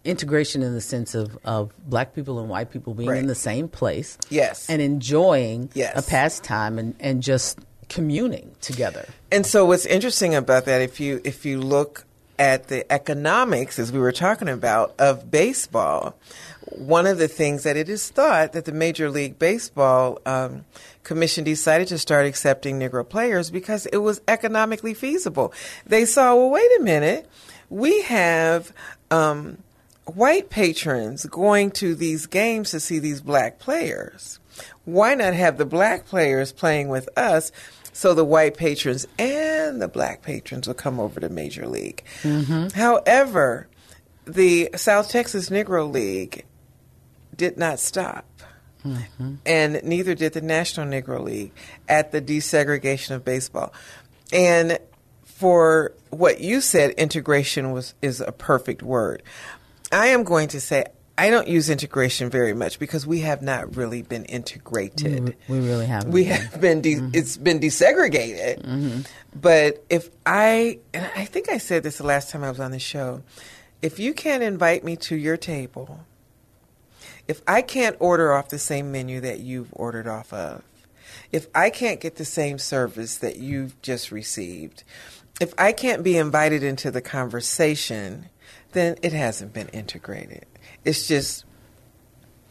integration 0.05 0.63
in 0.63 0.73
the 0.73 0.81
sense 0.81 1.15
of, 1.15 1.37
of 1.45 1.73
black 1.87 2.15
people 2.15 2.39
and 2.39 2.49
white 2.49 2.71
people 2.71 2.95
being 2.95 3.11
Right. 3.11 3.19
in 3.19 3.27
the 3.27 3.35
same 3.35 3.69
place 3.69 4.17
Yes. 4.31 4.71
and 4.71 4.81
enjoying 4.81 5.69
Yes. 5.75 6.07
a 6.07 6.09
pastime 6.09 6.79
and, 6.79 6.95
and 7.01 7.23
just 7.23 7.59
communing 7.89 8.55
together. 8.61 9.07
And 9.31 9.47
so 9.47 9.65
what's 9.65 9.87
interesting 9.87 10.35
about 10.35 10.65
that 10.67 10.81
if 10.81 11.01
you 11.01 11.21
if 11.25 11.45
you 11.45 11.61
look 11.61 12.05
at 12.39 12.69
the 12.69 12.91
economics 12.93 13.79
as 13.79 13.91
we 13.91 13.99
were 13.99 14.13
talking 14.13 14.49
about 14.49 14.95
of 14.99 15.31
baseball, 15.31 16.15
one 16.71 17.07
of 17.07 17.19
the 17.19 17.29
things 17.29 17.65
that 17.65 17.77
it 17.77 17.89
is 17.89 18.09
thought 18.11 18.53
that 18.53 18.65
the 18.65 18.73
Major 18.73 19.11
League 19.11 19.39
Baseball 19.39 20.21
um, 20.27 20.65
Commission 21.03 21.43
decided 21.43 21.89
to 21.89 21.99
start 21.99 22.27
accepting 22.27 22.79
Negro 22.79 23.09
players 23.09 23.51
because 23.51 23.87
it 23.87 23.99
was 23.99 24.21
economically 24.29 24.95
feasible. 24.95 25.53
They 25.87 26.05
saw, 26.05 26.37
well, 26.37 26.51
wait 26.51 26.71
a 26.79 26.83
minute, 26.83 27.29
we 27.71 28.03
have 28.03 28.73
um, 29.11 29.59
white 30.05 30.51
patrons 30.51 31.25
going 31.27 31.71
to 31.73 31.95
these 31.95 32.27
games 32.27 32.71
to 32.71 32.81
see 32.81 32.99
these 32.99 33.21
black 33.21 33.59
players. 33.59 34.39
Why 34.85 35.15
not 35.15 35.35
have 35.35 35.57
the 35.57 35.65
black 35.65 36.07
players 36.07 36.53
playing 36.53 36.89
with 36.89 37.09
us 37.17 37.53
so 37.99 38.15
the 38.15 38.25
white 38.25 38.57
patrons 38.57 39.09
and 39.19 39.83
the 39.83 39.89
black 39.89 40.23
patrons 40.23 40.69
will 40.69 40.75
come 40.75 41.01
over 41.01 41.19
to 41.19 41.29
Major 41.29 41.67
League? 41.67 42.05
Mm-hmm. 42.23 42.69
However, 42.79 43.67
the 44.25 44.71
South 44.77 45.11
Texas 45.11 45.51
Negro 45.51 45.93
League 45.93 46.45
did 47.35 47.59
not 47.59 47.81
stop. 47.81 48.25
Mm-hmm. 48.85 49.35
And 49.45 49.81
neither 49.83 50.15
did 50.15 50.35
the 50.35 50.41
National 50.41 50.87
Negro 50.87 51.21
League 51.21 51.51
at 51.89 52.13
the 52.13 52.23
desegregation 52.23 53.17
of 53.17 53.25
baseball. 53.25 53.73
And 54.33 54.79
for 55.25 55.93
what 56.11 56.41
you 56.41 56.61
said, 56.61 56.93
integration 56.93 57.73
was 57.73 57.95
is 58.01 58.21
a 58.21 58.31
perfect 58.31 58.81
word. 58.81 59.25
I 59.91 60.07
am 60.09 60.23
going 60.23 60.47
to 60.51 60.61
say 60.61 60.85
I 61.19 61.31
don't 61.31 61.49
use 61.49 61.69
integration 61.69 62.31
very 62.31 62.55
much 62.55 62.79
because 62.79 63.05
we 63.05 63.21
have 63.21 63.43
not 63.43 63.77
really 63.77 64.03
been 64.03 64.25
integrated. 64.27 65.37
We 65.49 65.59
really 65.59 65.87
haven't. 65.87 66.13
We 66.13 66.25
have 66.25 66.61
been 66.61 66.81
de- 66.81 66.95
mm-hmm. 66.95 67.11
it's 67.13 67.37
been 67.37 67.59
desegregated. 67.59 68.65
Mm-hmm. 68.65 69.01
But 69.35 69.85
if 69.91 70.11
I 70.25 70.79
and 70.95 71.11
I 71.17 71.25
think 71.25 71.49
I 71.49 71.59
said 71.59 71.83
this 71.83 71.99
the 71.99 72.07
last 72.07 72.31
time 72.31 72.45
I 72.45 72.51
was 72.51 72.61
on 72.61 72.71
the 72.71 72.79
show, 72.79 73.23
if 73.83 73.99
you 73.99 74.15
can't 74.15 74.45
invite 74.45 74.85
me 74.85 74.95
to 74.97 75.17
your 75.17 75.37
table, 75.37 75.99
if 77.27 77.43
I 77.49 77.63
can't 77.63 77.97
order 77.99 78.33
off 78.33 78.49
the 78.49 78.59
same 78.59 78.93
menu 78.93 79.21
that 79.21 79.41
you've 79.41 79.71
ordered 79.73 80.07
off 80.07 80.33
of, 80.33 80.63
if 81.33 81.49
I 81.53 81.71
can't 81.71 82.01
get 82.01 82.15
the 82.15 82.25
same 82.25 82.59
service 82.59 83.17
that 83.17 83.39
you've 83.39 83.81
just 83.83 84.13
received, 84.13 84.85
if 85.41 85.53
I 85.59 85.73
can't 85.73 86.05
be 86.05 86.17
invited 86.17 86.63
into 86.63 86.93
the 86.93 87.03
conversation, 87.03 88.29
then 88.73 88.97
it 89.03 89.13
hasn't 89.13 89.53
been 89.53 89.69
integrated. 89.69 90.47
It's 90.89 91.07
just 91.07 91.45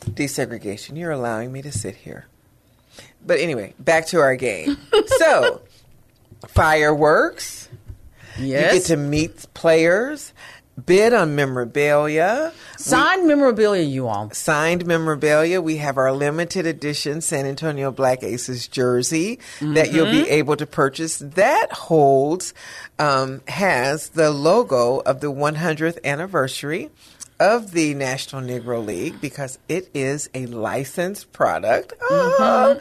desegregation. 0.06 0.96
You're 0.96 1.10
allowing 1.12 1.52
me 1.52 1.64
to 1.64 1.72
sit 1.72 1.96
here. 1.96 2.28
But 3.26 3.40
anyway, 3.40 3.74
back 3.80 4.06
to 4.08 4.20
our 4.20 4.36
game. 4.36 4.78
so, 5.18 5.62
fireworks. 6.48 7.68
Yes. 8.38 8.74
You 8.74 8.80
get 8.80 8.86
to 8.90 8.98
meet 8.98 9.46
players, 9.56 10.34
bid 10.86 11.16
on 11.16 11.36
memorabilia, 11.36 12.54
Signed 12.78 13.28
memorabilia, 13.28 13.82
you 13.82 14.08
all. 14.08 14.30
signed 14.30 14.86
memorabilia. 14.86 15.60
We 15.60 15.78
have 15.78 15.98
our 15.98 16.12
limited 16.12 16.68
edition 16.68 17.22
San 17.22 17.48
Antonio 17.48 17.92
Black 17.92 18.22
Aces 18.22 18.68
jersey 18.68 19.40
that 19.62 19.92
you'll 19.92 20.12
be 20.12 20.30
able 20.30 20.56
to 20.58 20.68
purchase. 20.68 21.18
That 21.18 21.74
holds, 21.74 22.54
um, 23.00 23.42
has 23.48 24.10
the 24.10 24.30
logo 24.30 25.00
of 25.00 25.22
the 25.22 25.32
100th 25.32 25.98
anniversary 26.04 26.92
of 27.40 27.72
the 27.72 27.94
National 27.94 28.42
Negro 28.42 28.84
League 28.86 29.22
because 29.22 29.60
it 29.70 29.90
is 29.94 30.30
a 30.34 30.46
licensed 30.48 31.32
product. 31.34 31.94
Ah. 32.10 32.78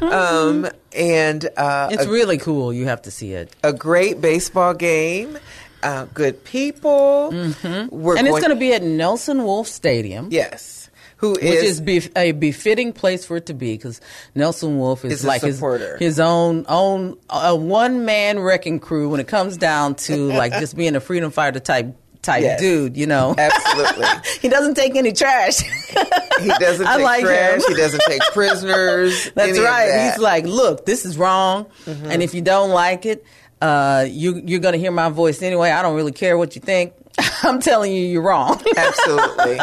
Um, 0.00 0.66
and 0.94 1.48
uh, 1.56 1.88
It's 1.92 2.04
a, 2.06 2.10
really 2.10 2.38
cool. 2.38 2.72
You 2.72 2.86
have 2.86 3.02
to 3.02 3.10
see 3.10 3.32
it. 3.32 3.54
a 3.62 3.72
great 3.72 4.20
baseball 4.20 4.74
game. 4.74 5.38
Uh, 5.82 6.06
good 6.12 6.44
people. 6.44 7.30
We're 7.30 8.16
and 8.18 8.26
it's 8.28 8.38
going 8.40 8.50
to 8.50 8.56
be 8.56 8.74
at 8.74 8.82
Nelson 8.82 9.44
Wolff 9.44 9.66
Stadium. 9.66 10.28
yes, 10.30 10.90
who 11.16 11.32
Which 11.32 11.42
is 11.42 11.80
bef- 11.80 12.10
a 12.16 12.32
befitting 12.32 12.92
place 12.94 13.24
for 13.26 13.36
it 13.36 13.46
to 13.46 13.54
be 13.54 13.74
because 13.74 14.00
Nelson 14.34 14.78
Wolff 14.78 15.04
is 15.04 15.12
Is 15.12 15.24
like 15.24 15.42
his, 15.42 15.62
his 15.98 16.18
own 16.20 16.64
own 16.68 17.18
a 17.28 17.54
one 17.54 18.04
man 18.06 18.40
wrecking 18.40 18.80
crew 18.80 19.10
when 19.10 19.20
it 19.20 19.28
comes 19.28 19.56
down 19.58 19.94
to 19.96 20.16
like 20.16 20.52
just 20.52 20.76
being 20.76 20.96
a 20.96 21.00
freedom 21.00 21.30
fighter 21.30 21.60
type 21.60 21.94
type 22.22 22.42
Yes. 22.42 22.60
dude. 22.60 22.96
You 22.96 23.06
know, 23.06 23.34
absolutely. 23.36 24.06
he 24.40 24.48
doesn't 24.48 24.74
take 24.74 24.96
any 24.96 25.12
trash. 25.12 25.58
He 25.60 26.48
doesn't 26.58 26.86
I 26.86 26.96
take 26.96 27.04
like 27.04 27.24
trash. 27.24 27.62
He 27.66 27.74
doesn't 27.74 28.02
take 28.06 28.22
prisoners. 28.32 29.30
That's 29.34 29.58
right. 29.58 29.86
that. 29.86 29.88
Mm-hmm. 29.88 30.10
He's 30.12 30.18
like, 30.22 30.44
look, 30.44 30.86
this 30.86 31.04
is 31.04 31.16
wrong, 31.18 31.66
and 31.86 32.22
if 32.22 32.34
you 32.34 32.42
don't 32.42 32.70
like 32.70 33.06
it, 33.06 33.24
uh, 33.60 34.06
you 34.08 34.40
you're 34.44 34.60
going 34.60 34.72
to 34.74 34.78
hear 34.78 34.92
my 34.92 35.08
voice 35.10 35.42
anyway. 35.42 35.70
I 35.70 35.82
don't 35.82 35.96
really 35.96 36.12
care 36.12 36.36
what 36.38 36.54
you 36.56 36.62
think. 36.62 36.94
I'm 37.42 37.60
telling 37.60 37.92
you, 37.92 38.02
you're 38.06 38.22
wrong. 38.22 38.62
Absolutely. 38.76 39.58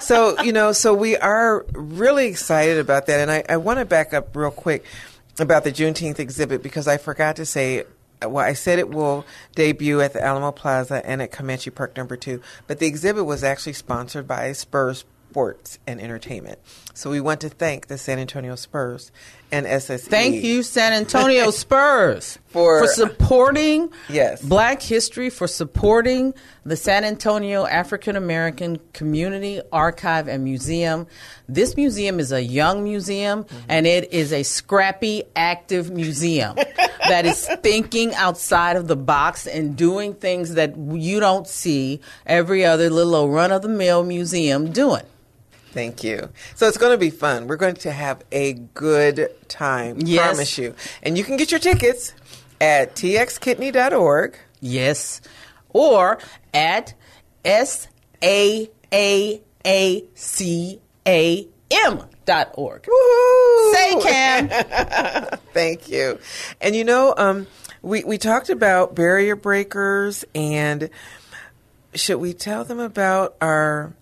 So, 0.00 0.40
you 0.42 0.52
know, 0.52 0.72
so 0.72 0.92
we 0.94 1.16
are 1.16 1.64
really 1.72 2.26
excited 2.26 2.78
about 2.78 3.06
that. 3.06 3.20
And 3.20 3.30
I, 3.30 3.44
I 3.48 3.58
want 3.58 3.78
to 3.78 3.84
back 3.84 4.12
up 4.12 4.34
real 4.34 4.50
quick 4.50 4.84
about 5.38 5.62
the 5.62 5.70
Juneteenth 5.70 6.18
exhibit 6.18 6.62
because 6.64 6.88
I 6.88 6.96
forgot 6.96 7.36
to 7.36 7.46
say, 7.46 7.84
well, 8.30 8.44
I 8.44 8.52
said 8.52 8.78
it 8.78 8.90
will 8.90 9.24
debut 9.54 10.00
at 10.00 10.12
the 10.12 10.22
Alamo 10.22 10.52
Plaza 10.52 11.04
and 11.04 11.22
at 11.22 11.32
Comanche 11.32 11.70
Park 11.70 11.96
number 11.96 12.16
two, 12.16 12.40
but 12.66 12.78
the 12.78 12.86
exhibit 12.86 13.24
was 13.24 13.44
actually 13.44 13.74
sponsored 13.74 14.26
by 14.26 14.52
Spurs 14.52 15.04
Sports 15.36 15.78
and 15.86 16.00
Entertainment. 16.00 16.58
So 16.94 17.10
we 17.10 17.20
want 17.20 17.42
to 17.42 17.50
thank 17.50 17.88
the 17.88 17.98
San 17.98 18.18
Antonio 18.18 18.54
Spurs 18.54 19.12
and 19.52 19.66
SSE. 19.66 20.08
Thank 20.08 20.42
you, 20.44 20.62
San 20.62 20.92
Antonio 20.92 21.50
Spurs, 21.50 22.38
For- 22.46 22.86
supporting 22.88 23.90
Yes. 24.08 24.42
Black 24.42 24.82
history, 24.82 25.30
for 25.30 25.46
supporting 25.46 26.34
the 26.64 26.76
San 26.76 27.04
Antonio 27.04 27.64
African 27.66 28.16
American 28.16 28.80
Community 28.92 29.60
Archive 29.72 30.28
and 30.28 30.42
Museum. 30.44 31.06
This 31.48 31.76
museum 31.76 32.18
is 32.18 32.32
a 32.32 32.42
young 32.42 32.82
museum, 32.82 33.44
mm-hmm. 33.44 33.56
and 33.68 33.86
it 33.86 34.12
is 34.12 34.32
a 34.32 34.42
scrappy, 34.42 35.22
active 35.36 35.90
museum 35.90 36.56
that 37.08 37.24
is 37.24 37.48
thinking 37.62 38.14
outside 38.14 38.76
of 38.76 38.88
the 38.88 38.96
box 38.96 39.46
and 39.46 39.76
doing 39.76 40.14
things 40.14 40.54
that 40.54 40.76
you 40.76 41.20
don't 41.20 41.46
see 41.46 42.00
every 42.26 42.64
other 42.64 42.90
little 42.90 43.30
run 43.30 43.52
of 43.52 43.62
the 43.62 43.68
mill 43.68 44.02
museum 44.02 44.72
doing. 44.72 45.02
Thank 45.76 46.02
you. 46.02 46.30
So 46.54 46.68
it's 46.68 46.78
going 46.78 46.92
to 46.92 46.98
be 46.98 47.10
fun. 47.10 47.48
We're 47.48 47.56
going 47.56 47.74
to 47.74 47.92
have 47.92 48.24
a 48.32 48.54
good 48.54 49.28
time. 49.46 49.98
Yes. 49.98 50.24
Promise 50.24 50.56
you. 50.56 50.74
And 51.02 51.18
you 51.18 51.22
can 51.22 51.36
get 51.36 51.50
your 51.50 51.60
tickets 51.60 52.14
at 52.62 52.94
txkidney.org. 52.96 54.38
Yes. 54.62 55.20
Or 55.68 56.18
at 56.54 56.94
S 57.44 57.88
A 58.22 58.70
A 58.90 59.42
A 59.66 60.04
C 60.14 60.80
A 61.06 61.46
M 61.70 62.02
dot 62.24 62.52
org. 62.54 62.84
Woohoo! 62.84 63.72
Say 63.74 64.00
Cam. 64.00 64.48
Thank 65.52 65.90
you. 65.90 66.18
And 66.58 66.74
you 66.74 66.84
know, 66.84 67.12
um, 67.18 67.46
we, 67.82 68.02
we 68.02 68.16
talked 68.16 68.48
about 68.48 68.94
barrier 68.94 69.36
breakers, 69.36 70.24
and 70.34 70.88
should 71.92 72.16
we 72.16 72.32
tell 72.32 72.64
them 72.64 72.80
about 72.80 73.36
our 73.42 73.92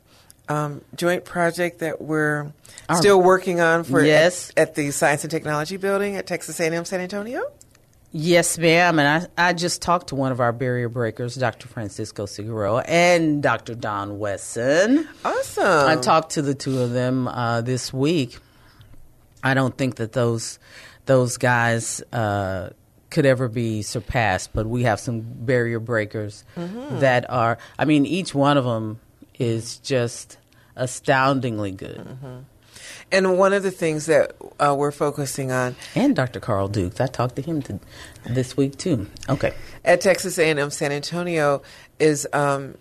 um, 0.49 0.83
joint 0.95 1.25
project 1.25 1.79
that 1.81 2.01
we're 2.03 2.53
still 2.97 3.21
working 3.23 3.61
on 3.61 3.85
for 3.85 4.03
Yes. 4.05 4.51
at, 4.57 4.69
at 4.71 4.75
the 4.75 4.91
Science 4.91 5.25
and 5.25 5.31
Technology 5.31 5.77
Building 5.77 6.17
at 6.17 6.27
Texas 6.27 6.61
A&M 6.61 6.85
San 6.85 7.01
Antonio? 7.01 7.43
Yes, 8.17 8.59
ma'am. 8.59 8.99
And 9.01 9.29
I, 9.37 9.49
I 9.49 9.53
just 9.55 9.83
talked 9.83 10.09
to 10.11 10.15
one 10.15 10.31
of 10.31 10.39
our 10.41 10.53
barrier 10.53 10.89
breakers, 10.89 11.35
Dr. 11.35 11.67
Francisco 11.67 12.27
Figueroa 12.27 12.85
and 12.87 13.43
Dr. 13.43 13.75
Don 13.75 14.19
Wesson. 14.21 15.09
Awesome. 15.25 15.89
I 15.89 15.97
talked 15.97 16.33
to 16.33 16.43
the 16.43 16.55
two 16.55 16.81
of 16.81 16.93
them 16.93 17.27
uh, 17.27 17.61
this 17.63 17.93
week. 17.93 18.39
I 19.43 19.55
don't 19.55 19.77
think 19.77 19.97
that 19.97 20.13
those 20.13 20.59
those 21.07 21.37
guys 21.39 22.03
uh, 22.13 22.71
could 23.11 23.27
ever 23.27 23.49
be 23.49 23.83
surpassed, 23.83 24.51
but 24.55 24.67
we 24.67 24.85
have 24.85 25.01
some 25.01 25.21
barrier 25.21 25.81
breakers 25.81 26.45
that 26.57 27.29
are. 27.29 27.59
I 27.79 27.85
mean, 27.85 28.07
each 28.07 28.33
one 28.35 28.57
of 28.57 28.65
them 28.65 29.01
is 29.39 29.79
just 29.79 30.39
astoundingly 30.77 31.73
good. 31.73 32.17
And 33.13 33.39
one 33.39 33.53
of 33.53 33.63
the 33.63 33.71
things 33.71 34.07
that 34.07 34.35
uh, 34.59 34.75
we're 34.77 34.91
focusing 34.91 35.53
on 35.53 35.77
And 35.95 36.17
Dr. 36.17 36.41
Carl 36.41 36.69
Dukes, 36.69 37.01
I 37.01 37.07
talked 37.07 37.37
to 37.37 37.43
him 37.43 37.63
to, 37.63 37.79
this 38.29 38.57
week 38.57 38.77
too. 38.77 39.07
Okay. 39.29 39.55
at 39.85 40.01
Texas 40.01 40.39
A&M 40.39 40.71
San 40.71 40.93
Antonio 40.93 41.63
is 41.99 42.27
um, 42.33 42.77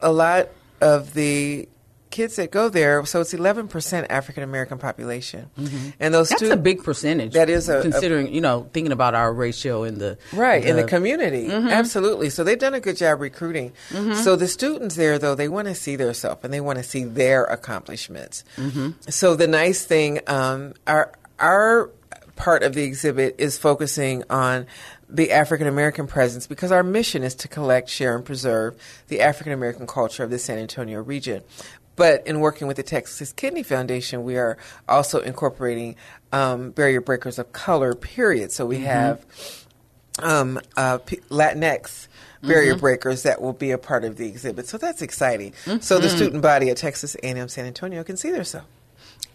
a 0.00 0.12
lot 0.12 0.48
of 0.80 1.14
the 1.14 1.68
kids 2.10 2.36
that 2.36 2.50
go 2.50 2.68
there, 2.68 3.04
so 3.06 3.20
it's 3.20 3.32
11% 3.32 4.06
African 4.10 4.42
American 4.42 4.78
population. 4.78 5.48
And 6.00 6.12
those 6.12 6.28
Mm-hmm. 6.30 6.34
That's 6.34 6.36
stu- 6.36 6.52
a 6.52 6.56
big 6.56 6.82
percentage. 6.84 7.32
That 7.34 7.48
is 7.48 7.68
a- 7.68 7.78
a- 7.78 7.82
considering 7.82 8.34
you 8.34 8.40
know 8.40 8.68
thinking 8.72 8.92
about 8.92 9.14
our 9.14 9.32
ratio 9.32 9.84
in 9.84 9.98
the 9.98 10.18
Right, 10.32 10.64
in 10.64 10.76
the 10.76 10.82
the- 10.82 10.88
community. 10.88 11.46
Mm-hmm. 11.48 11.68
Absolutely. 11.68 12.30
So 12.30 12.44
they've 12.44 12.58
done 12.58 12.74
a 12.74 12.80
good 12.80 12.96
job 12.96 13.20
recruiting. 13.20 13.72
So 14.22 14.36
the 14.36 14.48
students 14.48 14.96
there, 14.96 15.18
though, 15.18 15.34
they 15.34 15.48
want 15.48 15.68
to 15.68 15.74
see 15.74 15.96
their 15.96 16.12
self 16.14 16.44
and 16.44 16.52
they 16.52 16.60
want 16.60 16.78
to 16.78 16.82
see 16.84 17.04
their 17.04 17.44
accomplishments. 17.44 18.44
Mm-hmm. 18.56 18.90
So 19.08 19.34
the 19.36 19.46
nice 19.46 19.84
thing, 19.84 20.20
um, 20.26 20.74
our, 20.86 21.12
our 21.38 21.90
part 22.36 22.62
of 22.62 22.74
the 22.74 22.82
exhibit 22.82 23.34
is 23.38 23.58
focusing 23.58 24.24
on 24.30 24.66
the 25.12 25.32
African 25.32 25.66
American 25.66 26.06
presence 26.06 26.46
because 26.46 26.70
our 26.70 26.82
mission 26.84 27.22
is 27.24 27.34
to 27.34 27.48
collect, 27.48 27.88
share, 27.90 28.14
and 28.14 28.24
preserve 28.24 28.76
the 29.08 29.20
African 29.20 29.52
American 29.52 29.86
culture 29.86 30.22
of 30.22 30.30
the 30.30 30.38
San 30.38 30.56
Antonio 30.58 31.02
region. 31.02 31.42
But 32.00 32.26
in 32.26 32.40
working 32.40 32.66
with 32.66 32.78
the 32.78 32.82
Texas 32.82 33.30
Kidney 33.30 33.62
Foundation, 33.62 34.24
we 34.24 34.38
are 34.38 34.56
also 34.88 35.20
incorporating 35.20 35.96
um, 36.32 36.70
barrier 36.70 37.02
breakers 37.02 37.38
of 37.38 37.52
color, 37.52 37.94
period. 37.94 38.52
So 38.52 38.64
we 38.64 38.78
have 38.78 39.22
um, 40.18 40.58
uh, 40.78 40.96
P- 40.96 41.20
Latinx 41.28 42.08
barrier 42.40 42.74
breakers 42.74 43.24
that 43.24 43.42
will 43.42 43.52
be 43.52 43.70
a 43.70 43.76
part 43.76 44.04
of 44.06 44.16
the 44.16 44.26
exhibit. 44.26 44.66
So 44.66 44.78
that's 44.78 45.02
exciting. 45.02 45.52
So 45.82 45.98
the 45.98 46.08
student 46.08 46.42
body 46.42 46.70
at 46.70 46.78
Texas 46.78 47.16
A&M 47.16 47.48
San 47.48 47.66
Antonio 47.66 48.02
can 48.02 48.16
see 48.16 48.30
themselves. 48.30 48.66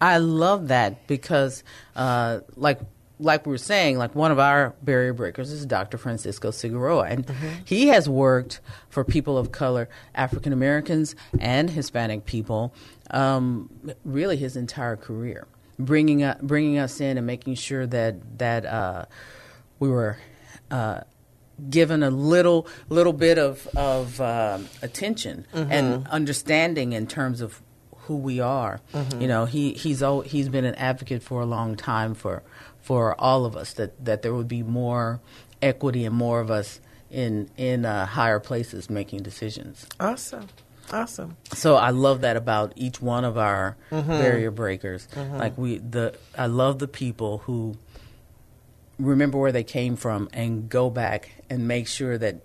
I 0.01 0.17
love 0.17 0.69
that 0.69 1.05
because, 1.05 1.63
uh, 1.95 2.39
like, 2.55 2.79
like 3.19 3.45
we 3.45 3.51
were 3.51 3.57
saying, 3.57 3.97
like 3.97 4.13
one 4.15 4.31
of 4.31 4.39
our 4.39 4.75
barrier 4.81 5.13
breakers 5.13 5.51
is 5.51 5.65
Dr. 5.65 5.97
Francisco 5.97 6.51
Figueroa, 6.51 7.05
and 7.05 7.29
he 7.63 7.87
has 7.87 8.09
worked 8.09 8.59
for 8.89 9.03
people 9.03 9.37
of 9.37 9.51
color, 9.51 9.89
African 10.13 10.51
Americans 10.53 11.15
and 11.39 11.69
Hispanic 11.69 12.25
people, 12.25 12.73
um, 13.11 13.69
really 14.03 14.37
his 14.37 14.55
entire 14.57 14.95
career, 14.95 15.47
bringing 15.79 16.23
uh, 16.23 16.37
bringing 16.41 16.77
us 16.77 16.99
in 16.99 17.17
and 17.17 17.25
making 17.25 17.55
sure 17.55 17.87
that 17.87 18.39
that 18.39 18.65
uh, 18.65 19.05
we 19.79 19.89
were. 19.89 20.17
Uh, 20.71 21.01
given 21.69 22.03
a 22.03 22.09
little 22.09 22.67
little 22.89 23.13
bit 23.13 23.37
of 23.37 23.65
of 23.77 24.19
um, 24.19 24.67
attention 24.81 25.45
and 25.53 26.05
understanding 26.07 26.91
in 26.91 27.07
terms 27.07 27.39
of 27.39 27.61
who 27.95 28.17
we 28.17 28.39
are. 28.41 28.81
You 29.21 29.27
know, 29.27 29.45
he 29.45 29.71
he's 29.73 30.03
he's 30.25 30.49
been 30.49 30.65
an 30.65 30.75
advocate 30.75 31.23
for 31.23 31.41
a 31.41 31.45
long 31.45 31.75
time 31.77 32.13
for 32.13 32.43
for 32.85 33.19
all 33.19 33.45
of 33.45 33.55
us 33.57 33.73
that 33.73 34.05
that 34.05 34.21
there 34.21 34.33
would 34.33 34.47
be 34.47 34.61
more 34.61 35.19
equity 35.59 36.05
and 36.05 36.15
more 36.15 36.39
of 36.39 36.51
us 36.51 36.79
in 37.09 37.49
in 37.57 37.83
uh, 37.83 38.05
higher 38.05 38.39
places 38.39 38.89
making 38.91 39.23
decisions. 39.23 39.87
Awesome. 39.99 40.47
Awesome. 40.93 41.35
So 41.51 41.77
I 41.77 41.89
love 41.89 42.21
that 42.21 42.37
about 42.37 42.73
each 42.75 43.01
one 43.01 43.25
of 43.25 43.39
our 43.39 43.75
barrier 43.89 44.51
breakers. 44.51 45.07
Like 45.15 45.57
we 45.57 45.79
the 45.79 46.15
I 46.37 46.45
love 46.45 46.77
the 46.77 46.87
people 46.87 47.39
who 47.39 47.75
remember 48.99 49.39
where 49.39 49.51
they 49.51 49.63
came 49.63 49.95
from 49.95 50.29
and 50.31 50.69
go 50.69 50.91
back 50.91 51.31
and 51.49 51.67
make 51.67 51.87
sure 51.87 52.19
that 52.19 52.35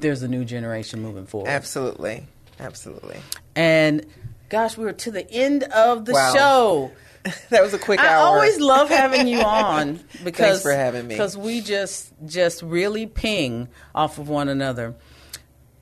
there's 0.00 0.22
a 0.24 0.28
new 0.28 0.44
generation 0.44 1.00
moving 1.02 1.24
forward. 1.26 1.48
Absolutely. 1.50 2.26
Absolutely. 2.58 3.18
And 3.54 4.04
gosh, 4.48 4.76
we 4.76 4.84
were 4.84 4.92
to 4.92 5.12
the 5.12 5.30
end 5.30 5.62
of 5.64 6.04
the 6.04 6.12
Wow. 6.14 6.32
show. 6.34 6.90
that 7.50 7.62
was 7.62 7.74
a 7.74 7.78
quick 7.78 8.00
hour. 8.00 8.08
I 8.08 8.12
hour. 8.14 8.26
always 8.26 8.58
love 8.58 8.88
having 8.88 9.28
you 9.28 9.40
on 9.42 10.00
because 10.24 10.62
for 10.62 10.72
having 10.72 11.06
me. 11.06 11.14
Because 11.14 11.36
we 11.36 11.60
just 11.60 12.12
just 12.26 12.62
really 12.62 13.06
ping 13.06 13.68
off 13.94 14.18
of 14.18 14.28
one 14.28 14.48
another. 14.48 14.94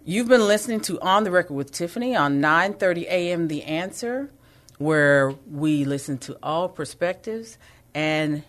You've 0.04 0.28
been 0.28 0.46
listening 0.46 0.80
to 0.82 1.00
On 1.00 1.24
the 1.24 1.30
Record 1.30 1.54
with 1.54 1.72
Tiffany 1.72 2.16
on 2.16 2.40
9:30 2.40 3.02
a.m. 3.04 3.48
The 3.48 3.62
Answer, 3.64 4.30
where 4.78 5.34
we 5.50 5.84
listen 5.84 6.18
to 6.18 6.38
all 6.42 6.68
perspectives 6.68 7.58
and 7.94 8.42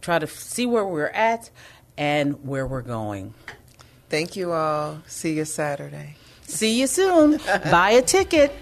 try 0.00 0.18
to 0.18 0.26
see 0.26 0.66
where 0.66 0.84
we're 0.86 1.06
at 1.06 1.50
and 1.96 2.44
where 2.44 2.66
we're 2.66 2.82
going. 2.82 3.34
Thank 4.08 4.36
you 4.36 4.52
all. 4.52 5.02
See 5.06 5.34
you 5.34 5.44
Saturday. 5.44 6.16
See 6.42 6.78
you 6.80 6.86
soon. 6.86 7.40
Buy 7.70 7.90
a 7.90 8.02
ticket. 8.02 8.52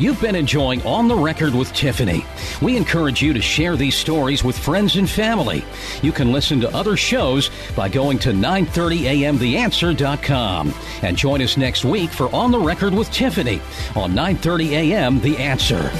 You've 0.00 0.18
been 0.18 0.34
enjoying 0.34 0.82
On 0.86 1.06
the 1.08 1.14
Record 1.14 1.54
with 1.54 1.70
Tiffany. 1.74 2.24
We 2.62 2.78
encourage 2.78 3.20
you 3.20 3.34
to 3.34 3.42
share 3.42 3.76
these 3.76 3.94
stories 3.94 4.42
with 4.42 4.58
friends 4.58 4.96
and 4.96 5.06
family. 5.08 5.62
You 6.00 6.10
can 6.10 6.32
listen 6.32 6.58
to 6.62 6.74
other 6.74 6.96
shows 6.96 7.50
by 7.76 7.90
going 7.90 8.18
to 8.20 8.30
930amtheanswer.com 8.30 10.74
and 11.02 11.18
join 11.18 11.42
us 11.42 11.58
next 11.58 11.84
week 11.84 12.08
for 12.08 12.34
On 12.34 12.50
the 12.50 12.58
Record 12.58 12.94
with 12.94 13.12
Tiffany 13.12 13.60
on 13.94 14.14
930 14.14 14.74
AM 14.74 15.20
The 15.20 15.36
Answer. 15.36 15.92